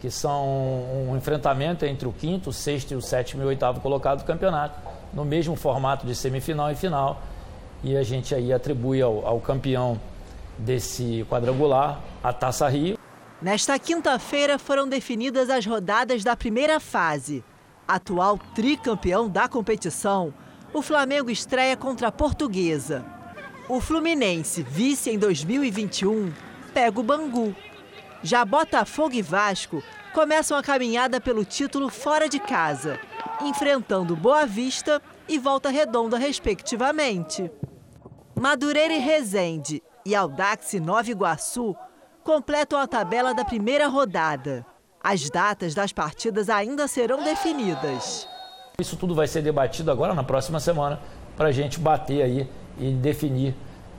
Que 0.00 0.08
são 0.08 0.46
um 1.08 1.16
enfrentamento 1.16 1.84
entre 1.84 2.06
o 2.06 2.12
quinto, 2.12 2.50
o 2.50 2.52
sexto, 2.52 2.94
o 2.94 3.02
sétimo 3.02 3.42
e 3.42 3.44
o 3.44 3.48
oitavo 3.48 3.80
colocado 3.80 4.20
do 4.20 4.24
campeonato, 4.24 4.78
no 5.12 5.24
mesmo 5.24 5.56
formato 5.56 6.06
de 6.06 6.14
semifinal 6.14 6.70
e 6.70 6.76
final. 6.76 7.20
E 7.82 7.96
a 7.96 8.04
gente 8.04 8.36
aí 8.36 8.52
atribui 8.52 9.02
ao, 9.02 9.26
ao 9.26 9.40
campeão 9.40 10.00
desse 10.56 11.26
quadrangular 11.28 11.98
a 12.22 12.32
Taça 12.32 12.68
Rio. 12.68 12.96
Nesta 13.42 13.76
quinta-feira 13.80 14.60
foram 14.60 14.88
definidas 14.88 15.50
as 15.50 15.66
rodadas 15.66 16.22
da 16.22 16.36
primeira 16.36 16.78
fase. 16.78 17.42
Atual 17.86 18.38
tricampeão 18.54 19.28
da 19.28 19.48
competição, 19.48 20.32
o 20.72 20.80
Flamengo 20.80 21.30
estreia 21.30 21.76
contra 21.76 22.08
a 22.08 22.12
Portuguesa. 22.12 23.04
O 23.68 23.80
Fluminense, 23.80 24.62
vice 24.62 25.10
em 25.10 25.18
2021, 25.18 26.32
pega 26.72 27.00
o 27.00 27.02
Bangu. 27.02 27.54
Já 28.22 28.44
Botafogo 28.44 29.14
e 29.14 29.22
Vasco 29.22 29.82
começam 30.12 30.56
a 30.56 30.62
caminhada 30.62 31.20
pelo 31.20 31.44
título 31.44 31.88
fora 31.88 32.28
de 32.28 32.38
casa, 32.38 32.98
enfrentando 33.40 34.14
Boa 34.14 34.46
Vista 34.46 35.02
e 35.28 35.38
Volta 35.38 35.70
Redonda, 35.70 36.16
respectivamente. 36.18 37.50
Madureira 38.38 38.94
e 38.94 38.98
Resende 38.98 39.82
e 40.04 40.14
Aldax 40.14 40.74
e 40.74 40.80
Nova 40.80 41.10
Iguaçu 41.10 41.76
completam 42.22 42.78
a 42.78 42.86
tabela 42.86 43.34
da 43.34 43.44
primeira 43.44 43.88
rodada. 43.88 44.64
As 45.02 45.28
datas 45.28 45.74
das 45.74 45.92
partidas 45.92 46.48
ainda 46.48 46.86
serão 46.86 47.24
definidas. 47.24 48.28
Isso 48.78 48.96
tudo 48.96 49.16
vai 49.16 49.26
ser 49.26 49.42
debatido 49.42 49.90
agora 49.90 50.14
na 50.14 50.22
próxima 50.22 50.60
semana 50.60 51.00
para 51.36 51.48
a 51.48 51.52
gente 51.52 51.80
bater 51.80 52.22
aí 52.22 52.48
e 52.78 52.92
definir 52.92 53.54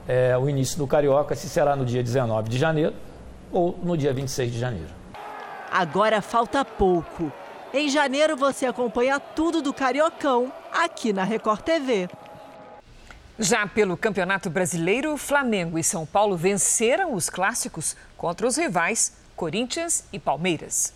é, 0.08 0.38
o 0.38 0.47
início 0.47 0.78
do 0.78 0.88
Carioca, 0.88 1.36
se 1.36 1.49
será 1.49 1.76
no 1.76 1.86
dia 1.86 2.01
19 2.01 2.49
de 2.49 2.58
janeiro 2.58 2.93
ou 3.51 3.78
no 3.84 3.97
dia 3.97 4.14
26 4.14 4.51
de 4.51 4.60
janeiro. 4.60 4.89
Agora 5.70 6.22
falta 6.22 6.64
pouco. 6.64 7.32
Em 7.74 7.89
janeiro 7.89 8.38
você 8.38 8.66
acompanha 8.66 9.20
tudo 9.20 9.62
do 9.62 9.74
Cariocão 9.74 10.54
aqui 10.72 11.12
na 11.12 11.24
Record 11.24 11.62
TV. 11.62 12.10
Já 13.38 13.68
pelo 13.68 13.97
Campeonato 13.97 14.49
Brasileiro, 14.49 15.18
Flamengo 15.18 15.78
e 15.78 15.84
São 15.84 16.06
Paulo 16.06 16.38
venceram 16.38 17.14
os 17.14 17.30
clássicos 17.30 17.95
contra 18.16 18.47
os 18.47 18.56
rivais 18.56 19.22
Corinthians 19.44 20.06
e 20.14 20.18
Palmeiras. 20.18 20.94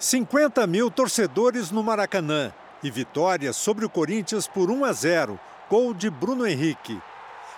50 0.00 0.66
mil 0.66 0.90
torcedores 0.90 1.70
no 1.70 1.80
Maracanã 1.80 2.52
e 2.82 2.90
vitória 2.90 3.52
sobre 3.52 3.84
o 3.84 3.88
Corinthians 3.88 4.48
por 4.48 4.68
1 4.68 4.84
a 4.84 4.92
0, 4.92 5.38
gol 5.70 5.94
de 5.94 6.10
Bruno 6.10 6.44
Henrique. 6.44 7.00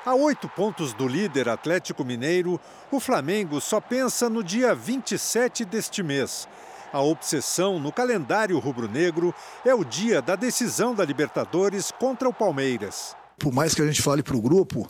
A 0.05 0.15
oito 0.15 0.47
pontos 0.47 0.93
do 0.93 1.09
líder 1.09 1.49
Atlético 1.49 2.05
Mineiro, 2.05 2.61
o 2.91 3.01
Flamengo 3.01 3.63
só 3.63 3.81
pensa 3.81 4.29
no 4.29 4.45
dia 4.45 4.75
27 4.75 5.65
deste 5.65 6.03
mês. 6.03 6.47
A 6.93 7.01
obsessão 7.01 7.79
no 7.79 7.91
calendário 7.91 8.59
rubro-negro 8.59 9.35
é 9.65 9.75
o 9.75 9.85
dia 9.85 10.21
da 10.21 10.37
decisão 10.37 10.95
da 10.95 11.03
Libertadores 11.03 11.91
contra 11.91 12.29
o 12.29 12.35
Palmeiras. 12.35 13.17
Por 13.39 13.55
mais 13.55 13.75
que 13.75 13.81
a 13.81 13.87
gente 13.87 14.03
fale 14.03 14.23
para 14.23 14.37
o 14.37 14.43
grupo, 14.43 14.87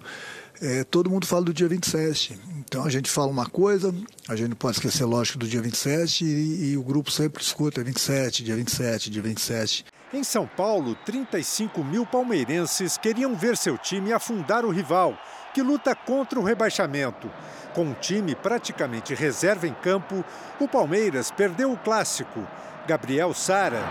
é, 0.61 0.85
todo 0.85 1.11
mundo 1.11 1.27
fala 1.27 1.45
do 1.45 1.55
dia 1.55 1.69
27. 1.69 2.39
Então 2.59 2.85
a 2.85 2.91
gente 2.91 3.11
fala 3.11 3.29
uma 3.29 3.47
coisa, 3.47 3.95
a 4.29 4.37
gente 4.37 4.51
não 4.51 4.57
pode 4.57 4.77
esquecer, 4.77 5.05
lógico, 5.05 5.39
do 5.39 5.47
dia 5.47 5.61
27 5.63 6.25
e, 6.25 6.73
e 6.73 6.77
o 6.77 6.83
grupo 6.83 7.11
sempre 7.11 7.43
escuta 7.43 7.83
27, 7.83 8.45
dia 8.45 8.57
27, 8.57 9.11
dia 9.11 9.23
27. 9.23 9.85
Em 10.13 10.25
São 10.25 10.47
Paulo, 10.47 10.95
35 11.05 11.85
mil 11.85 12.07
palmeirenses 12.07 12.97
queriam 12.97 13.35
ver 13.35 13.57
seu 13.57 13.77
time 13.77 14.13
afundar 14.13 14.65
o 14.65 14.71
rival, 14.71 15.17
que 15.55 15.63
luta 15.63 15.95
contra 15.95 16.41
o 16.41 16.45
rebaixamento. 16.45 17.31
Com 17.75 17.85
um 17.85 17.95
time 17.95 18.35
praticamente 18.35 19.15
reserva 19.15 19.69
em 19.69 19.75
campo, 19.75 20.25
o 20.59 20.67
Palmeiras 20.67 21.31
perdeu 21.31 21.71
o 21.73 21.77
clássico. 21.77 22.47
Gabriel 22.87 23.35
Sara 23.35 23.85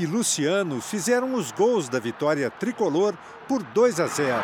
e 0.00 0.06
Luciano 0.06 0.80
fizeram 0.80 1.34
os 1.34 1.52
gols 1.52 1.86
da 1.86 1.98
vitória 1.98 2.50
tricolor 2.50 3.14
por 3.46 3.62
2 3.62 4.00
a 4.00 4.06
0. 4.06 4.42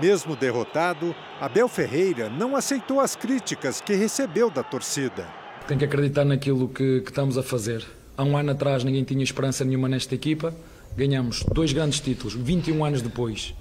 Mesmo 0.00 0.34
derrotado, 0.34 1.14
Abel 1.38 1.68
Ferreira 1.68 2.30
não 2.30 2.56
aceitou 2.56 3.00
as 3.00 3.14
críticas 3.14 3.82
que 3.82 3.94
recebeu 3.94 4.48
da 4.48 4.62
torcida. 4.62 5.28
Tem 5.68 5.76
que 5.76 5.84
acreditar 5.84 6.24
naquilo 6.24 6.66
que, 6.66 7.02
que 7.02 7.10
estamos 7.10 7.36
a 7.36 7.42
fazer. 7.42 7.84
Há 8.16 8.24
um 8.24 8.34
ano 8.34 8.52
atrás 8.52 8.82
ninguém 8.82 9.04
tinha 9.04 9.22
esperança 9.22 9.62
nenhuma 9.62 9.86
nesta 9.86 10.14
equipa. 10.14 10.54
Ganhamos 10.96 11.44
dois 11.52 11.70
grandes 11.70 12.00
títulos, 12.00 12.32
21 12.32 12.82
anos 12.82 13.02
depois 13.02 13.54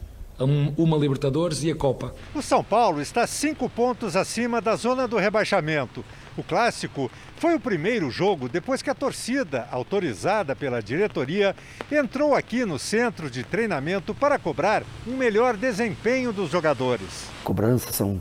uma 0.78 0.98
Libertadores 0.98 1.64
e 1.64 1.72
a 1.72 1.76
Copa. 1.76 2.14
O 2.34 2.42
São 2.42 2.64
Paulo 2.64 3.02
está 3.02 3.28
cinco 3.28 3.70
pontos 3.70 4.16
acima 4.16 4.60
da 4.62 4.76
zona 4.76 5.08
do 5.08 5.18
rebaixamento. 5.18 6.04
O 6.36 6.44
clássico 6.44 7.12
foi 7.38 7.54
o 7.54 7.60
primeiro 7.60 8.10
jogo 8.10 8.50
depois 8.50 8.82
que 8.82 8.90
a 8.90 8.96
torcida, 8.96 9.68
autorizada 9.72 10.56
pela 10.56 10.82
diretoria, 10.82 11.56
entrou 11.92 12.34
aqui 12.34 12.66
no 12.66 12.80
centro 12.80 13.30
de 13.30 13.44
treinamento 13.44 14.16
para 14.16 14.40
cobrar 14.40 14.84
um 15.06 15.16
melhor 15.16 15.56
desempenho 15.56 16.34
dos 16.34 16.50
jogadores. 16.50 17.28
Cobranças 17.44 17.96
são, 17.96 18.20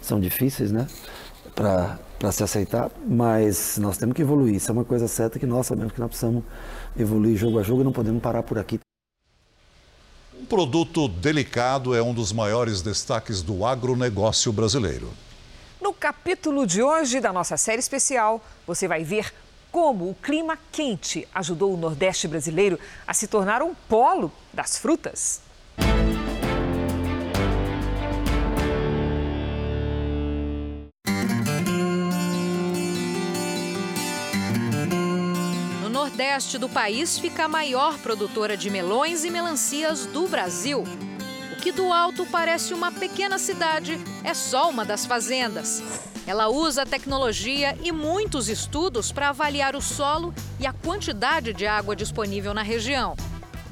são 0.00 0.18
difíceis, 0.18 0.72
né? 0.72 0.88
Para 1.54 2.32
se 2.32 2.42
aceitar, 2.42 2.90
mas 3.06 3.78
nós 3.78 3.96
temos 3.96 4.16
que 4.16 4.22
evoluir. 4.22 4.56
Isso 4.56 4.70
é 4.70 4.72
uma 4.72 4.84
coisa 4.84 5.06
certa 5.06 5.38
que 5.38 5.46
nós 5.46 5.66
sabemos 5.66 5.92
que 5.92 6.00
nós 6.00 6.08
precisamos 6.08 6.42
evoluir 6.96 7.36
jogo 7.36 7.60
a 7.60 7.62
jogo 7.62 7.82
e 7.82 7.84
não 7.84 7.92
podemos 7.92 8.20
parar 8.20 8.42
por 8.42 8.58
aqui. 8.58 8.80
Um 10.40 10.44
produto 10.44 11.06
delicado 11.06 11.94
é 11.94 12.02
um 12.02 12.12
dos 12.12 12.32
maiores 12.32 12.82
destaques 12.82 13.40
do 13.42 13.64
agronegócio 13.64 14.52
brasileiro. 14.52 15.08
No 15.82 15.92
capítulo 15.92 16.64
de 16.64 16.80
hoje 16.80 17.18
da 17.18 17.32
nossa 17.32 17.56
série 17.56 17.80
especial, 17.80 18.40
você 18.64 18.86
vai 18.86 19.02
ver 19.02 19.34
como 19.72 20.08
o 20.08 20.14
clima 20.14 20.56
quente 20.70 21.26
ajudou 21.34 21.74
o 21.74 21.76
Nordeste 21.76 22.28
brasileiro 22.28 22.78
a 23.04 23.12
se 23.12 23.26
tornar 23.26 23.62
um 23.62 23.74
polo 23.74 24.30
das 24.52 24.78
frutas. 24.78 25.42
nordeste 35.92 36.58
do 36.58 36.68
país 36.68 37.18
fica 37.18 37.44
a 37.44 37.48
maior 37.48 37.98
produtora 37.98 38.56
de 38.56 38.70
melões 38.70 39.24
e 39.24 39.30
melancias 39.30 40.06
do 40.06 40.26
Brasil. 40.26 40.84
Que 41.62 41.70
do 41.70 41.92
alto 41.92 42.26
parece 42.26 42.74
uma 42.74 42.90
pequena 42.90 43.38
cidade 43.38 43.96
é 44.24 44.34
só 44.34 44.68
uma 44.68 44.84
das 44.84 45.06
fazendas. 45.06 45.80
Ela 46.26 46.48
usa 46.48 46.84
tecnologia 46.84 47.78
e 47.80 47.92
muitos 47.92 48.48
estudos 48.48 49.12
para 49.12 49.28
avaliar 49.28 49.76
o 49.76 49.80
solo 49.80 50.34
e 50.58 50.66
a 50.66 50.72
quantidade 50.72 51.52
de 51.52 51.64
água 51.64 51.94
disponível 51.94 52.52
na 52.52 52.62
região. 52.62 53.14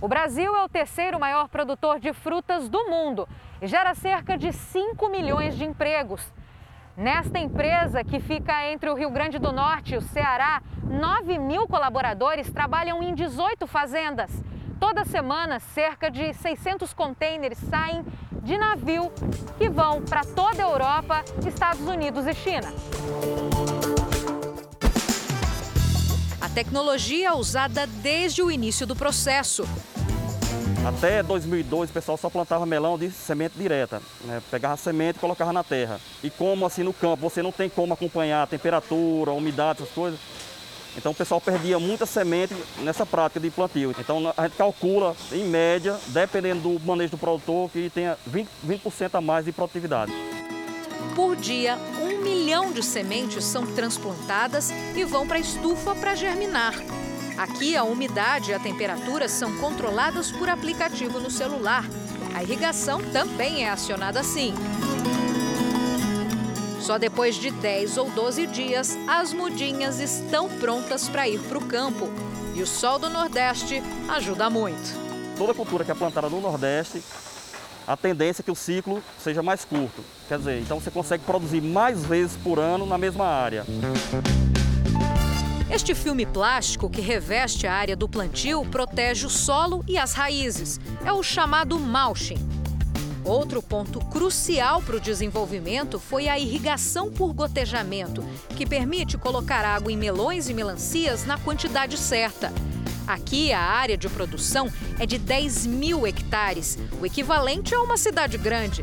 O 0.01 0.07
Brasil 0.07 0.55
é 0.55 0.63
o 0.63 0.69
terceiro 0.69 1.19
maior 1.19 1.49
produtor 1.49 1.99
de 1.99 2.13
frutas 2.13 2.69
do 2.69 2.89
mundo 2.89 3.29
e 3.61 3.67
gera 3.67 3.93
cerca 3.93 4.39
de 4.39 4.53
5 4.53 5.09
milhões 5.09 5.59
de 5.59 5.65
empregos. 5.65 6.23
Nesta 6.97 7.41
empresa, 7.41 8.05
que 8.05 8.21
fica 8.21 8.71
entre 8.71 8.89
o 8.89 8.95
Rio 8.95 9.11
Grande 9.11 9.37
do 9.41 9.51
Norte 9.51 9.95
e 9.95 9.97
o 9.97 10.01
Ceará, 10.01 10.63
9 10.85 11.41
mil 11.41 11.67
colaboradores 11.67 12.53
trabalham 12.53 13.03
em 13.03 13.17
18 13.17 13.67
fazendas. 13.67 14.31
Toda 14.81 15.05
semana, 15.05 15.61
cerca 15.61 16.11
de 16.11 16.33
600 16.33 16.95
contêineres 16.95 17.59
saem 17.69 18.03
de 18.43 18.57
navio 18.57 19.13
que 19.59 19.69
vão 19.69 20.01
para 20.01 20.25
toda 20.25 20.65
a 20.65 20.67
Europa, 20.67 21.23
Estados 21.47 21.83
Unidos 21.83 22.27
e 22.27 22.33
China. 22.33 22.73
A 26.41 26.49
tecnologia 26.49 27.29
é 27.29 27.33
usada 27.33 27.87
desde 27.87 28.43
o 28.43 28.51
início 28.51 28.87
do 28.87 28.97
processo. 28.97 29.69
Até 30.89 31.23
2002 31.23 31.91
o 31.91 31.93
pessoal 31.93 32.17
só 32.17 32.31
plantava 32.31 32.65
melão 32.65 32.97
de 32.97 33.11
semente 33.11 33.59
direta, 33.59 34.01
né? 34.25 34.43
pegava 34.51 34.75
a 34.75 34.79
semente 34.79 35.19
e 35.19 35.21
colocava 35.21 35.53
na 35.53 35.63
terra. 35.63 36.01
E 36.25 36.31
como 36.31 36.65
assim 36.65 36.83
no 36.83 36.95
campo 36.95 37.29
você 37.29 37.43
não 37.43 37.53
tem 37.53 37.69
como 37.69 37.93
acompanhar 37.93 38.45
a 38.45 38.47
temperatura, 38.47 39.31
a 39.31 39.35
umidade, 39.35 39.83
essas 39.83 39.95
coisas, 39.95 40.19
então 40.97 41.13
o 41.13 41.15
pessoal 41.15 41.41
perdia 41.41 41.79
muita 41.79 42.07
semente 42.07 42.55
nessa 42.79 43.07
prática 43.07 43.41
de 43.41 43.51
plantio. 43.51 43.95
Então 43.99 44.33
a 44.37 44.43
gente 44.43 44.57
calcula, 44.57 45.17
em 45.33 45.45
média, 45.45 45.99
dependendo 46.09 46.61
do 46.61 46.81
manejo 46.81 47.13
do 47.13 47.19
produtor, 47.19 47.71
que 47.71 47.91
tenha 47.91 48.17
20%, 48.31 48.49
20 48.63 48.83
a 49.13 49.21
mais 49.21 49.45
de 49.45 49.53
produtividade. 49.53 50.13
Por 51.15 51.37
dia, 51.37 51.77
um 52.03 52.23
milhão 52.23 52.73
de 52.73 52.83
sementes 52.83 53.45
são 53.45 53.67
transplantadas 53.67 54.71
e 54.95 55.05
vão 55.05 55.27
para 55.27 55.37
a 55.37 55.41
estufa 55.41 55.95
para 55.95 56.15
germinar. 56.15 56.75
Aqui, 57.37 57.77
a 57.77 57.85
umidade 57.85 58.51
e 58.51 58.55
a 58.55 58.59
temperatura 58.59 59.29
são 59.29 59.57
controladas 59.59 60.31
por 60.31 60.49
aplicativo 60.49 61.19
no 61.19 61.31
celular. 61.31 61.85
A 62.35 62.43
irrigação 62.43 63.01
também 63.13 63.65
é 63.65 63.71
acionada 63.71 64.21
assim. 64.21 64.55
Só 66.81 66.99
depois 66.99 67.37
de 67.37 67.51
10 67.51 67.99
ou 67.99 68.11
12 68.11 68.47
dias, 68.47 68.99
as 69.07 69.33
mudinhas 69.33 70.01
estão 70.01 70.49
prontas 70.49 71.09
para 71.09 71.29
ir 71.29 71.39
para 71.41 71.59
o 71.59 71.65
campo. 71.67 72.09
E 72.55 72.63
o 72.63 72.67
sol 72.67 72.99
do 72.99 73.11
Nordeste 73.11 73.83
ajuda 74.09 74.49
muito. 74.49 74.99
Toda 75.37 75.55
cultura 75.55 75.85
que 75.85 75.91
é 75.91 75.95
plantada 75.95 76.29
no 76.29 76.41
Nordeste, 76.41 77.03
a 77.87 77.97
tendência 77.97 78.43
é 78.43 78.45
que 78.45 78.51
o 78.51 78.57
ciclo 78.57 79.03
seja 79.23 79.43
mais 79.43 79.65
curto. 79.65 80.03
Quer 80.27 80.39
dizer, 80.39 80.61
então 80.61 80.81
você 80.81 80.91
consegue 80.91 81.23
produzir 81.25 81.61
mais 81.61 82.05
vezes 82.05 82.37
por 82.37 82.59
ano 82.59 82.87
na 82.87 82.97
mesma 82.97 83.27
área. 83.27 83.65
Este 85.71 85.95
filme 85.95 86.27
plástico 86.27 86.91
que 86.91 87.01
reveste 87.01 87.67
a 87.67 87.73
área 87.73 87.95
do 87.95 88.09
plantio 88.09 88.65
protege 88.65 89.27
o 89.27 89.31
solo 89.31 89.85
e 89.87 89.97
as 89.97 90.15
raízes. 90.15 90.81
É 91.05 91.13
o 91.13 91.23
chamado 91.23 91.79
mulching. 91.79 92.50
Outro 93.31 93.63
ponto 93.63 94.01
crucial 94.07 94.83
para 94.83 94.97
o 94.97 95.01
desenvolvimento 95.01 96.01
foi 96.01 96.29
a 96.29 96.37
irrigação 96.37 97.13
por 97.13 97.33
gotejamento, 97.33 98.25
que 98.57 98.67
permite 98.67 99.17
colocar 99.17 99.65
água 99.65 99.93
em 99.93 99.97
melões 99.97 100.49
e 100.49 100.55
melancias 100.55 101.25
na 101.25 101.39
quantidade 101.39 101.97
certa. 101.97 102.53
Aqui, 103.07 103.53
a 103.53 103.61
área 103.61 103.97
de 103.97 104.09
produção 104.09 104.69
é 104.99 105.07
de 105.07 105.17
10 105.17 105.67
mil 105.67 106.09
hectares, 106.09 106.77
o 107.01 107.07
equivalente 107.07 107.73
a 107.73 107.81
uma 107.81 107.97
cidade 107.97 108.37
grande. 108.37 108.83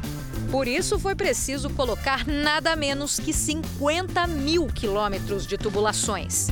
Por 0.50 0.66
isso, 0.66 0.98
foi 0.98 1.14
preciso 1.14 1.70
colocar 1.72 2.26
nada 2.26 2.74
menos 2.74 3.20
que 3.20 3.34
50 3.34 4.28
mil 4.28 4.68
quilômetros 4.68 5.46
de 5.46 5.58
tubulações 5.58 6.48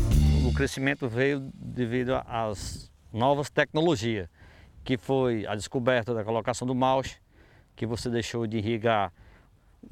o 0.45 0.53
crescimento 0.53 1.09
veio 1.09 1.49
devido 1.55 2.13
às 2.27 2.91
novas 3.11 3.49
tecnologias, 3.49 4.27
que 4.83 4.95
foi 4.95 5.45
a 5.47 5.55
descoberta 5.55 6.13
da 6.13 6.23
colocação 6.23 6.67
do 6.67 6.75
mouse, 6.75 7.17
que 7.75 7.85
você 7.85 8.09
deixou 8.09 8.47
de 8.47 8.57
irrigar, 8.57 9.11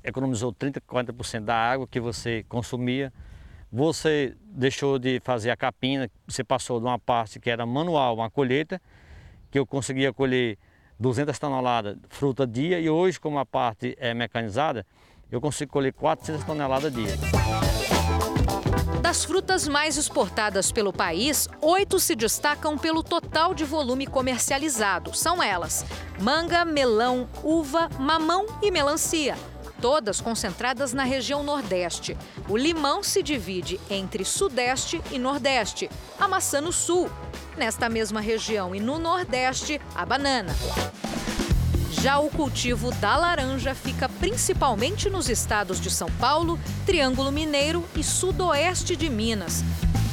economizou 0.03 0.51
30, 0.53 0.81
40% 0.81 1.41
da 1.41 1.55
água 1.55 1.87
que 1.87 1.99
você 1.99 2.45
consumia. 2.47 3.11
Você 3.71 4.35
deixou 4.45 4.99
de 4.99 5.19
fazer 5.23 5.49
a 5.49 5.57
capina, 5.57 6.09
você 6.27 6.43
passou 6.43 6.79
de 6.79 6.85
uma 6.85 6.99
parte 6.99 7.39
que 7.39 7.49
era 7.49 7.65
manual, 7.65 8.15
uma 8.15 8.29
colheita, 8.29 8.81
que 9.49 9.57
eu 9.57 9.65
conseguia 9.65 10.13
colher 10.13 10.57
200 10.99 11.37
toneladas 11.37 11.95
de 11.95 12.07
fruta 12.09 12.45
dia 12.45 12.79
e 12.79 12.89
hoje, 12.89 13.19
como 13.19 13.39
a 13.39 13.45
parte 13.45 13.95
é 13.99 14.13
mecanizada, 14.13 14.85
eu 15.31 15.41
consigo 15.41 15.71
colher 15.71 15.91
400 15.93 16.43
toneladas 16.43 16.93
dia. 16.93 17.92
Das 19.13 19.25
frutas 19.25 19.67
mais 19.67 19.95
exportadas 19.95 20.71
pelo 20.71 20.91
país, 20.91 21.47
oito 21.61 21.99
se 21.99 22.15
destacam 22.15 22.75
pelo 22.79 23.03
total 23.03 23.53
de 23.53 23.63
volume 23.63 24.07
comercializado. 24.07 25.15
São 25.15 25.41
elas: 25.43 25.85
manga, 26.19 26.65
melão, 26.65 27.29
uva, 27.43 27.87
mamão 27.99 28.47
e 28.59 28.71
melancia. 28.71 29.37
Todas 29.79 30.19
concentradas 30.19 30.93
na 30.93 31.03
região 31.03 31.43
Nordeste. 31.43 32.17
O 32.49 32.57
limão 32.57 33.03
se 33.03 33.21
divide 33.21 33.79
entre 33.87 34.25
Sudeste 34.25 34.99
e 35.11 35.19
Nordeste, 35.19 35.91
a 36.19 36.27
maçã 36.27 36.59
no 36.59 36.73
Sul. 36.73 37.07
Nesta 37.55 37.87
mesma 37.89 38.19
região 38.19 38.73
e 38.73 38.79
no 38.79 38.97
Nordeste, 38.97 39.79
a 39.93 40.03
banana. 40.07 40.55
Já 42.01 42.19
o 42.19 42.29
cultivo 42.29 42.91
da 42.95 43.15
laranja 43.15 43.75
fica 43.75 44.09
principalmente 44.09 45.09
nos 45.09 45.29
estados 45.29 45.79
de 45.79 45.89
São 45.89 46.09
Paulo, 46.19 46.59
Triângulo 46.85 47.31
Mineiro 47.31 47.85
e 47.95 48.03
Sudoeste 48.03 48.95
de 48.95 49.09
Minas. 49.09 49.63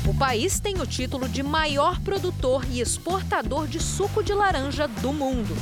O 0.07 0.14
país 0.14 0.61
tem 0.61 0.81
o 0.81 0.87
título 0.87 1.28
de 1.28 1.43
maior 1.43 1.99
produtor 2.01 2.64
e 2.70 2.81
exportador 2.81 3.66
de 3.66 3.81
suco 3.81 4.22
de 4.22 4.33
laranja 4.33 4.87
do 4.87 5.12
mundo. 5.12 5.55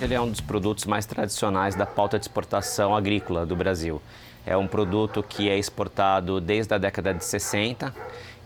Ele 0.00 0.14
é 0.14 0.20
um 0.20 0.28
dos 0.28 0.40
produtos 0.40 0.86
mais 0.86 1.06
tradicionais 1.06 1.74
da 1.74 1.86
pauta 1.86 2.18
de 2.18 2.24
exportação 2.24 2.96
agrícola 2.96 3.46
do 3.46 3.54
Brasil. 3.54 4.02
É 4.46 4.56
um 4.56 4.66
produto 4.66 5.22
que 5.22 5.48
é 5.48 5.58
exportado 5.58 6.40
desde 6.40 6.74
a 6.74 6.78
década 6.78 7.14
de 7.14 7.24
60, 7.24 7.94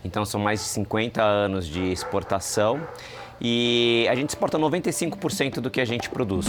então 0.03 0.25
são 0.25 0.39
mais 0.39 0.59
de 0.59 0.65
50 0.67 1.21
anos 1.21 1.65
de 1.65 1.91
exportação 1.91 2.79
e 3.41 4.07
a 4.09 4.15
gente 4.15 4.29
exporta 4.29 4.57
95% 4.57 5.59
do 5.59 5.69
que 5.69 5.79
a 5.79 5.85
gente 5.85 6.09
produz. 6.09 6.45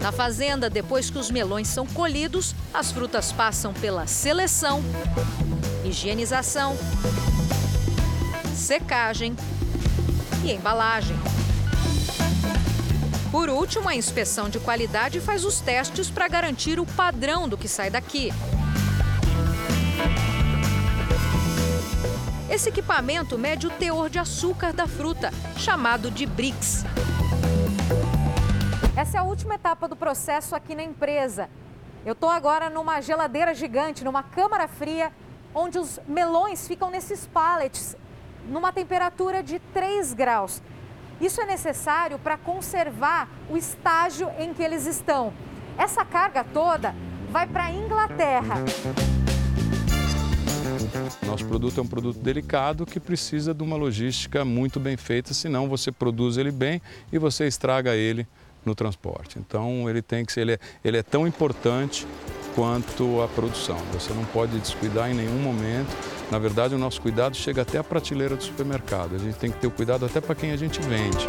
Na 0.00 0.10
fazenda, 0.10 0.68
depois 0.68 1.10
que 1.10 1.18
os 1.18 1.30
melões 1.30 1.68
são 1.68 1.86
colhidos, 1.86 2.54
as 2.74 2.90
frutas 2.90 3.32
passam 3.32 3.72
pela 3.72 4.06
seleção, 4.06 4.82
higienização, 5.84 6.76
secagem 8.54 9.36
e 10.44 10.52
embalagem. 10.52 11.16
Por 13.30 13.48
último, 13.48 13.88
a 13.88 13.94
inspeção 13.94 14.50
de 14.50 14.58
qualidade 14.58 15.20
faz 15.20 15.44
os 15.44 15.60
testes 15.60 16.10
para 16.10 16.28
garantir 16.28 16.78
o 16.78 16.84
padrão 16.84 17.48
do 17.48 17.56
que 17.56 17.66
sai 17.66 17.88
daqui. 17.88 18.30
Esse 22.52 22.68
equipamento 22.68 23.38
mede 23.38 23.66
o 23.66 23.70
teor 23.70 24.10
de 24.10 24.18
açúcar 24.18 24.74
da 24.74 24.86
fruta, 24.86 25.30
chamado 25.56 26.10
de 26.10 26.26
BRICS. 26.26 26.84
Essa 28.94 29.16
é 29.16 29.20
a 29.20 29.22
última 29.22 29.54
etapa 29.54 29.88
do 29.88 29.96
processo 29.96 30.54
aqui 30.54 30.74
na 30.74 30.82
empresa. 30.82 31.48
Eu 32.04 32.12
estou 32.12 32.28
agora 32.28 32.68
numa 32.68 33.00
geladeira 33.00 33.54
gigante, 33.54 34.04
numa 34.04 34.22
câmara 34.22 34.68
fria, 34.68 35.10
onde 35.54 35.78
os 35.78 35.98
melões 36.06 36.68
ficam 36.68 36.90
nesses 36.90 37.26
pallets, 37.26 37.96
numa 38.46 38.70
temperatura 38.70 39.42
de 39.42 39.58
3 39.72 40.12
graus. 40.12 40.60
Isso 41.22 41.40
é 41.40 41.46
necessário 41.46 42.18
para 42.18 42.36
conservar 42.36 43.30
o 43.48 43.56
estágio 43.56 44.30
em 44.38 44.52
que 44.52 44.62
eles 44.62 44.84
estão. 44.84 45.32
Essa 45.78 46.04
carga 46.04 46.44
toda 46.44 46.94
vai 47.30 47.46
para 47.46 47.64
a 47.64 47.72
Inglaterra. 47.72 48.56
Nosso 51.26 51.44
produto 51.46 51.78
é 51.78 51.82
um 51.82 51.86
produto 51.86 52.18
delicado 52.18 52.84
que 52.84 53.00
precisa 53.00 53.54
de 53.54 53.62
uma 53.62 53.76
logística 53.76 54.44
muito 54.44 54.78
bem 54.78 54.96
feita, 54.96 55.32
senão 55.32 55.68
você 55.68 55.90
produz 55.90 56.36
ele 56.36 56.50
bem 56.50 56.80
e 57.12 57.18
você 57.18 57.46
estraga 57.46 57.94
ele 57.94 58.26
no 58.64 58.74
transporte. 58.74 59.38
Então 59.38 59.88
ele 59.88 60.02
tem 60.02 60.24
que 60.24 60.32
ser, 60.32 60.42
ele 60.42 60.52
é, 60.52 60.58
ele 60.84 60.96
é 60.96 61.02
tão 61.02 61.26
importante 61.26 62.06
quanto 62.54 63.22
a 63.22 63.28
produção. 63.28 63.78
Você 63.92 64.12
não 64.12 64.24
pode 64.26 64.58
descuidar 64.58 65.10
em 65.10 65.14
nenhum 65.14 65.38
momento. 65.38 65.90
Na 66.30 66.38
verdade, 66.38 66.74
o 66.74 66.78
nosso 66.78 67.00
cuidado 67.00 67.36
chega 67.36 67.62
até 67.62 67.78
a 67.78 67.84
prateleira 67.84 68.36
do 68.36 68.42
supermercado. 68.42 69.16
A 69.16 69.18
gente 69.18 69.36
tem 69.36 69.50
que 69.50 69.58
ter 69.58 69.66
o 69.66 69.70
cuidado 69.70 70.04
até 70.04 70.20
para 70.20 70.34
quem 70.34 70.52
a 70.52 70.56
gente 70.56 70.80
vende. 70.82 71.26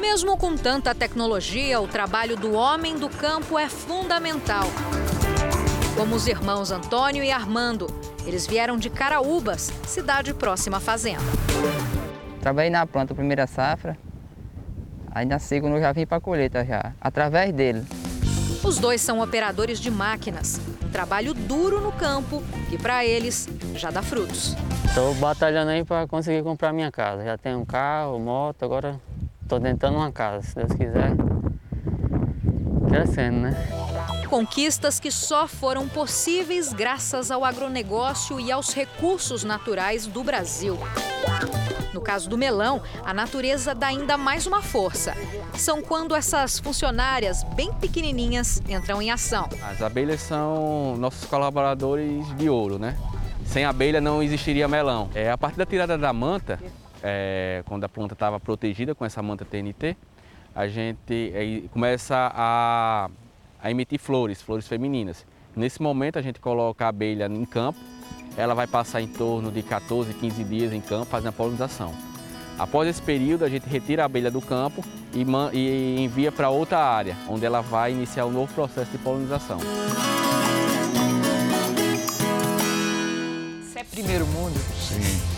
Mesmo 0.00 0.36
com 0.36 0.56
tanta 0.56 0.94
tecnologia, 0.94 1.80
o 1.80 1.86
trabalho 1.86 2.36
do 2.36 2.52
homem 2.52 2.98
do 2.98 3.08
campo 3.08 3.58
é 3.58 3.68
fundamental 3.68 4.66
como 5.96 6.14
os 6.14 6.26
irmãos 6.26 6.70
Antônio 6.70 7.24
e 7.24 7.32
Armando. 7.32 7.86
Eles 8.26 8.46
vieram 8.46 8.76
de 8.76 8.90
Caraúbas, 8.90 9.72
cidade 9.86 10.34
próxima 10.34 10.76
à 10.76 10.80
fazenda. 10.80 11.22
Trabalhei 12.40 12.70
na 12.70 12.86
planta 12.86 13.14
primeira 13.14 13.46
safra, 13.46 13.96
aí 15.10 15.24
na 15.24 15.38
segunda 15.38 15.76
eu 15.76 15.80
já 15.80 15.92
vim 15.92 16.06
para 16.06 16.18
a 16.18 16.20
colheita 16.20 16.64
já, 16.64 16.92
através 17.00 17.52
dele. 17.52 17.84
Os 18.62 18.78
dois 18.78 19.00
são 19.00 19.20
operadores 19.20 19.80
de 19.80 19.90
máquinas, 19.90 20.60
um 20.84 20.90
trabalho 20.90 21.32
duro 21.32 21.80
no 21.80 21.92
campo 21.92 22.42
que 22.68 22.76
para 22.76 23.04
eles 23.04 23.48
já 23.74 23.90
dá 23.90 24.02
frutos. 24.02 24.54
Estou 24.84 25.14
batalhando 25.14 25.70
aí 25.70 25.84
para 25.84 26.06
conseguir 26.06 26.42
comprar 26.42 26.72
minha 26.72 26.90
casa. 26.92 27.24
Já 27.24 27.38
tenho 27.38 27.58
um 27.58 27.64
carro, 27.64 28.18
moto, 28.18 28.62
agora 28.64 29.00
estou 29.42 29.58
tentando 29.60 29.96
uma 29.96 30.12
casa, 30.12 30.42
se 30.42 30.54
Deus 30.54 30.72
quiser. 30.72 31.12
Crescendo, 32.88 33.38
né? 33.38 33.85
Conquistas 34.28 34.98
que 34.98 35.10
só 35.10 35.46
foram 35.46 35.88
possíveis 35.88 36.72
graças 36.72 37.30
ao 37.30 37.44
agronegócio 37.44 38.40
e 38.40 38.50
aos 38.50 38.74
recursos 38.74 39.44
naturais 39.44 40.06
do 40.06 40.24
Brasil. 40.24 40.76
No 41.94 42.00
caso 42.00 42.28
do 42.28 42.36
melão, 42.36 42.82
a 43.04 43.14
natureza 43.14 43.74
dá 43.74 43.86
ainda 43.86 44.16
mais 44.16 44.46
uma 44.46 44.60
força. 44.60 45.14
São 45.54 45.80
quando 45.80 46.14
essas 46.14 46.58
funcionárias 46.58 47.44
bem 47.54 47.72
pequenininhas 47.72 48.60
entram 48.68 49.00
em 49.00 49.10
ação. 49.10 49.48
As 49.62 49.80
abelhas 49.80 50.20
são 50.20 50.96
nossos 50.96 51.24
colaboradores 51.24 52.36
de 52.36 52.50
ouro, 52.50 52.78
né? 52.78 52.98
Sem 53.46 53.64
abelha 53.64 54.00
não 54.00 54.22
existiria 54.22 54.66
melão. 54.66 55.08
É, 55.14 55.30
a 55.30 55.38
partir 55.38 55.56
da 55.56 55.64
tirada 55.64 55.96
da 55.96 56.12
manta, 56.12 56.60
é, 57.02 57.62
quando 57.66 57.84
a 57.84 57.88
planta 57.88 58.12
estava 58.12 58.40
protegida 58.40 58.94
com 58.94 59.04
essa 59.04 59.22
manta 59.22 59.44
TNT, 59.44 59.96
a 60.54 60.66
gente 60.66 61.32
é, 61.32 61.68
começa 61.72 62.30
a 62.34 63.08
a 63.62 63.70
emitir 63.70 63.98
flores, 63.98 64.40
flores 64.42 64.66
femininas. 64.66 65.24
Nesse 65.54 65.80
momento 65.80 66.18
a 66.18 66.22
gente 66.22 66.38
coloca 66.40 66.84
a 66.84 66.88
abelha 66.88 67.26
em 67.26 67.44
campo, 67.44 67.78
ela 68.36 68.54
vai 68.54 68.66
passar 68.66 69.00
em 69.00 69.08
torno 69.08 69.50
de 69.50 69.62
14, 69.62 70.12
15 70.12 70.44
dias 70.44 70.72
em 70.72 70.80
campo 70.80 71.06
fazendo 71.06 71.28
a 71.28 71.32
polinização. 71.32 71.94
Após 72.58 72.88
esse 72.88 73.02
período, 73.02 73.44
a 73.44 73.48
gente 73.48 73.68
retira 73.68 74.02
a 74.02 74.06
abelha 74.06 74.30
do 74.30 74.40
campo 74.40 74.82
e, 75.12 75.24
e 75.52 76.00
envia 76.00 76.32
para 76.32 76.48
outra 76.48 76.78
área, 76.78 77.16
onde 77.28 77.44
ela 77.44 77.60
vai 77.60 77.92
iniciar 77.92 78.24
um 78.24 78.30
novo 78.30 78.52
processo 78.54 78.90
de 78.90 78.98
polinização. 78.98 79.58
Isso 83.62 83.78
é 83.78 83.84
primeiro 83.84 84.26
mundo? 84.26 84.58
Sim. 84.78 85.35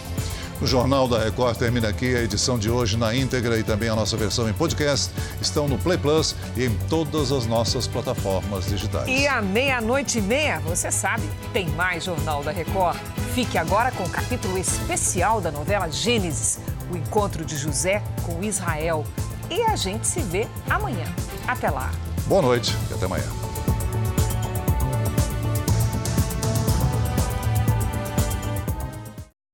O 0.60 0.66
Jornal 0.66 1.06
da 1.06 1.20
Record 1.20 1.56
termina 1.56 1.88
aqui. 1.88 2.16
A 2.16 2.22
edição 2.22 2.58
de 2.58 2.68
hoje 2.68 2.96
na 2.96 3.14
íntegra 3.14 3.56
e 3.58 3.62
também 3.62 3.88
a 3.88 3.94
nossa 3.94 4.16
versão 4.16 4.48
em 4.48 4.52
podcast 4.52 5.12
estão 5.40 5.68
no 5.68 5.78
Play 5.78 5.96
Plus 5.96 6.34
e 6.56 6.64
em 6.64 6.74
todas 6.88 7.30
as 7.30 7.46
nossas 7.46 7.86
plataformas 7.86 8.66
digitais. 8.66 9.06
E 9.06 9.26
à 9.28 9.40
meia-noite 9.40 10.18
e 10.18 10.22
meia, 10.22 10.58
você 10.60 10.90
sabe, 10.90 11.22
tem 11.52 11.68
mais 11.70 12.04
Jornal 12.04 12.42
da 12.42 12.50
Record. 12.50 12.98
Fique 13.34 13.56
agora 13.56 13.92
com 13.92 14.02
o 14.02 14.10
capítulo 14.10 14.58
especial 14.58 15.40
da 15.40 15.52
novela 15.52 15.88
Gênesis, 15.88 16.58
o 16.92 16.96
encontro 16.96 17.44
de 17.44 17.56
José 17.56 18.02
com 18.24 18.42
Israel. 18.42 19.04
E 19.48 19.62
a 19.62 19.76
gente 19.76 20.06
se 20.06 20.20
vê 20.20 20.48
amanhã. 20.68 21.04
Até 21.46 21.70
lá. 21.70 21.90
Boa 22.26 22.42
noite 22.42 22.74
e 22.90 22.94
até 22.94 23.06
amanhã. 23.06 23.24